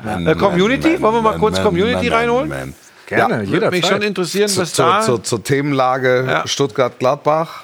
da. 0.03 0.31
Äh, 0.31 0.35
Community? 0.35 1.01
Wollen 1.03 1.15
wir 1.15 1.23
mal 1.23 1.39
kurz 1.39 1.61
Community 1.63 2.09
reinholen? 2.09 2.49
Man. 2.49 2.75
Gerne, 3.07 3.35
Würde 3.41 3.51
jederzeit. 3.51 3.73
mich 3.73 3.87
schon 3.87 4.03
interessieren, 4.03 4.49
Zu, 4.49 4.63
was 4.63 4.73
zur, 4.73 4.87
da... 4.87 5.01
zur, 5.03 5.23
zur 5.23 5.45
Themenlage 5.45 6.25
Ja. 6.27 6.47
Stuttgart-Gladbach. 6.47 7.63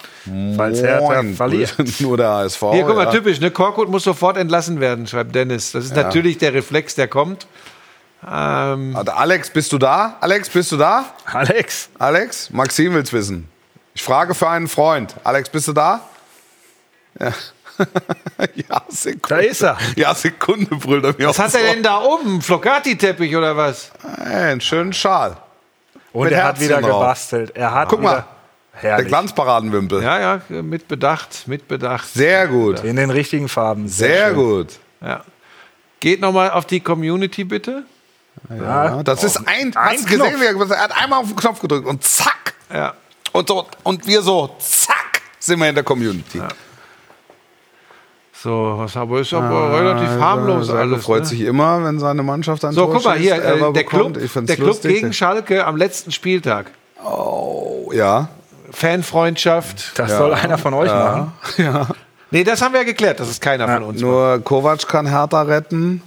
Falls 0.56 0.80
Hertha 0.80 1.00
Moin. 1.00 1.34
verliert. 1.34 1.74
Nur 1.98 2.16
der 2.16 2.28
HSV. 2.28 2.60
Hier, 2.72 2.84
guck 2.84 2.94
mal, 2.94 3.06
ja. 3.06 3.10
typisch, 3.10 3.40
ne? 3.40 3.50
Korkut 3.50 3.88
muss 3.88 4.04
sofort 4.04 4.36
entlassen 4.36 4.78
werden, 4.78 5.08
schreibt 5.08 5.34
Dennis. 5.34 5.72
Das 5.72 5.84
ist 5.84 5.96
natürlich 5.96 6.38
der 6.38 6.54
Reflex, 6.54 6.94
der 6.94 7.08
kommt. 7.08 7.48
Ähm, 8.28 8.96
Alex, 8.96 9.50
bist 9.50 9.72
du 9.72 9.78
da? 9.78 10.16
Alex, 10.20 10.48
bist 10.48 10.70
du 10.72 10.76
da? 10.76 11.06
Alex, 11.24 11.88
Alex, 11.98 12.50
Maxim 12.50 12.94
will's 12.94 13.12
wissen. 13.12 13.48
Ich 13.94 14.02
frage 14.02 14.34
für 14.34 14.48
einen 14.48 14.68
Freund. 14.68 15.14
Alex, 15.24 15.48
bist 15.48 15.68
du 15.68 15.72
da? 15.72 16.00
Ja. 17.18 17.32
ja, 18.54 18.82
Sekunde. 18.88 19.20
Da 19.28 19.36
ist 19.38 19.62
er. 19.62 19.76
Ja, 19.96 20.14
Sekunde, 20.14 20.76
brüllt 20.76 21.04
er 21.04 21.14
mir 21.18 21.28
was 21.28 21.38
hat 21.38 21.54
er 21.54 21.72
denn 21.74 21.82
da 21.82 22.00
oben? 22.00 22.40
Flocati-Teppich 22.40 23.34
oder 23.36 23.56
was? 23.56 23.90
Einen 24.24 24.60
schönen 24.60 24.92
Schal. 24.92 25.36
und 26.12 26.24
Mit 26.24 26.32
er 26.34 26.44
hat 26.44 26.60
wieder 26.60 26.80
drauf. 26.80 27.00
gebastelt. 27.00 27.56
Er 27.56 27.72
hat 27.74 27.88
Guck 27.88 28.02
mal, 28.02 28.24
Der 28.82 28.90
Herrlich. 28.90 29.08
Glanzparadenwimpel. 29.08 30.02
Ja, 30.02 30.20
ja, 30.48 30.62
mit 30.62 30.86
Bedacht, 30.86 31.48
mit 31.48 31.66
Bedacht. 31.66 32.08
Sehr 32.12 32.46
gut. 32.46 32.84
In 32.84 32.96
den 32.96 33.10
richtigen 33.10 33.48
Farben. 33.48 33.88
Sehr 33.88 34.28
schön. 34.28 34.36
gut. 34.36 34.68
Ja. 35.00 35.24
Geht 36.00 36.20
nochmal 36.20 36.50
auf 36.50 36.66
die 36.66 36.80
Community, 36.80 37.44
bitte. 37.44 37.84
Ja, 38.50 39.02
das 39.02 39.24
ist 39.24 39.36
ein, 39.36 39.46
ein 39.46 39.74
hast 39.74 40.04
du 40.10 40.18
gesehen, 40.18 40.42
er, 40.42 40.70
er 40.70 40.82
hat 40.84 41.02
einmal 41.02 41.20
auf 41.20 41.26
den 41.26 41.36
Knopf 41.36 41.60
gedrückt 41.60 41.86
und 41.86 42.02
zack. 42.04 42.54
Ja. 42.72 42.94
Und, 43.32 43.48
so, 43.48 43.66
und 43.82 44.06
wir 44.06 44.22
so, 44.22 44.54
zack, 44.58 45.22
sind 45.38 45.58
wir 45.58 45.68
in 45.68 45.74
der 45.74 45.84
Community. 45.84 46.40
So, 48.42 48.74
was 48.76 48.96
aber 48.96 49.20
ist 49.20 49.32
aber 49.32 49.72
relativ 49.78 50.08
harmlos 50.20 50.66
Serge 50.66 50.80
alles. 50.80 51.04
freut 51.04 51.22
ne? 51.22 51.28
sich 51.28 51.42
immer, 51.42 51.84
wenn 51.84 52.00
seine 52.00 52.24
Mannschaft 52.24 52.64
ein 52.64 52.72
So, 52.72 52.86
Tor 52.86 52.94
guck 52.94 53.04
mal 53.04 53.16
hier, 53.16 53.36
er 53.36 53.54
äh, 53.54 53.58
der 53.60 53.70
bekommt. 53.70 54.18
Club, 54.18 54.46
der 54.46 54.56
Club 54.56 54.68
lustig. 54.68 54.94
gegen 54.94 55.12
Schalke 55.12 55.64
am 55.64 55.76
letzten 55.76 56.10
Spieltag. 56.10 56.72
Ja, 57.92 58.28
Fanfreundschaft. 58.72 59.96
Das 59.98 60.16
soll 60.16 60.34
einer 60.34 60.58
von 60.58 60.74
euch 60.74 60.90
machen. 60.90 61.32
Nee, 62.34 62.44
das 62.44 62.62
haben 62.62 62.72
wir 62.72 62.80
ja 62.80 62.86
geklärt, 62.86 63.20
das 63.20 63.28
ist 63.28 63.42
keiner 63.42 63.68
von 63.68 63.82
uns. 63.82 64.00
nur 64.00 64.40
Kovac 64.42 64.88
kann 64.88 65.06
Hertha 65.06 65.42
retten. 65.42 66.02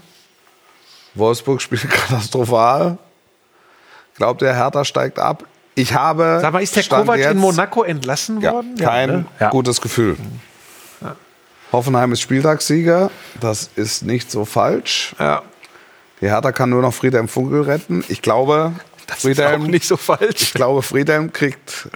Wolfsburg 1.15 1.61
spielt 1.61 1.81
katastrophal. 1.89 2.97
Glaubt 4.15 4.41
ihr, 4.41 4.53
Hertha 4.53 4.85
steigt 4.85 5.19
ab? 5.19 5.43
Ich 5.75 5.93
habe. 5.93 6.39
Sag 6.41 6.53
mal, 6.53 6.63
ist 6.63 6.75
der 6.75 6.83
Stand 6.83 7.03
Kovac 7.05 7.17
in 7.17 7.23
jetzt- 7.23 7.35
Monaco 7.35 7.83
entlassen 7.83 8.39
Ja, 8.41 8.53
worden? 8.53 8.75
kein 8.77 9.09
ne? 9.09 9.25
Ja. 9.39 9.49
gutes 9.49 9.81
Gefühl. 9.81 10.15
Hoffenheim 11.71 12.11
ist 12.13 12.21
Spieltagssieger. 12.21 13.11
Das 13.41 13.69
ist 13.75 14.03
nicht 14.03 14.31
so 14.31 14.45
falsch. 14.45 15.15
Ja. 15.19 15.41
Die 16.21 16.27
Hertha 16.29 16.51
kann 16.53 16.69
nur 16.69 16.81
noch 16.81 16.93
Friedhelm 16.93 17.27
Funkel 17.27 17.63
retten. 17.63 18.05
Ich 18.07 18.21
glaube, 18.21 18.73
Ist 19.07 19.11
auch 19.11 19.15
Friedhelm, 19.17 19.63
nicht 19.63 19.85
so 19.85 19.97
falsch. 19.97 20.41
ich 20.43 20.53
glaube, 20.53 20.81
Friedhelm 20.81 21.33
kriegt 21.33 21.89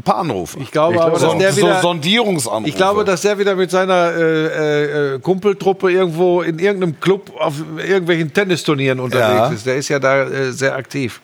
ein 0.00 0.02
paar 0.02 0.16
Anrufe. 0.16 0.58
Ich 0.60 0.70
glaube 0.70 0.94
Ich 0.94 1.00
aber, 1.00 1.10
glaube, 1.18 1.20
dass 1.24 1.32
so, 1.32 1.38
der 1.38 1.52
so 1.52 1.58
wieder, 1.62 1.80
Sondierungsanrufe. 1.80 2.68
ich 2.68 2.76
glaube, 2.76 3.04
dass 3.04 3.20
der 3.22 3.38
wieder 3.38 3.54
mit 3.54 3.70
seiner 3.70 4.12
äh, 4.14 4.46
äh, 4.46 5.14
äh, 5.14 5.18
Kumpeltruppe 5.20 5.90
irgendwo 5.92 6.42
in 6.42 6.58
irgendeinem 6.58 6.98
Club 7.00 7.30
auf 7.38 7.54
irgendwelchen 7.78 8.32
Tennisturnieren 8.32 8.98
unterwegs 9.00 9.28
Ja. 9.38 9.48
ist. 9.52 9.66
Der 9.66 9.76
ist 9.76 9.88
ja 9.88 9.98
da 9.98 10.22
äh, 10.24 10.52
sehr 10.52 10.74
aktiv. 10.74 11.20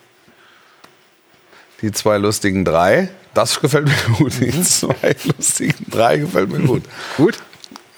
die 1.81 1.91
zwei 1.91 2.17
lustigen 2.17 2.63
drei, 2.65 3.09
das 3.33 3.59
gefällt 3.59 3.85
mir 3.87 3.93
gut. 4.17 4.39
Mhm. 4.39 4.51
Die 4.51 4.61
zwei 4.63 5.15
lustigen 5.37 5.85
drei 5.89 6.17
gefällt 6.17 6.49
mir 6.51 6.59
gut. 6.65 6.83
Gut. 7.17 7.37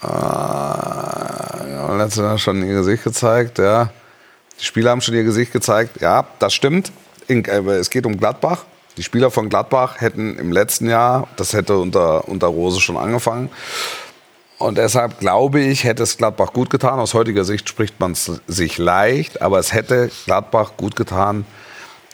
Ja, 0.02 1.96
letztes 1.98 2.24
Jahr 2.24 2.38
schon 2.38 2.64
ihr 2.66 2.74
Gesicht 2.76 3.04
gezeigt, 3.04 3.58
ja. 3.60 3.90
Die 4.60 4.64
Spieler 4.66 4.92
haben 4.92 5.02
schon 5.02 5.14
ihr 5.16 5.24
Gesicht 5.24 5.52
gezeigt, 5.54 6.02
ja, 6.02 6.26
das 6.40 6.54
stimmt. 6.54 6.92
In, 7.28 7.44
äh, 7.46 7.60
es 7.74 7.90
geht 7.90 8.06
um 8.06 8.18
Gladbach. 8.18 8.66
Die 9.00 9.04
Spieler 9.04 9.32
von 9.32 9.48
Gladbach 9.48 10.02
hätten 10.02 10.38
im 10.38 10.52
letzten 10.52 10.90
Jahr, 10.90 11.30
das 11.38 11.54
hätte 11.54 11.78
unter, 11.78 12.28
unter 12.28 12.48
Rose 12.48 12.82
schon 12.82 12.98
angefangen. 12.98 13.50
Und 14.58 14.78
deshalb 14.78 15.22
glaube 15.22 15.62
ich, 15.62 15.86
hätte 15.86 16.04
es 16.04 16.18
Gladbach 16.18 16.52
gut 16.52 16.70
getan. 16.70 17.00
Aus 17.00 17.14
heutiger 17.14 17.46
Sicht 17.46 17.70
spricht 17.70 17.98
man 18.02 18.12
es 18.12 18.30
sich 18.46 18.78
leicht, 18.78 19.42
aber 19.42 19.58
es 19.58 19.72
hätte 19.72 20.12
Gladbach 20.26 20.72
gut 20.76 20.98
getan, 20.98 21.46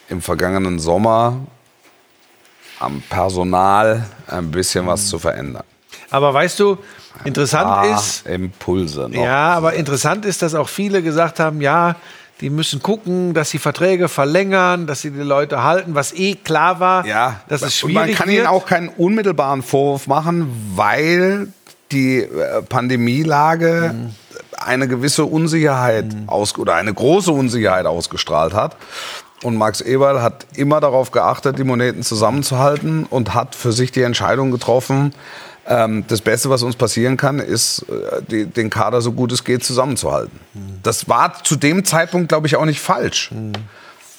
im 0.10 0.22
vergangenen 0.22 0.78
Sommer 0.78 1.38
am 2.78 3.02
Personal 3.10 4.06
ein 4.28 4.52
bisschen 4.52 4.86
was 4.86 5.08
zu 5.08 5.18
verändern. 5.18 5.64
Aber 6.12 6.36
weißt 6.36 6.60
du, 6.60 6.78
interessant 7.24 7.88
ist, 7.98 8.28
Impulse 8.28 9.10
noch. 9.10 9.24
Ja, 9.24 9.54
aber 9.54 9.74
interessant 9.74 10.24
ist, 10.26 10.44
dass 10.44 10.54
auch 10.54 10.70
viele 10.70 11.02
gesagt 11.02 11.40
haben, 11.40 11.62
ja, 11.62 11.96
die 12.42 12.50
müssen 12.50 12.82
gucken, 12.82 13.34
dass 13.34 13.50
sie 13.50 13.60
Verträge 13.60 14.08
verlängern, 14.10 14.88
dass 14.88 15.02
sie 15.02 15.12
die 15.12 15.22
Leute 15.22 15.64
halten, 15.64 15.96
was 15.96 16.14
eh 16.14 16.36
klar 16.36 16.80
war, 16.80 17.06
Ja, 17.06 17.40
es 17.48 17.62
und 17.62 17.72
schwierig 17.72 17.96
man 17.96 18.14
kann 18.14 18.28
wird. 18.28 18.38
ihnen 18.40 18.48
auch 18.48 18.66
keinen 18.66 18.90
unmittelbaren 18.90 19.62
Vorwurf 19.64 20.08
machen, 20.08 20.48
weil 20.76 21.48
die 21.92 22.20
äh, 22.20 22.62
Pandemielage 22.64 23.96
eine 24.58 24.88
gewisse 24.88 25.26
Unsicherheit 25.26 26.06
aus 26.28 26.58
oder 26.58 26.76
eine 26.76 26.94
große 26.94 27.32
Unsicherheit 27.32 27.86
ausgestrahlt 27.86 28.54
hat. 28.54 28.76
Und 29.44 29.58
Max 29.58 29.82
Eberl 29.82 30.22
hat 30.22 30.48
immer 30.56 30.80
darauf 30.80 31.12
geachtet, 31.12 31.60
die 31.60 31.64
Moneten 31.64 32.04
zusammenzuhalten 32.04 33.06
und 33.06 33.34
hat 33.34 33.54
für 33.54 33.72
sich 33.72 33.92
die 33.92 34.02
Entscheidung 34.02 34.50
getroffen, 34.52 35.14
ähm, 35.68 36.04
das 36.08 36.22
Beste, 36.22 36.50
was 36.50 36.62
uns 36.64 36.76
passieren 36.76 37.18
kann, 37.18 37.40
ist, 37.40 37.86
äh, 37.90 38.22
die, 38.30 38.46
den 38.46 38.70
Kader 38.70 39.02
so 39.02 39.12
gut 39.12 39.32
es 39.32 39.44
geht 39.44 39.64
zusammenzuhalten. 39.64 40.40
Das 40.84 41.08
war 41.10 41.44
zu 41.44 41.56
dem 41.56 41.84
Zeitpunkt, 41.86 42.30
glaube 42.30 42.48
ich, 42.48 42.56
auch 42.56 42.66
nicht 42.66 42.80
falsch. 42.80 43.32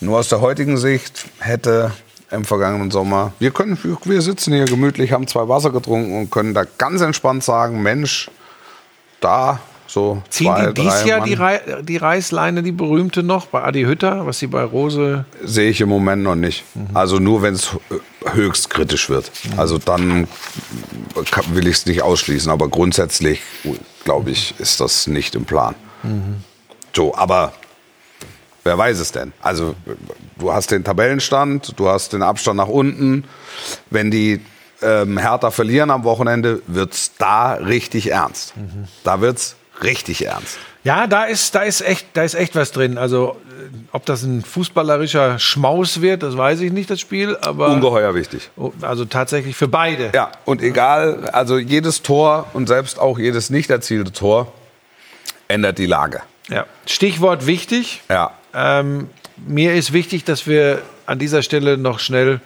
Nur 0.01 0.19
aus 0.19 0.29
der 0.29 0.41
heutigen 0.41 0.77
Sicht 0.77 1.25
hätte 1.39 1.93
im 2.31 2.45
vergangenen 2.45 2.91
Sommer, 2.91 3.33
wir 3.39 3.53
können, 3.53 3.79
wir- 3.83 3.97
wir 4.05 4.21
sitzen 4.23 4.53
hier 4.53 4.65
gemütlich, 4.65 5.13
haben 5.13 5.27
zwei 5.29 5.49
Wasser 5.49 5.71
getrunken 5.71 6.19
und 6.19 6.31
können 6.31 6.53
da 6.55 6.65
ganz 6.79 7.01
entspannt 7.01 7.45
sagen, 7.45 7.83
Mensch, 7.83 8.29
da 9.21 9.61
so 9.87 10.23
Ziehen 10.29 10.47
zwei, 10.47 10.67
die 10.73 10.83
dies 10.83 11.05
Jahr 11.05 11.21
die, 11.25 11.35
Rei 11.35 11.61
die 11.83 11.97
Reißleine, 11.97 12.63
die 12.63 12.73
berühmte 12.73 13.23
noch, 13.23 13.47
bei 13.47 13.63
Adi 13.63 13.83
Hütter, 13.83 14.27
was 14.27 14.39
sie 14.39 14.47
bei 14.47 14.63
Rose... 14.63 15.25
sehe 15.45 15.71
ich 15.71 15.81
im 15.81 15.89
Moment 15.89 16.23
noch 16.23 16.35
nicht. 16.35 16.65
Also 16.95 17.19
nur, 17.19 17.43
wenn 17.43 17.55
es 17.55 17.71
höchst 18.33 18.71
kritisch 18.71 19.09
wird. 19.09 19.31
Also 19.57 19.79
dann 19.79 20.29
kann- 21.31 21.55
will 21.55 21.67
ich 21.67 21.77
es 21.77 21.87
nicht 21.87 22.03
ausschließen, 22.03 22.51
aber 22.51 22.69
grundsätzlich, 22.69 23.41
glaube 24.05 24.31
ich, 24.31 24.55
ist 24.59 24.81
das 24.81 25.07
nicht 25.07 25.35
im 25.35 25.45
Plan. 25.45 25.75
So, 26.95 27.15
aber 27.15 27.53
wer 28.65 28.77
weiß 28.77 28.99
es 28.99 29.13
denn? 29.13 29.33
Also 29.41 29.75
du 30.39 30.53
hast 30.53 30.71
den 30.71 30.85
Tabellenstand, 30.85 31.79
du 31.79 31.89
hast 31.89 32.13
den 32.13 32.23
Abstand 32.23 32.57
nach 32.57 32.69
unten. 32.69 33.25
Wenn 33.91 34.11
die 34.11 34.41
ähm, 34.83 35.19
Hertha 35.19 35.51
verlieren 35.51 35.91
am 35.91 36.05
Wochenende, 36.05 36.61
wird 36.67 36.93
es 36.93 37.13
da 37.19 37.55
richtig 37.55 38.11
ernst. 38.11 38.55
Da 39.05 39.21
wird 39.21 39.39
es 39.39 39.57
richtig 39.83 40.25
ernst. 40.27 40.59
Ja, 40.85 41.07
da 41.07 41.25
ist, 41.25 41.55
da, 41.55 41.63
ist 41.63 41.81
echt, 41.81 42.07
da 42.13 42.23
ist 42.23 42.35
echt 42.35 42.55
was 42.55 42.71
drin. 42.71 42.97
Also, 42.97 43.37
äh, 43.49 43.75
ob 43.93 44.07
das 44.07 44.23
ein 44.23 44.43
fußballerischer 44.43 45.39
Schmaus 45.39 46.01
wird, 46.01 46.23
das 46.23 46.37
weiß 46.37 46.61
ich 46.61 46.73
nicht, 46.73 46.89
das 46.91 47.01
Spiel. 47.01 47.37
Aber 47.41 47.69
Ungeheuer 47.69 48.15
wichtig. 48.15 48.51
Oh, 48.57 48.73
also 48.83 49.05
tatsächlich 49.05 49.57
für 49.57 49.69
beide. 49.69 50.11
Ja, 50.15 50.31
und 50.45 50.63
egal, 50.63 51.29
also 51.33 51.59
jedes 51.59 52.03
Tor 52.03 52.47
und 52.53 52.69
selbst 52.69 53.01
auch 53.01 53.19
jedes 53.19 53.51
nicht 53.51 53.71
erzielte 53.71 54.13
Tor 54.13 54.53
ändert 55.49 55.79
die 55.79 55.87
Lage. 55.87 56.23
Ja. 56.49 56.67
Stichwort 56.87 57.47
wichtig. 57.47 58.03
Ja. 58.09 58.33
Ähm, 58.55 59.11
mir 59.37 59.75
ist 59.75 59.93
wichtig, 59.93 60.25
dass 60.25 60.47
wir 60.47 60.83
an 61.07 61.19
dieser 61.19 61.43
Stelle 61.43 61.77
noch 61.79 61.99
schnell 61.99 62.41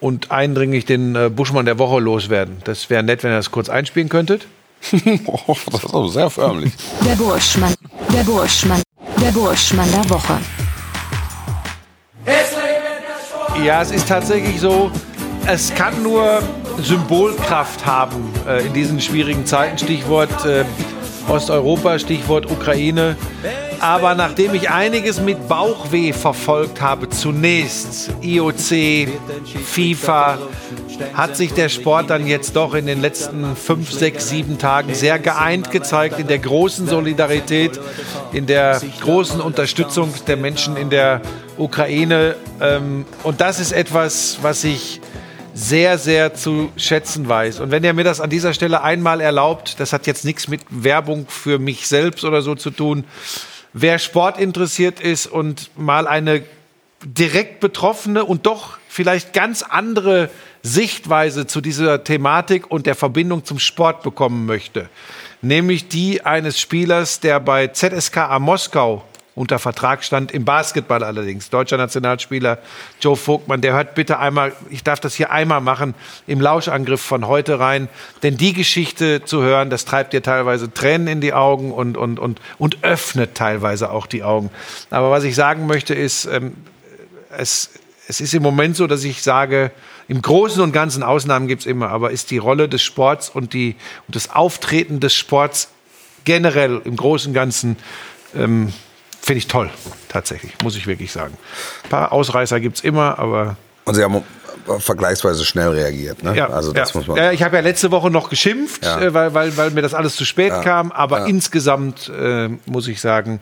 und 0.00 0.30
eindringlich 0.30 0.86
den 0.86 1.14
äh, 1.14 1.30
Buschmann 1.30 1.66
der 1.66 1.78
Woche 1.78 2.00
loswerden. 2.00 2.58
Das 2.64 2.90
wäre 2.90 3.02
nett, 3.02 3.22
wenn 3.22 3.32
ihr 3.32 3.36
das 3.36 3.50
kurz 3.50 3.68
einspielen 3.68 4.08
könntet. 4.08 4.46
Oh, 5.26 5.56
das 5.70 5.84
ist 5.84 5.94
aber 5.94 6.08
sehr 6.08 6.30
förmlich. 6.30 6.72
Der 7.04 7.14
Burschmann. 7.14 7.74
Der 8.12 8.22
Burschmann. 8.24 8.82
Der 9.20 9.30
Burschmann 9.30 9.90
der 9.92 10.10
Woche. 10.10 10.38
Ja, 13.64 13.82
es 13.82 13.90
ist 13.90 14.08
tatsächlich 14.08 14.58
so, 14.58 14.90
es 15.46 15.74
kann 15.74 16.02
nur 16.02 16.42
Symbolkraft 16.82 17.84
haben 17.84 18.32
äh, 18.48 18.66
in 18.66 18.72
diesen 18.72 19.00
schwierigen 19.00 19.44
Zeiten. 19.44 19.76
Stichwort 19.76 20.44
äh, 20.46 20.64
Osteuropa, 21.28 21.98
Stichwort 21.98 22.50
Ukraine. 22.50 23.16
Aber 23.80 24.14
nachdem 24.14 24.54
ich 24.54 24.70
einiges 24.70 25.20
mit 25.20 25.48
Bauchweh 25.48 26.12
verfolgt 26.12 26.80
habe, 26.80 27.08
zunächst 27.08 28.10
IOC, 28.22 29.08
FIFA, 29.64 30.38
hat 31.14 31.36
sich 31.36 31.52
der 31.52 31.68
Sport 31.68 32.10
dann 32.10 32.26
jetzt 32.26 32.56
doch 32.56 32.74
in 32.74 32.86
den 32.86 33.00
letzten 33.00 33.56
fünf, 33.56 33.92
sechs, 33.92 34.28
sieben 34.28 34.58
Tagen 34.58 34.94
sehr 34.94 35.18
geeint 35.18 35.70
gezeigt, 35.70 36.18
in 36.18 36.26
der 36.26 36.38
großen 36.38 36.88
Solidarität, 36.88 37.80
in 38.32 38.46
der 38.46 38.80
großen 39.00 39.40
Unterstützung 39.40 40.12
der 40.26 40.36
Menschen 40.36 40.76
in 40.76 40.90
der 40.90 41.20
Ukraine. 41.56 42.36
Ähm, 42.60 43.04
Und 43.22 43.40
das 43.40 43.60
ist 43.60 43.72
etwas, 43.72 44.38
was 44.42 44.64
ich 44.64 45.00
sehr, 45.52 45.98
sehr 45.98 46.34
zu 46.34 46.70
schätzen 46.76 47.28
weiß. 47.28 47.60
Und 47.60 47.70
wenn 47.70 47.84
ihr 47.84 47.92
mir 47.92 48.04
das 48.04 48.20
an 48.20 48.30
dieser 48.30 48.54
Stelle 48.54 48.82
einmal 48.82 49.20
erlaubt, 49.20 49.80
das 49.80 49.92
hat 49.92 50.06
jetzt 50.06 50.24
nichts 50.24 50.48
mit 50.48 50.60
Werbung 50.70 51.26
für 51.28 51.58
mich 51.58 51.88
selbst 51.88 52.24
oder 52.24 52.40
so 52.40 52.54
zu 52.54 52.70
tun, 52.70 53.04
wer 53.72 53.98
Sport 53.98 54.38
interessiert 54.38 55.00
ist 55.00 55.26
und 55.26 55.70
mal 55.76 56.06
eine 56.06 56.42
direkt 57.04 57.60
betroffene 57.60 58.24
und 58.24 58.46
doch 58.46 58.78
vielleicht 58.88 59.32
ganz 59.32 59.62
andere 59.62 60.28
Sichtweise 60.62 61.46
zu 61.46 61.60
dieser 61.60 62.04
Thematik 62.04 62.70
und 62.70 62.86
der 62.86 62.94
Verbindung 62.94 63.44
zum 63.44 63.58
Sport 63.58 64.02
bekommen 64.02 64.46
möchte. 64.46 64.88
Nämlich 65.42 65.88
die 65.88 66.24
eines 66.24 66.60
Spielers, 66.60 67.20
der 67.20 67.40
bei 67.40 67.68
ZSKA 67.68 68.38
Moskau 68.38 69.04
unter 69.34 69.58
Vertrag 69.58 70.04
stand, 70.04 70.32
im 70.32 70.44
Basketball 70.44 71.02
allerdings. 71.02 71.48
Deutscher 71.48 71.78
Nationalspieler 71.78 72.58
Joe 73.00 73.16
Vogtmann, 73.16 73.62
der 73.62 73.72
hört 73.72 73.94
bitte 73.94 74.18
einmal, 74.18 74.52
ich 74.68 74.84
darf 74.84 75.00
das 75.00 75.14
hier 75.14 75.30
einmal 75.30 75.62
machen, 75.62 75.94
im 76.26 76.42
Lauschangriff 76.42 77.00
von 77.00 77.26
heute 77.26 77.58
rein. 77.58 77.88
Denn 78.22 78.36
die 78.36 78.52
Geschichte 78.52 79.24
zu 79.24 79.40
hören, 79.40 79.70
das 79.70 79.86
treibt 79.86 80.12
dir 80.12 80.22
teilweise 80.22 80.74
Tränen 80.74 81.06
in 81.06 81.20
die 81.22 81.32
Augen 81.32 81.72
und, 81.72 81.96
und, 81.96 82.18
und, 82.18 82.40
und 82.58 82.84
öffnet 82.84 83.34
teilweise 83.34 83.90
auch 83.90 84.06
die 84.06 84.24
Augen. 84.24 84.50
Aber 84.90 85.10
was 85.10 85.24
ich 85.24 85.34
sagen 85.34 85.66
möchte 85.66 85.94
ist, 85.94 86.26
ähm, 86.26 86.54
es, 87.34 87.70
es 88.08 88.20
ist 88.20 88.34
im 88.34 88.42
Moment 88.42 88.76
so, 88.76 88.86
dass 88.86 89.04
ich 89.04 89.22
sage, 89.22 89.70
im 90.10 90.22
Großen 90.22 90.60
und 90.60 90.72
Ganzen 90.72 91.04
Ausnahmen 91.04 91.46
gibt 91.46 91.60
es 91.60 91.66
immer, 91.66 91.90
aber 91.90 92.10
ist 92.10 92.32
die 92.32 92.38
Rolle 92.38 92.68
des 92.68 92.82
Sports 92.82 93.30
und, 93.30 93.52
die, 93.52 93.76
und 94.08 94.16
das 94.16 94.28
Auftreten 94.34 94.98
des 94.98 95.14
Sports 95.14 95.68
generell 96.24 96.82
im 96.84 96.96
Großen 96.96 97.28
und 97.30 97.34
Ganzen 97.34 97.76
ähm, 98.34 98.72
finde 99.22 99.38
ich 99.38 99.46
toll, 99.46 99.70
tatsächlich, 100.08 100.52
muss 100.64 100.74
ich 100.74 100.88
wirklich 100.88 101.12
sagen. 101.12 101.36
Ein 101.84 101.90
paar 101.90 102.10
Ausreißer 102.12 102.58
gibt 102.58 102.78
es 102.78 102.82
immer, 102.82 103.20
aber 103.20 103.56
Und 103.84 103.94
sie 103.94 104.02
haben 104.02 104.24
vergleichsweise 104.80 105.44
schnell 105.44 105.68
reagiert. 105.68 106.24
Ne? 106.24 106.36
ja, 106.36 106.48
also 106.48 106.72
das 106.72 106.92
ja. 106.92 106.98
muss 106.98 107.06
man. 107.06 107.16
Ja, 107.16 107.30
ich 107.30 107.44
habe 107.44 107.54
ja 107.54 107.62
letzte 107.62 107.92
Woche 107.92 108.10
noch 108.10 108.30
geschimpft, 108.30 108.84
Ja. 108.84 109.00
äh, 109.00 109.14
weil, 109.14 109.32
weil, 109.32 109.56
weil 109.56 109.70
mir 109.70 109.82
das 109.82 109.94
alles 109.94 110.16
zu 110.16 110.24
spät 110.24 110.48
Ja. 110.50 110.60
kam. 110.60 110.90
Aber 110.90 111.26
insgesamt 111.26 112.08
äh, 112.08 112.48
muss 112.66 112.88
ich 112.88 113.00
sagen, 113.00 113.40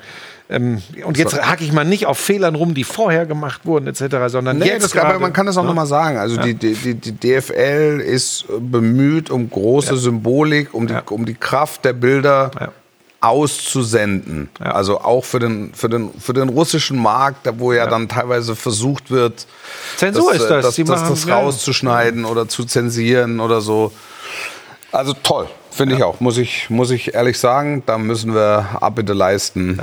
ähm, 0.51 0.81
und 1.05 1.19
jetzt 1.19 1.39
hacke 1.41 1.63
ich 1.63 1.73
mal 1.73 1.85
nicht 1.85 2.07
auf 2.07 2.19
Fehlern 2.19 2.55
rum, 2.55 2.73
die 2.75 2.85
vorher 2.85 3.27
gemacht 3.27 3.67
wurden, 3.67 3.87
etc., 3.87 4.17
sondern 4.29 4.59
Nee, 4.59 4.67
jetzt 4.69 4.95
das, 4.95 4.97
aber 4.97 5.19
man 5.19 5.33
kann 5.35 5.45
das 5.47 5.57
auch 5.59 5.63
ne? 5.63 5.69
noch 5.69 5.75
mal 5.75 5.87
sagen. 5.87 6.17
Also 6.17 6.39
die, 6.41 6.55
die, 6.55 6.73
die, 6.75 6.95
die 6.95 7.13
DFL 7.13 8.01
ist 8.05 8.47
bemüht 8.59 9.31
um 9.31 9.51
große 9.51 9.97
Symbolik, 9.99 10.73
um 10.73 10.87
die, 10.87 10.95
Ja. 10.95 11.03
um 11.11 11.27
die 11.27 11.35
Kraft 11.35 11.85
der 11.85 11.93
Bilder 11.93 12.51
Ja. 12.59 12.69
auszusenden. 13.21 14.49
Ja. 14.61 14.73
Also 14.73 15.01
auch 15.01 15.25
für 15.25 15.39
den, 15.39 15.73
für, 15.75 15.89
den, 15.89 16.11
für 16.19 16.33
den 16.33 16.49
russischen 16.49 16.99
Markt, 16.99 17.47
wo 17.59 17.73
ja, 17.73 17.87
dann 17.87 18.09
teilweise 18.09 18.57
versucht 18.57 19.11
wird, 19.11 19.47
Zensur 19.97 20.33
ist 20.33 20.45
äh, 20.45 20.49
das. 20.49 20.65
das, 20.67 20.75
Die 20.77 20.85
das, 20.85 21.01
machen- 21.01 21.11
das 21.11 21.25
ja. 21.25 21.39
rauszuschneiden 21.39 22.25
oder 22.25 22.49
zu 22.49 22.65
zensieren 22.65 23.41
oder 23.41 23.61
so. 23.61 23.93
Also 24.93 25.13
toll, 25.23 25.47
finde 25.71 25.97
ich 25.97 26.03
auch, 26.03 26.21
muss 26.21 26.39
ich, 26.39 26.71
muss 26.71 26.91
ich 26.91 27.13
ehrlich 27.15 27.39
sagen. 27.39 27.83
Da 27.85 27.99
müssen 27.99 28.35
wir 28.35 28.79
Abbitte 28.81 29.13
leisten. 29.13 29.79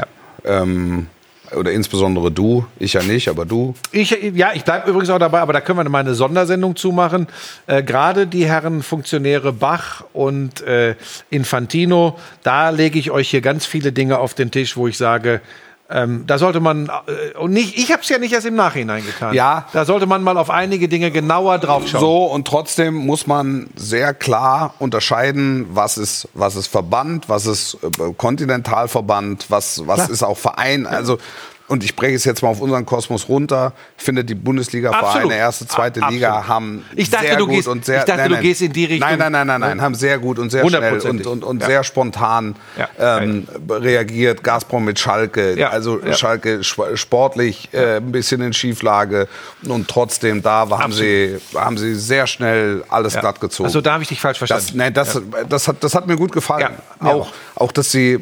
Ähm, 0.45 1.07
oder 1.55 1.71
insbesondere 1.71 2.31
du, 2.31 2.65
ich 2.79 2.93
ja 2.93 3.03
nicht, 3.03 3.27
aber 3.27 3.45
du. 3.45 3.75
Ich, 3.91 4.17
ja, 4.33 4.51
ich 4.53 4.63
bleibe 4.63 4.89
übrigens 4.89 5.09
auch 5.09 5.19
dabei, 5.19 5.39
aber 5.41 5.53
da 5.53 5.61
können 5.61 5.79
wir 5.79 5.89
mal 5.89 5.99
eine 5.99 6.15
Sondersendung 6.15 6.75
zumachen. 6.75 7.27
Äh, 7.67 7.83
Gerade 7.83 8.27
die 8.27 8.45
Herren 8.45 8.83
Funktionäre 8.83 9.53
Bach 9.53 10.03
und 10.13 10.61
äh, 10.61 10.95
Infantino, 11.29 12.17
da 12.43 12.69
lege 12.69 12.97
ich 12.97 13.11
euch 13.11 13.29
hier 13.29 13.41
ganz 13.41 13.65
viele 13.65 13.91
Dinge 13.91 14.17
auf 14.19 14.33
den 14.33 14.51
Tisch, 14.51 14.75
wo 14.75 14.87
ich 14.87 14.97
sage, 14.97 15.41
ähm, 15.87 16.23
da 16.25 16.39
sollte 16.39 16.59
man, 16.59 16.87
äh, 16.87 17.37
und 17.37 17.51
nicht, 17.51 17.77
ich 17.77 17.91
habe 17.91 18.01
es 18.01 18.09
ja 18.09 18.17
nicht 18.17 18.33
erst 18.33 18.47
im 18.47 18.55
Nachhinein 18.55 19.05
getan. 19.05 19.35
Ja. 19.35 19.67
Da 19.71 19.85
sollte 19.85 20.07
man 20.07 20.23
mal 20.23 20.37
auf 20.37 20.49
einige 20.49 20.87
Dinge 20.87 21.11
genauer 21.11 21.59
draufschauen. 21.59 22.01
So, 22.01 22.25
und 22.25 22.47
trotzdem 22.47 22.95
muss 22.95 23.27
man 23.27 23.67
sehr 23.75 24.15
klar 24.15 24.73
unterscheiden, 24.79 25.67
was 25.69 25.99
ist, 25.99 26.27
was 26.33 26.55
ist 26.55 26.67
Verband, 26.67 27.29
was 27.29 27.45
ist 27.45 27.77
äh, 27.83 28.13
Kontinentalverband, 28.13 29.45
was, 29.49 29.85
was 29.85 29.97
Klar. 29.97 30.09
ist 30.09 30.23
auch 30.23 30.37
Verein. 30.37 30.87
Also, 30.87 31.19
und 31.67 31.83
ich 31.83 31.95
breche 31.95 32.15
es 32.15 32.23
jetzt 32.25 32.43
mal 32.43 32.49
auf 32.49 32.61
unseren 32.61 32.85
Kosmos 32.85 33.27
runter. 33.27 33.73
Ich 33.97 34.03
finde, 34.03 34.23
die 34.23 34.35
Bundesliga-Vereine, 34.35 35.07
Absolut. 35.07 35.31
erste, 35.33 35.67
zweite 35.67 36.03
A- 36.03 36.09
Liga, 36.09 36.29
absolut. 36.29 36.47
haben 36.49 36.85
Ich 36.95 37.09
dachte, 37.09 37.25
sehr 37.27 37.37
du 37.37 37.45
gut 37.47 37.55
gehst- 37.55 37.67
und 37.67 37.85
sehr, 37.85 37.99
ich 37.99 38.05
dachte, 38.05 38.19
nein, 38.19 38.29
du 38.29 38.35
nein. 38.35 38.43
gehst 38.43 38.61
in 38.61 38.71
die 38.73 38.85
Richtung- 38.85 39.09
Nein, 39.09 39.17
nein, 39.19 39.31
nein, 39.31 39.47
nein, 39.47 39.59
nein, 39.61 39.81
haben 39.81 39.95
sehr 39.95 40.19
gut 40.19 40.37
und 40.39 40.51
sehr 40.51 40.67
schnell 40.69 40.99
und, 40.99 41.25
und, 41.25 41.43
und 41.43 41.61
Ja. 41.61 41.67
sehr 41.67 41.83
spontan 41.83 42.55
Ja. 42.77 43.17
ähm, 43.19 43.47
reagiert. 43.69 44.43
Gazprom 44.43 44.85
mit 44.85 44.99
Schalke, 44.99 45.57
Ja. 45.57 45.69
also. 45.69 45.99
Schalke 46.13 46.59
sp- 46.61 46.95
sportlich 46.95 47.69
äh, 47.73 47.97
ein 47.97 48.11
bisschen 48.11 48.41
in 48.41 48.53
Schieflage 48.53 49.27
und 49.67 49.87
trotzdem 49.87 50.41
da 50.43 50.67
haben 50.69 50.93
sie, 50.93 51.37
haben 51.55 51.77
sie 51.77 51.95
sehr 51.95 52.27
schnell 52.27 52.83
alles 52.89 53.17
glatt 53.19 53.39
gezogen. 53.41 53.65
Also 53.67 53.81
da 53.81 53.93
habe 53.93 54.03
ich 54.03 54.09
dich 54.09 54.21
falsch 54.21 54.39
Das, 54.39 54.49
verstanden. 54.49 54.77
nein, 54.77 54.93
das, 54.93 55.19
das, 55.49 55.67
hat, 55.67 55.77
das 55.83 55.95
hat 55.95 56.07
mir 56.07 56.15
gut 56.15 56.31
gefallen. 56.31 56.73
Auch, 56.99 57.27
auch, 57.55 57.71
dass, 57.71 57.89
die, 57.89 58.19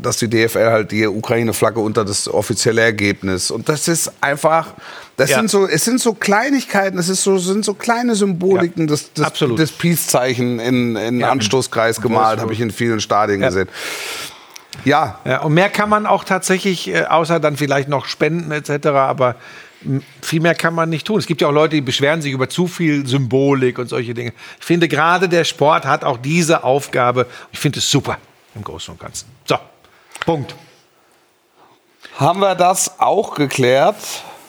dass 0.00 0.16
die 0.16 0.28
DFL 0.28 0.70
halt 0.70 0.90
die 0.90 1.06
Ukraine-Flagge 1.06 1.80
unter 1.80 2.04
das 2.04 2.28
offizielle 2.28 2.80
Ergebnis. 2.80 3.50
Und 3.50 3.68
das 3.68 3.88
ist 3.88 4.10
einfach, 4.22 4.68
das 5.16 5.30
Ja. 5.30 5.36
sind 5.38 5.50
so, 5.50 5.66
es 5.66 5.84
sind 5.84 6.00
so 6.00 6.14
Kleinigkeiten, 6.14 6.98
es 6.98 7.08
ist 7.10 7.22
so, 7.22 7.36
sind 7.38 7.64
so 7.64 7.74
kleine 7.74 8.14
Symboliken 8.14 8.82
Ja, 8.82 8.86
des, 8.94 9.12
des, 9.12 9.24
absolut. 9.24 9.58
des 9.58 9.72
Peace-Zeichen 9.72 10.60
in, 10.60 10.96
in 10.96 11.20
Ja. 11.20 11.30
Anstoßkreis 11.30 12.00
gemalt, 12.00 12.40
habe 12.40 12.52
ich 12.54 12.60
in 12.60 12.70
vielen 12.70 13.00
Stadien 13.00 13.40
gesehen. 13.40 13.68
Ja, 14.84 15.18
Ja, 15.24 15.42
und 15.42 15.52
mehr 15.54 15.68
kann 15.70 15.88
man 15.90 16.06
auch 16.06 16.24
tatsächlich, 16.24 16.88
äh, 16.88 17.04
außer 17.04 17.40
dann 17.40 17.56
vielleicht 17.56 17.88
noch 17.88 18.06
spenden 18.06 18.50
etc., 18.52 18.86
aber 18.88 19.34
viel 20.22 20.40
mehr 20.40 20.54
kann 20.56 20.74
man 20.74 20.88
nicht 20.88 21.06
tun. 21.06 21.18
Es 21.18 21.26
gibt 21.26 21.40
ja 21.40 21.48
auch 21.48 21.52
Leute, 21.52 21.76
die 21.76 21.80
beschweren 21.82 22.20
sich 22.20 22.32
über 22.32 22.48
zu 22.48 22.66
viel 22.66 23.06
Symbolik 23.06 23.78
und 23.78 23.88
solche 23.88 24.12
Dinge. 24.14 24.32
Ich 24.58 24.64
finde, 24.66 24.88
gerade 24.88 25.28
der 25.28 25.44
Sport 25.44 25.84
hat 25.86 26.02
auch 26.02 26.16
diese 26.18 26.64
Aufgabe. 26.64 27.26
Ich 27.52 27.58
finde 27.60 27.78
es 27.78 27.88
super 27.90 28.18
im 28.58 28.64
Großen 28.64 28.92
und 28.92 29.00
Ganzen. 29.00 29.28
So, 29.46 29.56
Punkt. 30.26 30.54
haben 32.18 32.40
wir 32.40 32.54
das 32.54 33.00
auch 33.00 33.34
geklärt, 33.34 33.96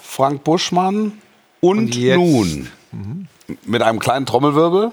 Frank 0.03 0.43
Buschmann. 0.43 1.21
Und, 1.61 1.95
Und 1.95 2.15
nun 2.15 2.69
mit 3.65 3.81
einem 3.81 3.99
kleinen 3.99 4.25
Trommelwirbel. 4.25 4.91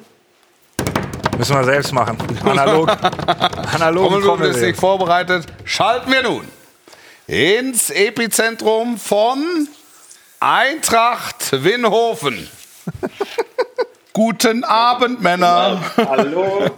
Müssen 1.39 1.57
wir 1.57 1.65
selbst 1.65 1.93
machen. 1.93 2.17
Analog. 2.45 2.91
Analog. 3.75 4.09
Trommelwirbel 4.09 4.51
ist 4.51 4.61
nicht 4.63 4.79
vorbereitet. 4.81 5.47
Schalten 5.65 6.11
wir 6.11 6.23
nun 6.23 6.49
ins 7.27 7.91
Epizentrum 7.91 8.99
von 8.99 9.69
Eintracht 10.41 11.63
Winhofen. 11.65 12.49
Guten 14.13 14.65
Abend, 14.65 15.21
Männer. 15.23 15.81
Hallo, 15.97 16.71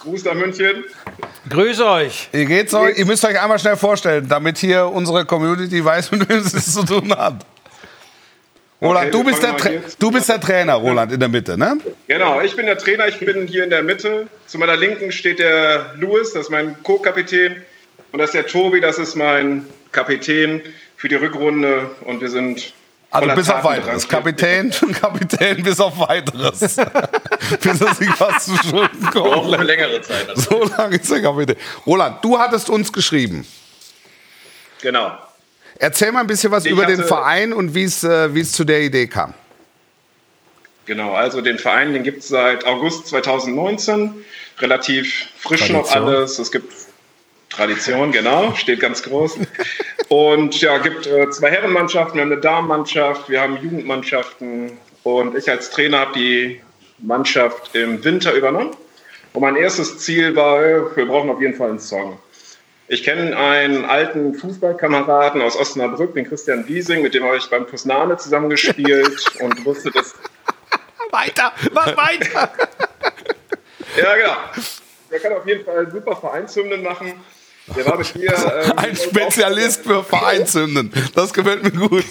Gruß 0.00 0.24
nach 0.24 0.34
München. 0.34 0.84
Grüße 1.48 1.86
euch. 1.86 2.28
Wie 2.32 2.44
geht's 2.44 2.74
euch? 2.74 2.98
Ihr 2.98 3.06
müsst 3.06 3.24
euch 3.24 3.40
einmal 3.40 3.58
schnell 3.58 3.76
vorstellen, 3.76 4.28
damit 4.28 4.58
hier 4.58 4.86
unsere 4.86 5.24
Community 5.24 5.84
weiß, 5.84 6.10
mit 6.12 6.28
wem 6.28 6.42
sie 6.42 6.56
es 6.56 6.74
zu 6.74 6.84
tun 6.84 7.16
hat. 7.16 7.44
Roland, 8.82 9.06
Okay, 9.06 9.10
du, 9.10 9.24
bist 9.24 9.42
der 9.42 9.56
du 9.98 10.10
bist 10.10 10.28
der 10.28 10.40
Trainer, 10.40 10.74
Roland, 10.74 11.10
in 11.10 11.18
der 11.18 11.30
Mitte, 11.30 11.56
ne? 11.56 11.78
Genau, 12.08 12.42
ich 12.42 12.54
bin 12.56 12.66
der 12.66 12.76
Trainer, 12.76 13.08
ich 13.08 13.18
bin 13.18 13.46
hier 13.46 13.64
in 13.64 13.70
der 13.70 13.82
Mitte. 13.82 14.26
Zu 14.46 14.58
meiner 14.58 14.76
Linken 14.76 15.12
steht 15.12 15.38
der 15.38 15.94
Louis, 15.96 16.32
das 16.34 16.42
ist 16.42 16.50
mein 16.50 16.76
Co-Kapitän. 16.82 17.56
Und 18.12 18.18
das 18.18 18.30
ist 18.30 18.34
der 18.34 18.46
Tobi, 18.46 18.80
das 18.80 18.98
ist 18.98 19.14
mein 19.16 19.64
Kapitän 19.92 20.60
für 20.96 21.08
die 21.08 21.14
Rückrunde. 21.14 21.90
Und 22.02 22.20
wir 22.20 22.28
sind. 22.28 22.74
Also 23.16 23.34
bis 23.34 23.50
auf 23.50 23.64
weiteres. 23.64 24.08
Kapitän, 24.08 24.70
Kapitän 25.00 25.62
bis 25.62 25.80
auf 25.80 25.98
weiteres. 25.98 26.58
bis 27.60 27.80
er 27.80 27.94
sich 27.94 28.20
was 28.20 28.44
zu 28.44 28.56
Schulden 28.56 29.06
Auch 29.08 29.12
kommt. 29.12 29.54
eine 29.54 29.64
längere 29.64 30.00
Zeit. 30.02 30.28
Also. 30.28 30.42
So 30.50 30.64
lange 30.76 30.96
ist 30.96 31.10
der 31.10 31.22
Kapitän. 31.22 31.56
Roland, 31.86 32.24
du 32.24 32.38
hattest 32.38 32.70
uns 32.70 32.92
geschrieben. 32.92 33.46
Genau. 34.82 35.12
Erzähl 35.78 36.12
mal 36.12 36.20
ein 36.20 36.26
bisschen 36.26 36.50
was 36.50 36.64
Ich 36.64 36.72
über 36.72 36.86
den 36.86 37.02
Verein 37.04 37.52
und 37.52 37.74
wie 37.74 37.84
es 37.84 38.02
äh, 38.04 38.34
wie 38.34 38.40
es 38.40 38.52
zu 38.52 38.64
der 38.64 38.80
Idee 38.80 39.06
kam. 39.06 39.34
Genau, 40.86 41.14
also 41.14 41.40
den 41.40 41.58
Verein, 41.58 41.92
den 41.92 42.02
gibt 42.04 42.20
es 42.20 42.28
seit 42.28 42.64
August 42.64 43.08
2019. 43.08 44.14
Relativ 44.58 45.26
frisch 45.38 45.68
noch 45.70 45.86
Tradition. 45.88 46.14
alles. 46.14 46.38
Es 46.38 46.50
gibt 46.52 46.72
Tradition, 47.56 48.12
genau, 48.12 48.54
steht 48.54 48.80
ganz 48.80 49.02
groß. 49.02 49.38
Und 50.08 50.60
ja, 50.60 50.78
gibt 50.78 51.06
äh, 51.06 51.30
zwei 51.30 51.50
Herrenmannschaften, 51.50 52.16
wir 52.16 52.22
haben 52.22 52.32
eine 52.32 52.40
Damenmannschaft, 52.40 53.28
wir 53.28 53.40
haben 53.40 53.56
Jugendmannschaften. 53.62 54.72
Und 55.02 55.36
ich 55.36 55.50
als 55.50 55.70
Trainer 55.70 56.00
habe 56.00 56.12
die 56.14 56.60
Mannschaft 56.98 57.74
im 57.74 58.04
Winter 58.04 58.32
übernommen. 58.34 58.76
Und 59.32 59.40
mein 59.40 59.56
erstes 59.56 59.98
Ziel 59.98 60.36
war, 60.36 60.64
äh, 60.64 60.96
wir 60.96 61.06
brauchen 61.06 61.30
auf 61.30 61.40
jeden 61.40 61.54
Fall 61.54 61.70
einen 61.70 61.80
Song. 61.80 62.18
Ich 62.88 63.02
kenne 63.02 63.36
einen 63.36 63.84
alten 63.84 64.34
Fußballkameraden 64.34 65.42
aus 65.42 65.56
Osnabrück, 65.58 66.14
den 66.14 66.28
Christian 66.28 66.68
Wiesing, 66.68 67.02
mit 67.02 67.14
dem 67.14 67.24
habe 67.24 67.36
ich 67.36 67.50
beim 67.50 67.66
Kusnane 67.66 68.16
zusammengespielt 68.16 69.24
und 69.40 69.64
wusste, 69.64 69.90
dass 69.90 70.14
weiter, 71.10 71.52
mach 71.72 71.96
weiter. 71.96 72.52
Ja, 73.96 74.16
genau. 74.16 74.36
Der 75.10 75.20
kann 75.20 75.32
auf 75.32 75.46
jeden 75.46 75.64
Fall 75.64 75.90
super 75.90 76.16
Vereinshymnen 76.16 76.82
machen. 76.82 77.14
Der 77.74 77.84
war 77.86 77.98
mit 77.98 78.14
mir. 78.14 78.32
Ähm, 78.32 78.72
Ein 78.76 78.96
Spezialist 78.96 79.82
für 79.82 80.04
Vereinshymnen. 80.04 80.92
Das 81.14 81.32
gefällt 81.32 81.62
mir 81.64 81.72
gut. 81.88 82.04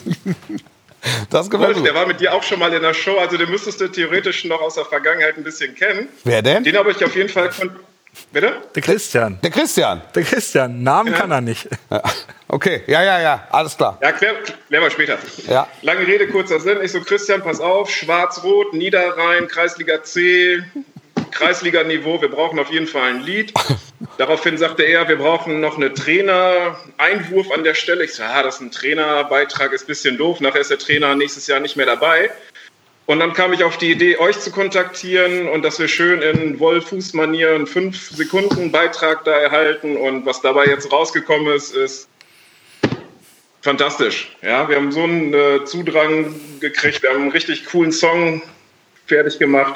Das 1.29 1.49
gefällt 1.49 1.77
mir 1.77 1.83
der 1.83 1.93
war 1.93 2.07
mit 2.07 2.19
dir 2.19 2.33
auch 2.33 2.41
schon 2.43 2.57
mal 2.59 2.73
in 2.73 2.81
der 2.81 2.93
Show, 2.95 3.17
also 3.19 3.37
den 3.37 3.49
müsstest 3.49 3.79
du 3.79 3.87
theoretisch 3.87 4.43
noch 4.45 4.59
aus 4.59 4.73
der 4.75 4.85
Vergangenheit 4.85 5.37
ein 5.37 5.43
bisschen 5.43 5.75
kennen. 5.75 6.09
Wer 6.23 6.41
denn? 6.41 6.63
Den 6.63 6.75
habe 6.75 6.91
ich 6.91 7.03
auf 7.05 7.15
jeden 7.15 7.29
Fall. 7.29 7.49
kon- 7.51 7.69
Bitte? 8.31 8.61
Der 8.73 8.81
Christian. 8.81 9.37
Der 9.43 9.51
Christian. 9.51 10.01
Der 10.15 10.23
Christian. 10.23 10.81
Namen 10.83 11.13
kann 11.13 11.31
er 11.31 11.41
nicht. 11.41 11.67
Ja. 11.91 12.01
Okay, 12.47 12.81
ja, 12.87 13.03
ja, 13.03 13.19
ja, 13.21 13.47
alles 13.51 13.75
klar. 13.75 13.97
Ja, 14.01 14.13
klär, 14.13 14.35
klär 14.67 14.79
mal 14.81 14.89
später. 14.89 15.17
Ja. 15.49 15.67
Lange 15.81 16.07
Rede, 16.07 16.27
kurzer 16.29 16.59
Sinn. 16.61 16.77
Ich 16.81 16.91
so, 16.93 17.01
Christian, 17.01 17.41
pass 17.43 17.59
auf, 17.59 17.89
Schwarz-Rot, 17.89 18.73
Niederrhein, 18.73 19.47
Kreisliga 19.49 20.01
C, 20.03 20.63
Kreisliga-Niveau, 21.31 22.21
wir 22.21 22.29
brauchen 22.29 22.59
auf 22.59 22.71
jeden 22.71 22.87
Fall 22.87 23.09
ein 23.09 23.21
Lied. 23.21 23.53
Daraufhin 24.17 24.57
sagte 24.57 24.83
er, 24.83 25.07
wir 25.07 25.17
brauchen 25.17 25.59
noch 25.59 25.77
eine 25.77 25.93
Trainer-Einwurf 25.93 27.51
an 27.51 27.63
der 27.63 27.73
Stelle. 27.73 28.05
Ich 28.05 28.13
so, 28.13 28.23
ja, 28.23 28.43
das 28.43 28.55
ist 28.55 28.61
ein 28.61 28.71
Trainerbeitrag, 28.71 29.73
ist 29.73 29.83
ein 29.83 29.87
bisschen 29.87 30.17
doof. 30.17 30.39
Nachher 30.39 30.61
ist 30.61 30.71
der 30.71 30.79
Trainer 30.79 31.15
nächstes 31.15 31.47
Jahr 31.47 31.59
nicht 31.59 31.75
mehr 31.75 31.85
dabei. 31.85 32.31
Und 33.07 33.19
dann 33.19 33.33
kam 33.33 33.53
ich 33.53 33.63
auf 33.63 33.77
die 33.77 33.91
Idee, 33.91 34.17
euch 34.17 34.39
zu 34.39 34.51
kontaktieren 34.51 35.47
und 35.47 35.63
dass 35.63 35.79
wir 35.79 35.87
schön 35.87 36.21
in 36.21 36.59
Wollfuß-Manier 36.59 37.51
einen 37.51 37.67
5-Sekunden-Beitrag 37.67 39.23
da 39.25 39.31
erhalten. 39.31 39.95
Und 39.95 40.25
was 40.25 40.41
dabei 40.41 40.65
jetzt 40.65 40.91
rausgekommen 40.91 41.53
ist, 41.53 41.75
ist 41.75 42.09
fantastisch. 43.61 44.35
Ja, 44.41 44.67
wir 44.67 44.77
haben 44.77 44.91
so 44.91 45.03
einen 45.03 45.33
äh, 45.33 45.65
Zudrang 45.65 46.33
gekriegt, 46.59 47.03
wir 47.03 47.11
haben 47.11 47.23
einen 47.23 47.31
richtig 47.31 47.65
coolen 47.65 47.91
Song 47.91 48.41
fertig 49.07 49.37
gemacht 49.37 49.75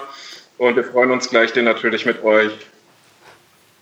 und 0.60 0.76
wir 0.76 0.84
freuen 0.84 1.12
uns 1.12 1.30
gleich, 1.30 1.52
den 1.54 1.66
natürlich 1.66 2.06
mit 2.06 2.24
euch 2.24 2.52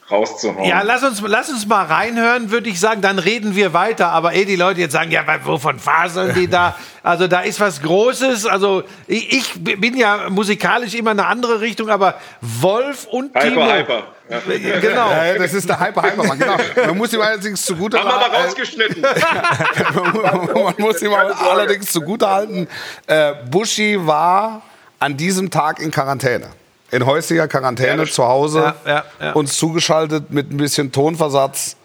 rauszuhauen. 0.10 0.64
Ja, 0.64 0.82
lass 0.84 1.04
uns, 1.04 1.22
lass 1.26 1.50
uns 1.50 1.66
mal 1.66 1.86
reinhören, 1.86 2.52
würde 2.52 2.70
ich 2.70 2.80
sagen. 2.80 3.02
Dann 3.02 3.20
reden 3.20 3.56
wir 3.56 3.74
weiter. 3.74 4.10
Aber 4.10 4.34
eh 4.34 4.46
die 4.46 4.56
Leute 4.56 4.80
jetzt 4.80 4.94
sagen, 4.94 5.12
ja, 5.12 5.24
wovon 5.44 5.80
faseln 5.80 6.34
die 6.34 6.48
da? 6.48 6.76
Also 7.04 7.28
da 7.28 7.40
ist 7.40 7.62
was 7.62 7.82
Großes. 7.82 8.46
Also 8.46 8.84
ich, 9.08 9.32
ich 9.32 9.54
bin 9.64 9.96
ja 9.96 10.30
musikalisch 10.30 10.94
immer 10.94 11.12
eine 11.12 11.26
andere 11.26 11.62
Richtung, 11.62 11.90
aber 11.90 12.16
Wolf 12.42 13.06
und 13.06 13.34
Timo. 13.34 13.62
hyper, 13.62 13.78
hyper. 13.78 14.04
Ja. 14.30 14.38
Äh, 14.54 14.80
Genau. 14.82 15.10
Ja, 15.10 15.38
das 15.38 15.54
ist 15.54 15.70
der 15.70 15.80
Hyper 15.80 16.04
Hyper 16.04 16.24
Mann, 16.26 16.38
genau. 16.38 16.58
Man 16.86 16.98
muss 16.98 17.14
ihm 17.14 17.22
allerdings 17.22 17.64
zugute 17.64 17.98
Haben 17.98 18.10
wir 18.10 18.40
äh, 18.40 18.44
rausgeschnitten. 18.44 19.02
man 20.64 20.76
muss 20.78 21.02
ihm 21.02 21.14
allerdings 21.14 21.94
zugute 21.94 22.30
halten, 22.30 22.68
äh, 23.08 23.36
Buschi 23.50 23.98
war 24.06 24.64
an 25.00 25.16
diesem 25.16 25.50
Tag 25.50 25.80
in 25.80 25.92
Quarantäne. 25.92 26.50
In 26.92 27.06
häuslicher 27.06 27.48
Quarantäne 27.48 28.04
Ja, 28.04 28.10
zu 28.12 28.26
Hause, 28.26 28.74
Ja, 28.86 28.92
ja, 28.94 29.04
ja. 29.20 29.32
uns 29.34 29.58
zugeschaltet 29.58 30.32
mit 30.32 30.52
ein 30.52 30.58
bisschen 30.58 30.92
Tonversatz 30.92 31.76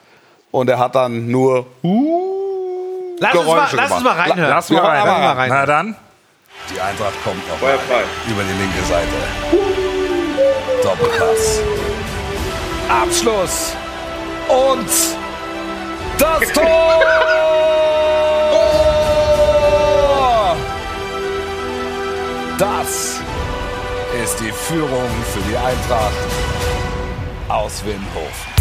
und 0.53 0.69
er 0.71 0.79
hat 0.79 0.95
dann 0.95 1.29
nur 1.29 1.67
uh, 1.83 3.17
Lass 3.19 3.35
uns, 3.35 3.45
mal, 3.47 3.55
Geräusche 3.55 3.77
lass 3.77 3.91
uns 3.91 3.99
gemacht. 4.03 4.17
mal 4.17 4.23
reinhören. 4.29 4.51
Lass 4.51 4.71
mal 4.71 4.81
rein. 4.85 5.01
aber 5.03 5.19
mal 5.19 5.33
rein. 5.35 5.49
Na 5.51 5.67
dann. 5.67 5.97
Die 6.75 6.81
Eintracht 6.81 7.15
kommt 7.25 7.49
noch 7.49 7.57
Feuer 7.59 7.79
frei. 7.81 8.03
über 8.29 8.43
die 8.43 8.59
linke 8.63 8.83
Seite. 8.89 9.09
Doppelpass. 10.83 11.61
Abschluss. 12.89 13.73
Und 14.49 14.89
das 16.19 16.53
Tor! 16.53 17.03
Das 22.59 23.12
die 24.43 24.53
Führung 24.53 25.09
für 25.33 25.41
die 25.49 25.57
Eintracht 25.57 26.13
aus 27.49 27.85
Windhofen. 27.85 28.53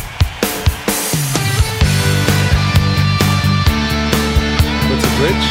Kurze 4.88 5.08
Bridge. 5.18 5.48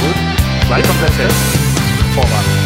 Gut. 0.00 0.66
Gleich 0.66 0.82
kommt 0.86 1.00
der 1.00 1.16
Test. 1.16 1.36
Vorwand. 2.14 2.64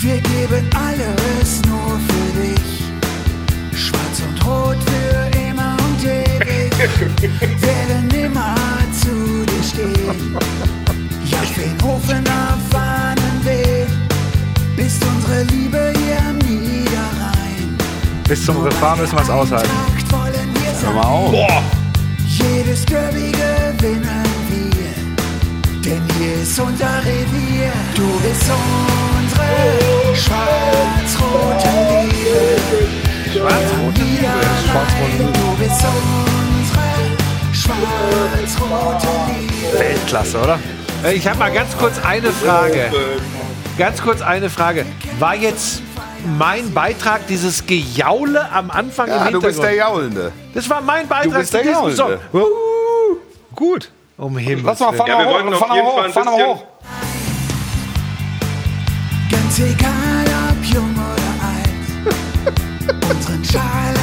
Wir 0.00 0.20
geben 0.20 0.68
alles 0.74 1.62
nur 1.66 2.00
für 2.08 2.40
dich. 2.40 2.82
Schwarz 3.78 4.22
und 4.26 4.46
Rot 4.46 4.89
ewig. 6.80 7.30
Werden 7.60 8.10
immer 8.10 8.54
zu 9.00 9.44
dir 9.44 9.62
stehen. 9.62 10.36
Ja, 11.30 11.38
Feenhofen 11.38 12.24
auf 12.26 12.60
Fahnen 12.70 13.44
wehen. 13.44 13.86
Bist 14.76 15.02
unsere 15.04 15.42
Liebe 15.44 15.92
hier 15.96 16.18
am 16.28 16.38
Niederrhein. 16.38 17.78
Bis 18.26 18.44
zum 18.44 18.62
Refrain 18.62 18.98
müssen 18.98 19.16
wir 19.16 19.22
es 19.22 19.30
aushalten. 19.30 19.70
Hör 20.82 20.92
mal 20.92 21.04
auf. 21.04 21.34
Jedes 22.26 22.86
Derby 22.86 23.32
gewinnen 23.32 24.24
wir, 24.48 24.94
denn 25.84 26.02
hier 26.18 26.42
ist 26.42 26.58
unser 26.58 26.98
Revier. 27.00 27.72
Du 27.94 28.08
bist 28.20 28.50
unsere 28.50 30.16
schwarz-rote 30.16 31.68
Liebe. 32.02 32.40
Schwarz-rote 33.32 34.00
Liebe. 34.00 34.28
Schwarz-rote 34.64 35.22
Liebe. 35.22 36.39
Weltklasse, 39.78 40.38
oder? 40.40 40.58
Äh, 41.04 41.14
Ich 41.14 41.26
habe 41.26 41.38
mal 41.38 41.52
ganz 41.52 41.76
kurz 41.76 41.94
eine 42.04 42.30
Frage. 42.32 42.90
Ganz 43.78 44.02
kurz 44.02 44.20
eine 44.22 44.50
Frage. 44.50 44.84
War 45.18 45.34
jetzt 45.34 45.82
mein 46.38 46.72
Beitrag 46.74 47.26
dieses 47.28 47.64
Gejaule 47.66 48.50
am 48.52 48.70
Anfang 48.70 49.06
im 49.06 49.12
Ja, 49.12 49.18
du 49.18 49.24
Hintergrund? 49.24 49.46
bist 49.46 49.62
der 49.62 49.74
Jaulende. 49.74 50.32
das 50.54 50.68
war 50.68 50.80
mein 50.82 51.08
Beitrag 51.08 51.38
bist 51.40 51.52
zu 51.52 51.58
der 51.62 51.66
diesem 51.66 51.96
Song. 51.96 52.10
Jaulende. 52.10 52.20
Uh, 52.34 53.16
Gut. 53.54 53.90
um 54.18 54.36
Himmels 54.36 54.66
Lass 54.66 54.80
mal, 54.80 54.88
Willen. 54.88 54.98
fahr 54.98 55.08
Ja, 55.08 55.18
wir 55.18 55.26
hoch, 55.26 55.32
wollten 55.32 55.52
auf 55.54 55.58
fahr 55.60 55.68
mal 55.68 55.76
jeden 55.76 55.86
Fall 55.88 55.96
hoch, 55.96 56.04
ein 56.04 56.12
fahr 56.12 56.24
mal 56.24 56.30
bisschen- 56.36 56.46
hoch. 56.48 56.64
Ganz 59.30 59.58
egal 59.58 60.26
ob 60.50 60.64
jung 60.74 60.94
oder 60.94 61.32
alt, 61.46 63.04
unseren 63.16 63.44
Schal 63.44 63.62
halten 63.62 63.94
wir 63.94 63.94
hoch. 63.94 63.99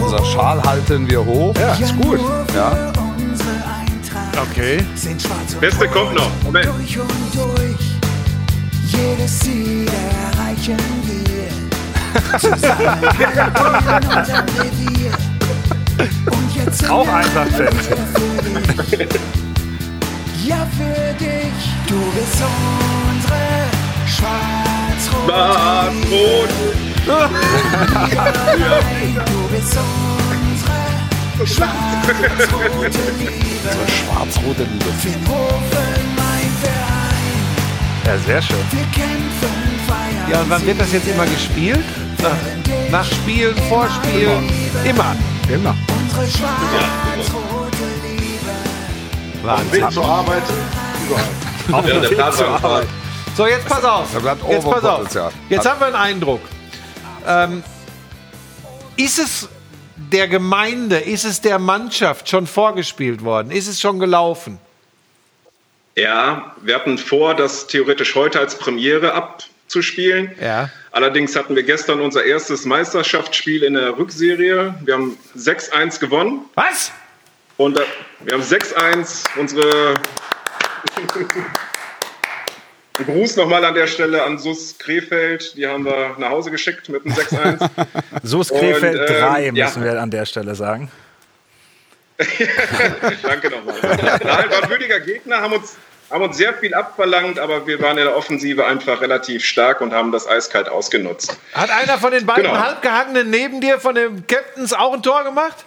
Unser 0.00 0.24
Schal 0.24 0.62
halten 0.62 1.08
wir 1.08 1.24
hoch. 1.24 1.54
Ja, 1.58 1.74
ist 1.74 1.96
gut. 1.96 2.20
Nur 2.20 2.44
für 2.46 2.56
Ja. 2.56 2.92
unsere 2.98 3.50
Eintracht. 3.50 4.48
Okay. 4.50 4.84
sind 4.94 5.20
schwarz 5.20 5.54
und 5.54 5.60
Beste 5.60 5.88
kommt 5.88 6.14
noch. 6.14 6.30
Moment. 6.42 6.66
Durch 6.66 6.98
und 6.98 7.34
durch. 7.34 7.84
Jedes 8.86 9.38
Ziel 9.40 9.86
erreichen 9.88 10.76
wir. 11.04 12.38
Zusammen 12.38 13.04
Revier. 14.58 15.10
Und 16.26 16.56
jetzt 16.56 16.78
sind 16.78 16.90
Auch 16.90 17.06
für 17.06 17.64
dich. 18.96 19.20
Ja, 20.44 20.66
für 20.76 21.14
dich. 21.14 21.52
Du 21.88 22.00
bist 22.14 22.42
unsere 22.42 23.42
schwarz-rote 24.06 25.32
Schwarz-Rot. 25.32 26.93
Du 27.04 27.12
bist 29.50 29.76
unsere 30.30 31.46
schwarz-rote 31.46 32.98
Liebe. 33.18 33.70
Schwarz-rote 33.88 34.62
Liebe. 34.62 34.90
Finnhofen, 35.00 36.16
mein 36.16 36.50
Verein. 36.62 37.44
Ja, 38.06 38.16
sehr 38.26 38.40
schön. 38.40 38.56
Wir 38.70 38.84
kämpfen, 38.84 39.54
feiern. 39.86 40.30
Ja, 40.30 40.40
und 40.40 40.50
wann 40.50 40.64
wird 40.66 40.80
das 40.80 40.92
jetzt 40.92 41.06
immer 41.06 41.26
gespielt? 41.26 41.84
Nach, 42.22 42.90
nach 42.90 43.04
Spielen, 43.04 43.54
Vorspielen, 43.68 44.48
immer. 44.84 45.14
Immer. 45.52 45.76
Unsere 46.00 46.26
schwarz-rote 46.26 47.86
Liebe. 48.02 48.54
Wahnsinn. 49.42 49.90
zur 49.90 50.06
Arbeit, 50.06 50.42
überall. 51.06 51.24
Ja, 51.86 52.00
der 52.00 52.08
Plan 52.08 52.38
war 52.38 52.52
gefragt. 52.54 52.88
So, 53.36 53.46
jetzt 53.46 53.66
pass 53.68 53.84
auf. 53.84 54.06
Jetzt 54.48 54.70
pass 54.70 54.84
auf. 54.84 55.06
Jetzt 55.50 55.66
haben 55.68 55.80
wir 55.80 55.86
einen 55.88 55.96
Eindruck. 55.96 56.40
Ähm, 57.26 57.62
ist 58.96 59.18
es 59.18 59.48
der 59.96 60.28
Gemeinde, 60.28 60.98
ist 60.98 61.24
es 61.24 61.40
der 61.40 61.58
Mannschaft 61.58 62.28
schon 62.28 62.46
vorgespielt 62.46 63.24
worden? 63.24 63.50
Ist 63.50 63.68
es 63.68 63.80
schon 63.80 63.98
gelaufen? 63.98 64.58
Ja, 65.96 66.54
wir 66.62 66.74
hatten 66.74 66.98
vor, 66.98 67.34
das 67.34 67.66
theoretisch 67.68 68.14
heute 68.14 68.40
als 68.40 68.58
Premiere 68.58 69.14
abzuspielen. 69.14 70.32
Ja. 70.40 70.70
Allerdings 70.90 71.36
hatten 71.36 71.54
wir 71.54 71.62
gestern 71.62 72.00
unser 72.00 72.24
erstes 72.24 72.64
Meisterschaftsspiel 72.64 73.62
in 73.62 73.74
der 73.74 73.96
Rückserie. 73.96 74.74
Wir 74.84 74.94
haben 74.94 75.16
6-1 75.36 76.00
gewonnen. 76.00 76.42
Was? 76.54 76.90
Und 77.56 77.78
äh, 77.78 77.84
wir 78.20 78.34
haben 78.34 78.42
6-1 78.42 79.24
unsere. 79.38 79.94
Ein 82.98 83.06
Gruß 83.06 83.36
nochmal 83.36 83.64
an 83.64 83.74
der 83.74 83.86
Stelle 83.88 84.22
an 84.22 84.38
Sus 84.38 84.78
Krefeld. 84.78 85.56
Die 85.56 85.66
haben 85.66 85.84
wir 85.84 86.14
nach 86.18 86.30
Hause 86.30 86.50
geschickt 86.52 86.88
mit 86.88 87.04
einem 87.04 87.14
6-1. 87.14 87.68
So 88.22 88.40
ist 88.40 88.52
Und, 88.52 88.60
Krefeld 88.60 89.10
ähm, 89.10 89.16
3, 89.20 89.44
ja. 89.52 89.64
müssen 89.66 89.82
wir 89.84 90.00
an 90.00 90.10
der 90.10 90.24
Stelle 90.26 90.54
sagen. 90.54 90.90
Danke 93.22 93.50
nochmal. 93.50 93.74
Nein, 93.82 94.20
war 94.22 94.62
ein 94.62 94.70
würdiger 94.70 95.00
Gegner, 95.00 95.40
haben 95.40 95.54
uns, 95.54 95.74
haben 96.08 96.22
uns 96.22 96.36
sehr 96.36 96.54
viel 96.54 96.72
abverlangt, 96.72 97.40
aber 97.40 97.66
wir 97.66 97.80
waren 97.82 97.98
in 97.98 98.04
der 98.04 98.16
Offensive 98.16 98.64
einfach 98.64 99.00
relativ 99.00 99.44
stark 99.44 99.80
und 99.80 99.92
haben 99.92 100.12
das 100.12 100.28
eiskalt 100.28 100.68
ausgenutzt. 100.68 101.36
Hat 101.52 101.70
einer 101.70 101.98
von 101.98 102.12
den 102.12 102.24
beiden 102.24 102.44
Genau. 102.44 102.56
Halbgehangenen 102.58 103.28
neben 103.28 103.60
dir, 103.60 103.80
von 103.80 103.96
den 103.96 104.24
Captains, 104.28 104.72
auch 104.72 104.92
ein 104.94 105.02
Tor 105.02 105.24
gemacht? 105.24 105.64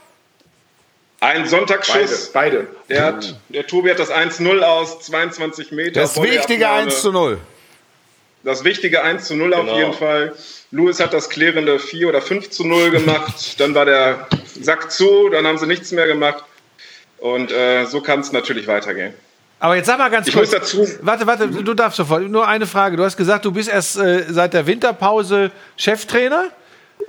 Ein 1.19 1.47
Sonntagsschuss. 1.47 2.29
Beide. 2.31 2.67
Der, 2.89 3.03
hat, 3.05 3.35
der 3.49 3.65
Tobi 3.65 3.89
hat 3.89 3.99
das 3.99 4.11
1-0 4.11 4.59
aus 4.61 4.99
22 5.01 5.71
Meter. 5.71 6.01
Das 6.01 6.21
wichtige 6.21 6.67
Abnahme. 6.67 6.83
1 6.87 7.01
zu 7.01 7.11
0. 7.11 7.37
Das 8.43 8.63
wichtige 8.63 9.01
1 9.03 9.25
zu 9.25 9.35
0 9.35 9.53
auf 9.53 9.61
Genau. 9.65 9.77
jeden 9.77 9.93
Fall. 9.93 10.35
Louis 10.71 10.99
hat 10.99 11.13
das 11.13 11.29
klärende 11.29 11.79
4 11.79 12.07
oder 12.09 12.21
5 12.21 12.49
zu 12.51 12.65
0 12.67 12.91
gemacht. 12.91 13.55
dann 13.59 13.73
war 13.73 13.85
der 13.85 14.27
Sack 14.61 14.91
zu, 14.91 15.29
dann 15.29 15.47
haben 15.47 15.57
sie 15.57 15.65
nichts 15.65 15.91
mehr 15.91 16.05
gemacht. 16.07 16.43
Und 17.17 17.51
äh, 17.51 17.85
so 17.85 18.01
kann 18.01 18.19
es 18.19 18.31
natürlich 18.31 18.67
weitergehen. 18.67 19.13
Aber 19.59 19.75
jetzt 19.75 19.87
sag 19.87 19.97
mal 19.97 20.09
ganz 20.09 20.27
Ich 20.27 20.35
kurz. 20.35 20.51
muss 20.51 20.59
dazu- 20.59 20.87
Warte, 21.01 21.25
warte, 21.25 21.47
du 21.47 21.73
darfst 21.73 21.97
sofort. 21.97 22.21
Nur 22.29 22.47
eine 22.47 22.67
Frage. 22.67 22.95
Du 22.95 23.03
hast 23.03 23.17
gesagt, 23.17 23.43
du 23.43 23.51
bist 23.51 23.69
erst 23.69 23.97
äh, 23.97 24.23
seit 24.29 24.53
der 24.53 24.67
Winterpause 24.67 25.49
Cheftrainer. 25.77 26.51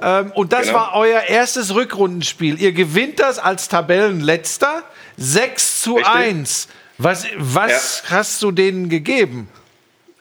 Ähm, 0.00 0.30
und 0.32 0.52
das 0.52 0.66
Genau. 0.66 0.78
war 0.78 0.94
euer 0.94 1.22
erstes 1.22 1.74
Rückrundenspiel. 1.74 2.60
Ihr 2.60 2.72
gewinnt 2.72 3.18
das 3.20 3.38
als 3.38 3.68
Tabellenletzter 3.68 4.82
6 5.16 5.80
zu 5.82 5.96
Richtig. 5.96 6.14
1. 6.14 6.68
Was, 6.98 7.26
was 7.36 8.02
hast 8.10 8.42
du 8.42 8.50
denen 8.50 8.88
gegeben? 8.88 9.48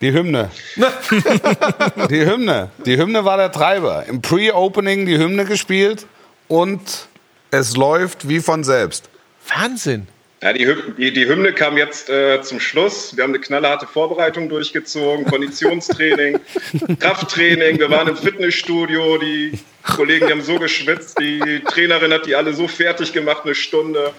Die 0.01 0.11
Hymne. 0.13 0.51
die 2.09 2.25
Hymne. 2.25 2.69
Die 2.85 2.97
Hymne 2.97 3.25
war 3.25 3.37
der 3.37 3.51
Treiber. 3.51 4.05
Im 4.05 4.21
Pre-Opening 4.21 5.05
die 5.07 5.17
Hymne 5.17 5.45
gespielt 5.45 6.05
und 6.47 7.07
es 7.49 7.75
läuft 7.75 8.27
wie 8.29 8.39
von 8.39 8.63
selbst. 8.63 9.09
Wahnsinn. 9.55 10.07
Ja, 10.41 10.53
die, 10.53 10.67
Hy 10.67 10.75
die, 10.97 11.11
die 11.11 11.27
Hymne 11.27 11.51
kam 11.51 11.77
jetzt 11.77 12.09
äh, 12.09 12.41
zum 12.43 12.59
Schluss. 12.59 13.17
Wir 13.17 13.23
haben 13.23 13.31
eine 13.31 13.39
knallharte 13.39 13.87
Vorbereitung 13.87 14.49
durchgezogen, 14.49 15.25
Konditionstraining, 15.25 16.39
Krafttraining. 16.99 17.79
Wir 17.79 17.89
waren 17.89 18.07
im 18.07 18.15
Fitnessstudio. 18.15 19.17
Die 19.17 19.57
Kollegen 19.83 20.27
die 20.27 20.33
haben 20.33 20.43
so 20.43 20.59
geschwitzt. 20.59 21.19
Die 21.19 21.61
Trainerin 21.65 22.13
hat 22.13 22.27
die 22.27 22.35
alle 22.35 22.53
so 22.53 22.67
fertig 22.67 23.13
gemacht, 23.13 23.45
eine 23.45 23.55
Stunde. 23.55 24.13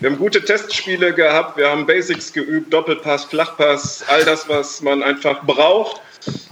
Wir 0.00 0.08
haben 0.08 0.16
gute 0.16 0.42
Testspiele 0.42 1.12
gehabt. 1.12 1.58
Wir 1.58 1.68
haben 1.68 1.84
Basics 1.84 2.32
geübt, 2.32 2.72
Doppelpass, 2.72 3.26
Flachpass, 3.26 4.04
all 4.08 4.24
das, 4.24 4.48
was 4.48 4.80
man 4.80 5.02
einfach 5.02 5.44
braucht. 5.44 6.00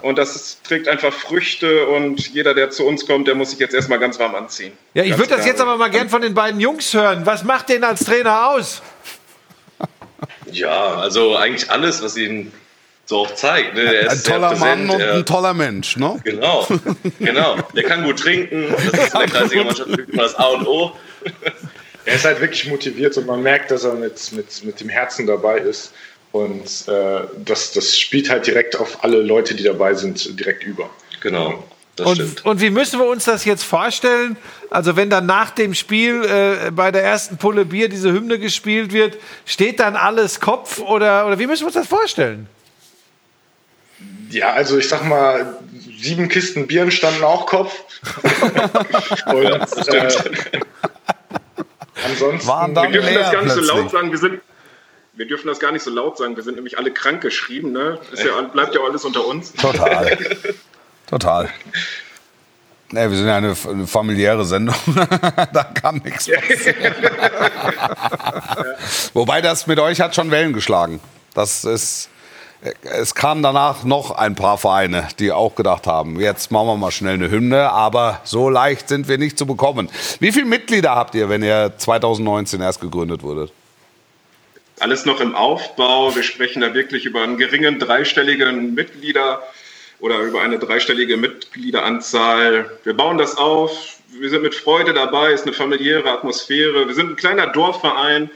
Und 0.02 0.18
das 0.18 0.36
ist, 0.36 0.64
trägt 0.64 0.88
einfach 0.88 1.12
Früchte. 1.12 1.86
Und 1.86 2.28
jeder, 2.34 2.54
der 2.54 2.70
zu 2.70 2.84
uns 2.86 3.06
kommt, 3.06 3.26
der 3.28 3.34
muss 3.34 3.50
sich 3.50 3.58
jetzt 3.58 3.74
erstmal 3.74 3.98
ganz 3.98 4.18
warm 4.18 4.34
anziehen. 4.34 4.72
Ja, 4.94 5.02
ich 5.04 5.16
würde 5.18 5.36
das 5.36 5.46
jetzt 5.46 5.60
aber 5.60 5.76
mal 5.76 5.90
gern 5.90 6.08
von 6.08 6.22
den 6.22 6.34
beiden 6.34 6.60
Jungs 6.60 6.92
hören. 6.94 7.26
Was 7.26 7.44
macht 7.44 7.68
den 7.68 7.84
als 7.84 8.04
Trainer 8.04 8.50
aus? 8.50 8.82
Ja, 10.50 10.94
also 10.96 11.36
eigentlich 11.36 11.70
alles, 11.70 12.02
was 12.02 12.16
ihn 12.16 12.52
so 13.04 13.18
auch 13.18 13.34
zeigt. 13.34 13.74
Ne? 13.74 13.82
Er 13.82 14.02
ist 14.06 14.10
Ein 14.10 14.18
sehr 14.18 14.34
toller 14.34 14.48
präsent, 14.50 14.86
Mann 14.86 14.90
und 14.96 15.00
er- 15.00 15.14
ein 15.14 15.26
toller 15.26 15.54
Mensch, 15.54 15.96
ne? 15.96 16.18
Genau, 16.24 16.66
genau. 17.18 17.56
Der 17.74 17.82
kann 17.84 18.04
gut 18.04 18.18
trinken. 18.18 18.66
Das 18.72 18.84
ist 18.84 19.14
in 19.14 19.20
der 19.20 19.28
Kreisliga-Mannschaft 19.28 19.88
immer 19.90 20.22
das 20.22 20.34
A 20.38 20.44
und 20.46 20.66
O. 20.66 20.92
Er 22.04 22.14
ist 22.14 22.24
halt 22.24 22.40
wirklich 22.40 22.66
motiviert 22.68 23.16
und 23.16 23.26
man 23.26 23.42
merkt, 23.42 23.70
dass 23.70 23.84
er 23.84 23.94
mit, 23.94 24.32
mit, 24.32 24.64
mit 24.64 24.80
dem 24.80 24.88
Herzen 24.88 25.26
dabei 25.26 25.58
ist. 25.58 25.92
Und 26.32 26.88
äh, 26.88 27.20
das, 27.44 27.72
das 27.72 27.98
spielt 27.98 28.28
halt 28.28 28.46
direkt 28.46 28.78
auf 28.78 29.02
alle 29.04 29.22
Leute, 29.22 29.54
die 29.54 29.62
dabei 29.64 29.94
sind, 29.94 30.38
direkt 30.38 30.64
über. 30.64 30.90
Genau, 31.20 31.64
das 31.96 32.12
stimmt. 32.12 32.44
Und, 32.44 32.50
und 32.50 32.60
wie 32.60 32.70
müssen 32.70 33.00
wir 33.00 33.06
uns 33.06 33.24
das 33.24 33.44
jetzt 33.44 33.64
vorstellen? 33.64 34.36
Also 34.68 34.96
wenn 34.96 35.08
dann 35.08 35.24
nach 35.24 35.50
dem 35.50 35.74
Spiel 35.74 36.24
äh, 36.24 36.70
bei 36.70 36.90
der 36.90 37.02
ersten 37.02 37.38
Pulle 37.38 37.64
Bier 37.64 37.88
diese 37.88 38.12
Hymne 38.12 38.38
gespielt 38.38 38.92
wird, 38.92 39.16
steht 39.46 39.80
dann 39.80 39.96
alles 39.96 40.40
Kopf 40.40 40.78
oder, 40.78 41.26
oder 41.26 41.38
wie 41.38 41.46
müssen 41.46 41.62
wir 41.62 41.68
uns 41.68 41.74
das 41.74 41.86
vorstellen? 41.86 42.48
Ja, 44.30 44.52
also 44.52 44.76
ich 44.76 44.88
sag 44.88 45.06
mal, 45.06 45.56
sieben 45.98 46.28
Kisten 46.28 46.66
Bieren 46.66 46.90
standen 46.90 47.24
auch 47.24 47.46
Kopf. 47.46 47.72
und 49.26 49.88
äh, 49.88 50.08
ansonsten 52.04 52.48
Waren 52.48 52.74
dann 52.74 52.92
Wir 52.92 53.00
dürfen 53.00 53.14
das 53.14 53.22
leer 53.22 53.32
gar 53.32 53.42
nicht 53.42 53.52
so 53.52 53.60
plötzlich. 53.60 53.82
laut 53.82 53.90
sagen. 53.90 54.10
Wir 54.10 54.18
sind, 54.18 54.40
wir 55.16 55.26
dürfen 55.26 55.48
das 55.48 55.58
gar 55.58 55.72
nicht 55.72 55.82
so 55.82 55.90
laut 55.90 56.18
sagen. 56.18 56.36
Wir 56.36 56.42
sind 56.42 56.56
nämlich 56.56 56.78
alle 56.78 56.92
krank 56.92 57.22
geschrieben. 57.22 57.72
Ne? 57.72 57.98
Ist 58.12 58.22
ja, 58.22 58.40
bleibt 58.42 58.74
ja 58.74 58.82
alles 58.82 59.04
unter 59.04 59.26
uns. 59.26 59.52
Total. 59.54 60.16
Total. 61.06 61.48
Nee, 62.92 63.10
wir 63.10 63.16
sind 63.16 63.26
ja 63.26 63.36
eine, 63.36 63.56
eine 63.68 63.86
familiäre 63.86 64.44
Sendung. 64.44 64.76
da 65.52 65.64
kann 65.64 65.96
nichts 66.04 66.28
passieren. 66.28 66.94
Wobei 69.14 69.40
das 69.40 69.66
mit 69.66 69.80
euch 69.80 70.00
hat 70.00 70.14
schon 70.14 70.30
Wellen 70.30 70.52
geschlagen. 70.52 71.00
Das 71.34 71.64
ist. 71.64 72.10
Es 72.82 73.14
kamen 73.14 73.42
danach 73.42 73.84
noch 73.84 74.12
ein 74.12 74.34
paar 74.34 74.56
Vereine, 74.58 75.06
die 75.18 75.30
auch 75.30 75.54
gedacht 75.54 75.86
haben, 75.86 76.18
jetzt 76.18 76.50
machen 76.50 76.66
wir 76.66 76.76
mal 76.76 76.90
schnell 76.90 77.14
eine 77.14 77.30
Hymne, 77.30 77.70
aber 77.70 78.20
so 78.24 78.48
leicht 78.48 78.88
sind 78.88 79.08
wir 79.08 79.18
nicht 79.18 79.38
zu 79.38 79.46
bekommen. 79.46 79.88
Wie 80.20 80.32
viele 80.32 80.46
Mitglieder 80.46 80.96
habt 80.96 81.14
ihr, 81.14 81.28
wenn 81.28 81.42
ihr 81.42 81.74
2019 81.76 82.62
erst 82.62 82.80
gegründet 82.80 83.22
wurdet? 83.22 83.52
Alles 84.78 85.06
noch 85.06 85.20
im 85.20 85.34
Aufbau. 85.34 86.14
Wir 86.14 86.22
sprechen 86.22 86.60
da 86.60 86.74
wirklich 86.74 87.06
über 87.06 87.22
einen 87.22 87.38
geringen 87.38 87.78
dreistelligen 87.78 88.74
Mitglieder 88.74 89.42
oder 90.00 90.18
über 90.18 90.42
eine 90.42 90.58
dreistellige 90.58 91.16
Mitgliederanzahl. 91.16 92.70
Wir 92.84 92.94
bauen 92.94 93.16
das 93.16 93.38
auf. 93.38 93.98
Wir 94.10 94.28
sind 94.28 94.42
mit 94.42 94.54
Freude 94.54 94.92
dabei. 94.92 95.32
Es 95.32 95.40
ist 95.40 95.46
eine 95.46 95.56
familiäre 95.56 96.10
Atmosphäre. 96.10 96.86
Wir 96.86 96.94
sind 96.94 97.10
ein 97.10 97.16
kleiner 97.16 97.46
Dorfverein. 97.46 98.30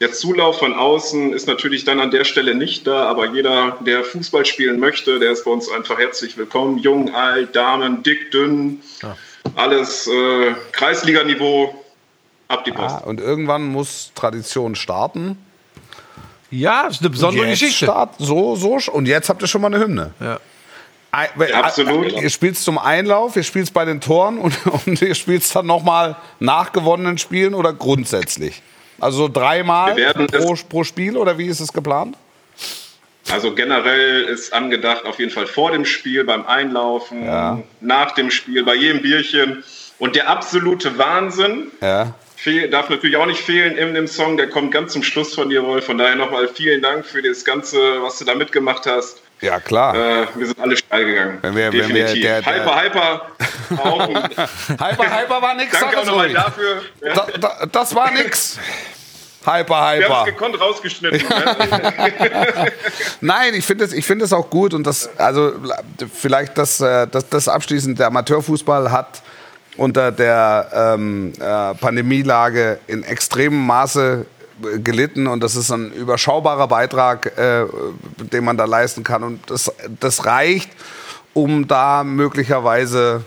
Der 0.00 0.12
Zulauf 0.12 0.58
von 0.58 0.74
außen 0.74 1.32
ist 1.32 1.46
natürlich 1.46 1.84
dann 1.84 2.00
an 2.00 2.10
der 2.10 2.24
Stelle 2.24 2.54
nicht 2.54 2.86
da, 2.86 3.06
aber 3.06 3.32
jeder, 3.32 3.78
der 3.80 4.04
Fußball 4.04 4.44
spielen 4.44 4.78
möchte, 4.78 5.18
der 5.18 5.30
ist 5.32 5.44
bei 5.44 5.50
uns 5.50 5.70
einfach 5.70 5.98
herzlich 5.98 6.36
willkommen. 6.36 6.78
Jung, 6.78 7.14
alt, 7.14 7.56
Damen, 7.56 8.02
dick, 8.02 8.30
dünn, 8.30 8.82
alles 9.54 10.06
äh, 10.06 10.54
Kreisliganiveau. 10.72 11.82
Ab 12.48 12.64
die 12.64 12.72
Post. 12.72 12.94
Ah, 12.94 12.98
und 12.98 13.20
irgendwann 13.20 13.64
muss 13.64 14.12
Tradition 14.14 14.76
starten. 14.76 15.36
Ja, 16.50 16.86
ist 16.86 17.00
eine 17.00 17.10
besondere 17.10 17.46
Jetzt 17.46 17.60
Geschichte. 17.60 17.86
Start, 17.86 18.14
so, 18.18 18.54
so. 18.56 18.78
Und 18.92 19.06
jetzt 19.06 19.28
habt 19.28 19.42
ihr 19.42 19.48
schon 19.48 19.60
mal 19.60 19.68
eine 19.68 19.78
Hymne. 19.80 20.12
Ja. 20.20 20.38
Ei- 21.12 21.28
weil- 21.34 21.52
Absolut. 21.54 22.12
Ihr 22.12 22.30
spielt 22.30 22.58
zum 22.58 22.78
Einlauf, 22.78 23.36
ihr 23.36 23.42
spielt 23.42 23.72
bei 23.72 23.84
den 23.84 24.00
Toren 24.00 24.38
und, 24.38 24.54
und 24.86 25.00
ihr 25.02 25.14
spielt 25.14 25.54
dann 25.54 25.66
nochmal 25.66 26.16
nach 26.40 26.72
gewonnenen 26.72 27.18
Spielen 27.18 27.54
oder 27.54 27.72
grundsätzlich? 27.72 28.62
Also 29.00 29.18
so 29.18 29.28
dreimal 29.28 29.94
pro, 30.14 30.52
es- 30.54 30.64
pro 30.64 30.84
Spiel 30.84 31.16
oder 31.16 31.36
wie 31.38 31.46
ist 31.46 31.60
es 31.60 31.72
geplant? 31.72 32.16
Also 33.30 33.54
generell 33.54 34.22
ist 34.22 34.52
angedacht 34.52 35.04
auf 35.04 35.18
jeden 35.18 35.32
Fall 35.32 35.46
vor 35.48 35.72
dem 35.72 35.84
Spiel, 35.84 36.22
beim 36.22 36.46
Einlaufen, 36.46 37.24
Ja. 37.24 37.58
nach 37.80 38.12
dem 38.12 38.30
Spiel, 38.30 38.64
bei 38.64 38.74
jedem 38.76 39.02
Bierchen. 39.02 39.64
Und 39.98 40.14
der 40.14 40.28
absolute 40.28 40.96
Wahnsinn 40.98 41.68
Ja. 41.80 42.14
Fehl, 42.46 42.70
darf 42.70 42.88
natürlich 42.88 43.16
auch 43.16 43.26
nicht 43.26 43.40
fehlen 43.42 43.76
in 43.76 43.92
dem 43.94 44.06
Song. 44.06 44.36
Der 44.36 44.48
kommt 44.48 44.70
ganz 44.72 44.92
zum 44.92 45.02
Schluss 45.02 45.34
von 45.34 45.50
dir, 45.50 45.64
Wolf. 45.64 45.84
Von 45.86 45.98
daher 45.98 46.14
nochmal 46.14 46.46
vielen 46.46 46.80
Dank 46.80 47.04
für 47.04 47.20
das 47.20 47.44
Ganze, 47.44 47.76
was 48.02 48.18
du 48.18 48.24
da 48.24 48.36
mitgemacht 48.36 48.86
hast. 48.86 49.20
Ja, 49.40 49.58
klar. 49.58 49.94
Äh, 49.96 50.26
wir 50.36 50.46
sind 50.46 50.60
alle 50.60 50.76
steil 50.76 51.04
gegangen. 51.06 51.38
Wenn 51.42 51.56
wir- 51.56 51.72
wenn 51.72 51.72
wir 51.72 51.82
Definitiv. 52.04 52.22
der- 52.22 52.42
der- 52.42 52.54
hyper, 52.54 52.82
hyper. 52.82 53.26
Hyper, 54.78 55.20
hyper 55.20 55.42
war 55.42 55.54
nix, 55.54 55.78
Danke 55.78 55.98
auch 55.98 56.04
nochmal 56.04 56.32
dafür. 56.32 56.82
Da, 57.02 57.26
da, 57.40 57.66
das 57.70 57.94
war 57.94 58.12
nix. 58.12 58.58
Hyper, 59.44 59.68
wir 59.68 59.76
haben 59.76 59.98
es 60.00 60.06
hyper. 60.06 60.24
gekonnt 60.26 60.60
rausgeschnitten. 60.60 61.18
ne? 61.28 61.56
Nein, 63.20 63.54
ich 63.54 63.64
finde 63.64 63.84
es, 63.84 63.92
es 63.92 64.32
auch 64.32 64.48
gut 64.50 64.72
und 64.72 64.84
das, 64.86 65.10
also 65.18 65.52
vielleicht 66.14 66.56
das, 66.58 66.80
äh, 66.80 67.06
das, 67.08 67.28
das 67.28 67.48
abschließend. 67.48 67.98
Der 67.98 68.06
Amateurfußball 68.06 68.90
hat 68.90 69.22
unter 69.76 70.12
der 70.12 70.70
ähm, 70.72 71.32
äh, 71.38 71.74
Pandemielage 71.74 72.78
in 72.86 73.02
extremem 73.02 73.66
Maße 73.66 74.26
äh, 74.62 74.78
gelitten 74.78 75.26
und 75.26 75.42
das 75.42 75.56
ist 75.56 75.70
ein 75.70 75.92
überschaubarer 75.92 76.68
Beitrag, 76.68 77.38
äh, 77.38 77.66
den 78.32 78.44
man 78.44 78.56
da 78.56 78.64
leisten 78.64 79.04
kann 79.04 79.22
und 79.22 79.50
das, 79.50 79.72
das 80.00 80.24
reicht, 80.26 80.70
um 81.34 81.66
da 81.68 82.04
möglicherweise 82.04 83.24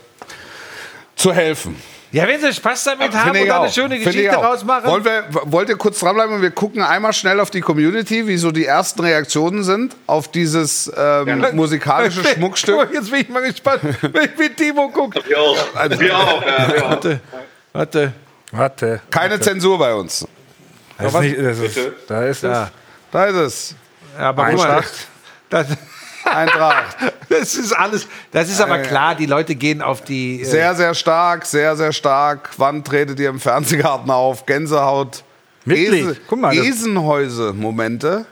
zu 1.16 1.34
helfen. 1.34 1.76
Ja, 2.12 2.28
wenn 2.28 2.42
sie 2.42 2.52
Spaß 2.52 2.86
damit 2.86 3.14
haben 3.14 3.30
und 3.30 3.36
ich 3.36 3.48
da 3.48 3.62
eine 3.62 3.72
schöne 3.72 3.98
Geschichte 4.00 4.22
ich 4.22 4.30
auch. 4.32 4.44
rausmachen. 4.44 4.90
Wollen 4.90 5.06
wir, 5.06 5.26
wollt 5.44 5.70
ihr 5.70 5.78
kurz 5.78 6.00
dranbleiben 6.00 6.36
und 6.36 6.42
wir 6.42 6.50
gucken 6.50 6.82
einmal 6.82 7.14
schnell 7.14 7.40
auf 7.40 7.52
die 7.52 7.62
Community, 7.62 8.26
wie 8.28 8.38
so 8.38 8.52
die 8.52 8.66
ersten 8.66 9.02
Reaktionen 9.02 9.64
sind 9.64 9.96
auf 10.08 10.28
dieses 10.32 10.92
ähm, 10.98 11.46
musikalische 11.54 12.24
Schmuckstück? 12.34 12.90
Jetzt 12.94 13.12
bin 13.12 13.22
ich 13.22 13.30
mal 13.30 13.44
gespannt, 13.44 13.82
wenn 14.02 14.24
ich 14.24 14.38
mit 14.38 14.58
Timo 14.58 14.90
gucke. 14.90 15.22
Wir 15.28 15.40
auch. 15.40 15.58
wir 16.00 16.18
auch. 16.18 16.46
Ja, 16.46 16.74
wir 16.74 16.78
auch. 16.86 16.90
Warte, 16.90 17.20
warte. 17.74 18.14
Warte. 18.52 19.02
Keine 19.12 19.40
Zensur 19.40 19.78
bei 19.78 19.94
uns. 19.94 20.28
Das 20.98 21.14
ist 21.14 21.20
nicht, 21.22 21.38
das 21.40 21.60
ist, 21.60 21.80
da 22.08 22.26
ist 22.26 22.44
es. 22.44 22.52
Ja. 22.52 22.72
Da 23.12 23.26
ist 23.26 23.36
es. 23.36 23.76
Ja, 24.18 24.30
aber 24.30 24.46
guck 24.48 24.58
mal, 24.58 24.70
Eintracht. 24.72 24.94
das, 25.50 25.68
Eintracht. 26.36 26.96
das 27.30 27.56
ist 27.56 27.72
alles. 27.74 28.08
Das 28.32 28.50
ist 28.50 28.62
aber 28.62 28.80
klar, 28.80 29.16
die 29.16 29.26
Leute 29.26 29.56
gehen 29.56 29.82
auf 29.82 30.02
die. 30.02 30.42
äh, 30.42 30.46
Sehr, 30.46 30.76
sehr 30.76 30.94
stark, 30.94 31.46
sehr, 31.46 31.76
sehr 31.76 31.92
stark. 31.92 32.50
Wann 32.58 32.84
tretet 32.84 33.20
ihr 33.20 33.30
im 33.30 33.40
Fernsehgarten 33.40 34.10
auf? 34.12 34.46
Gänsehaut. 34.46 35.24
Mitglied. 35.66 36.06
Ese- 36.06 36.18
Guck 36.28 36.40
mal, 36.40 36.54
Esenhäuse-Momente. 36.56 38.26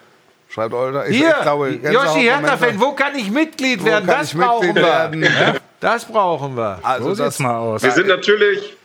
Schreibt 0.50 0.74
eure. 0.74 1.08
Ich, 1.10 1.18
Hier, 1.18 1.36
ich 1.38 1.42
glaube, 1.42 1.70
Yoshi. 1.70 2.22
Hertha-Fan, 2.22 2.80
wo 2.80 2.94
kann 2.94 3.16
ich 3.16 3.30
Mitglied 3.30 3.84
werden? 3.84 4.08
Das 4.08 4.34
brauchen 4.34 4.68
Mitglied 4.68 4.84
wir. 4.84 5.40
werden? 5.40 5.60
Das 5.80 6.06
brauchen 6.06 6.56
wir. 6.58 6.80
Also 6.82 7.14
So 7.14 7.24
das, 7.24 7.36
sieht's 7.36 7.40
mal 7.44 7.58
aus. 7.58 7.84
Wir 7.84 7.92
sind 7.92 8.08
natürlich, 8.08 8.76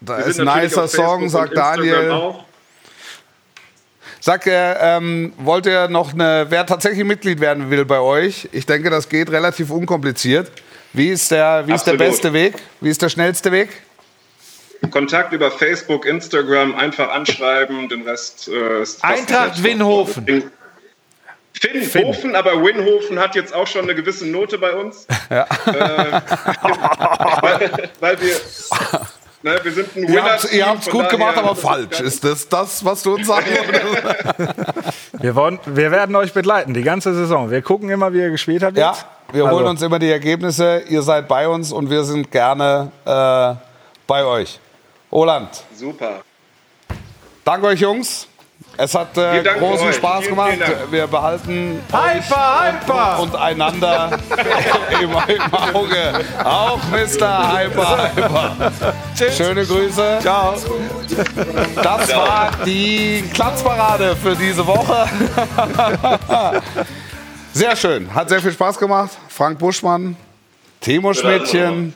da 0.00 0.18
wir 0.18 0.24
ist 0.26 0.40
ein 0.40 0.46
nicer 0.62 0.88
Song, 0.88 1.28
sagt 1.28 1.56
Daniel. 1.56 2.10
Auch. 2.10 2.44
Sagt 4.20 4.46
er, 4.46 4.78
ähm, 4.80 5.32
wollt 5.38 5.64
ihr 5.64 5.88
noch 5.88 6.12
eine, 6.12 6.46
wer 6.50 6.66
tatsächlich 6.66 7.04
Mitglied 7.04 7.40
werden 7.40 7.70
will 7.70 7.86
bei 7.86 8.00
euch? 8.00 8.48
Ich 8.52 8.66
denke, 8.66 8.90
das 8.90 9.08
geht 9.08 9.30
relativ 9.30 9.70
unkompliziert. 9.70 10.52
Wie 10.92 11.08
ist 11.08 11.30
der, 11.30 11.66
wie 11.66 11.72
ist 11.72 11.84
der 11.84 11.94
beste 11.94 12.32
Weg? 12.32 12.54
Wie 12.80 12.90
ist 12.90 13.00
der 13.00 13.08
schnellste 13.08 13.50
Weg? 13.50 13.70
Kontakt 14.90 15.32
über 15.32 15.50
Facebook, 15.50 16.04
Instagram, 16.04 16.74
einfach 16.74 17.10
anschreiben, 17.10 17.88
den 17.88 18.02
Rest 18.02 18.48
äh, 18.48 18.82
ist 18.82 19.02
Eintracht 19.04 19.62
Winhofen. 19.62 20.50
Finn, 21.52 21.84
Hofen, 22.06 22.36
aber 22.36 22.62
Winhofen 22.62 23.18
hat 23.18 23.34
jetzt 23.34 23.54
auch 23.54 23.66
schon 23.66 23.82
eine 23.82 23.94
gewisse 23.94 24.26
Note 24.26 24.58
bei 24.58 24.72
uns. 24.72 25.06
Ja. 25.28 25.42
Äh, 25.66 26.20
weil, 27.42 27.90
weil 28.00 28.20
wir, 28.20 28.36
ne, 29.42 29.58
wir 29.62 29.72
sind 29.72 29.96
ein 29.96 30.02
Ihr 30.02 30.22
habt 30.22 30.42
Winner-Team, 30.42 30.58
ihr 30.58 30.66
habt's 30.66 30.88
von 30.88 31.00
gut 31.00 31.08
gemacht, 31.10 31.36
aber 31.36 31.56
falsch. 31.56 32.00
Ist 32.00 32.24
das 32.24 32.48
das, 32.48 32.84
was 32.84 33.02
du 33.02 33.14
uns 33.14 33.26
sagen 33.26 33.46
wolltest? 33.56 35.22
Wir, 35.22 35.34
wollen, 35.34 35.58
wir 35.66 35.90
werden 35.90 36.16
euch 36.16 36.32
begleiten, 36.32 36.74
die 36.74 36.82
ganze 36.82 37.14
Saison. 37.14 37.50
Wir 37.50 37.62
gucken 37.62 37.90
immer, 37.90 38.12
wie 38.12 38.20
ihr 38.20 38.30
gespielt 38.30 38.62
habt. 38.62 38.76
Ja, 38.76 38.92
jetzt. 38.92 39.06
wir 39.32 39.44
Also, 39.44 39.56
holen 39.56 39.66
uns 39.66 39.82
immer 39.82 39.98
die 39.98 40.10
Ergebnisse. 40.10 40.82
Ihr 40.88 41.02
seid 41.02 41.28
bei 41.28 41.48
uns 41.48 41.72
und 41.72 41.90
wir 41.90 42.04
sind 42.04 42.30
gerne 42.30 42.90
äh, 43.04 43.54
bei 44.06 44.24
euch. 44.24 44.58
Roland, 45.12 45.64
Super. 45.74 46.20
danke 47.44 47.66
euch 47.66 47.80
Jungs. 47.80 48.28
Es 48.82 48.94
hat 48.94 49.14
äh, 49.18 49.42
großen 49.58 49.88
euch. 49.88 49.96
Spaß 49.96 50.20
Vielen, 50.20 50.30
gemacht. 50.30 50.52
vielen. 50.54 50.90
Wir 50.92 51.06
behalten 51.06 51.82
Hyper, 51.92 52.80
hyper! 52.80 53.20
und 53.20 53.36
einander 53.36 54.18
im, 55.02 55.10
im 55.10 55.54
Auge. 55.54 56.24
Auch 56.42 56.78
Mr. 56.90 57.58
Hyper 57.58 58.10
Hyper. 58.14 58.72
Schöne 59.36 59.66
Grüße. 59.66 60.18
Ciao. 60.22 60.54
Das 61.74 62.16
war 62.16 62.52
die 62.64 63.22
Klatschparade 63.34 64.16
für 64.16 64.34
diese 64.34 64.66
Woche. 64.66 65.06
Sehr 67.52 67.76
schön. 67.76 68.14
Hat 68.14 68.30
sehr 68.30 68.40
viel 68.40 68.52
Spaß 68.52 68.78
gemacht. 68.78 69.10
Frank 69.28 69.58
Buschmann, 69.58 70.16
Timo 70.80 71.12
Schmidtchen, 71.12 71.92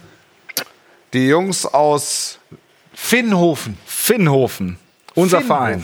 die 1.15 1.29
Jungs 1.29 1.65
aus 1.65 2.39
Finnhofen. 2.93 3.79
Finnhofen, 3.87 4.79
unser 5.15 5.41
Verein 5.41 5.83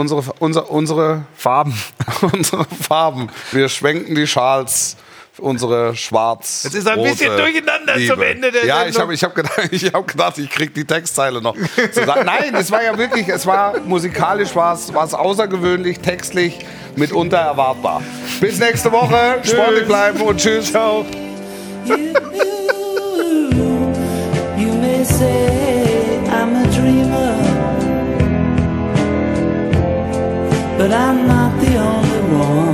unsere, 0.00 0.22
unser, 0.38 0.70
unsere 0.70 1.24
Farben. 1.36 1.74
unsere 2.32 2.64
Farben. 2.64 3.28
Wir 3.52 3.68
schwenken 3.68 4.14
die 4.14 4.26
Schals 4.26 4.96
unsere 5.38 5.96
schwarz 5.96 6.64
Es 6.66 6.74
ist 6.74 6.86
ein 6.86 7.02
bisschen 7.02 7.34
durcheinander 7.36 7.96
Liebe. 7.96 8.12
zum 8.12 8.22
Ende 8.22 8.52
der 8.52 8.66
Ja, 8.66 8.76
Sendung. 8.80 8.90
ich 8.90 9.00
habe 9.00 9.14
ich 9.14 9.24
hab 9.24 9.34
gedacht, 9.34 9.58
ich 9.70 9.92
hab 9.92 10.06
gedacht, 10.06 10.38
ich 10.38 10.50
krieg 10.50 10.74
die 10.74 10.84
Textzeile 10.84 11.40
noch. 11.40 11.56
Nein, 12.24 12.54
es 12.54 12.70
war 12.70 12.82
ja 12.82 12.96
wirklich, 12.98 13.26
es 13.28 13.46
war 13.46 13.78
musikalisch 13.80 14.54
war 14.54 14.74
es 14.74 15.14
außergewöhnlich, 15.14 16.00
textlich 16.00 16.58
mitunter 16.96 17.38
erwartbar. 17.38 18.02
Bis 18.40 18.58
nächste 18.58 18.92
Woche, 18.92 19.38
sportlich 19.42 19.86
bleiben 19.86 20.20
und 20.20 20.38
tschüss. 20.38 20.70
Ciao. 20.70 21.06
You, 21.86 21.96
you, 24.58 24.58
you 24.58 24.70
I'm 30.92 31.26
not 31.26 31.60
the 31.60 31.76
only 31.76 32.36
one. 32.36 32.69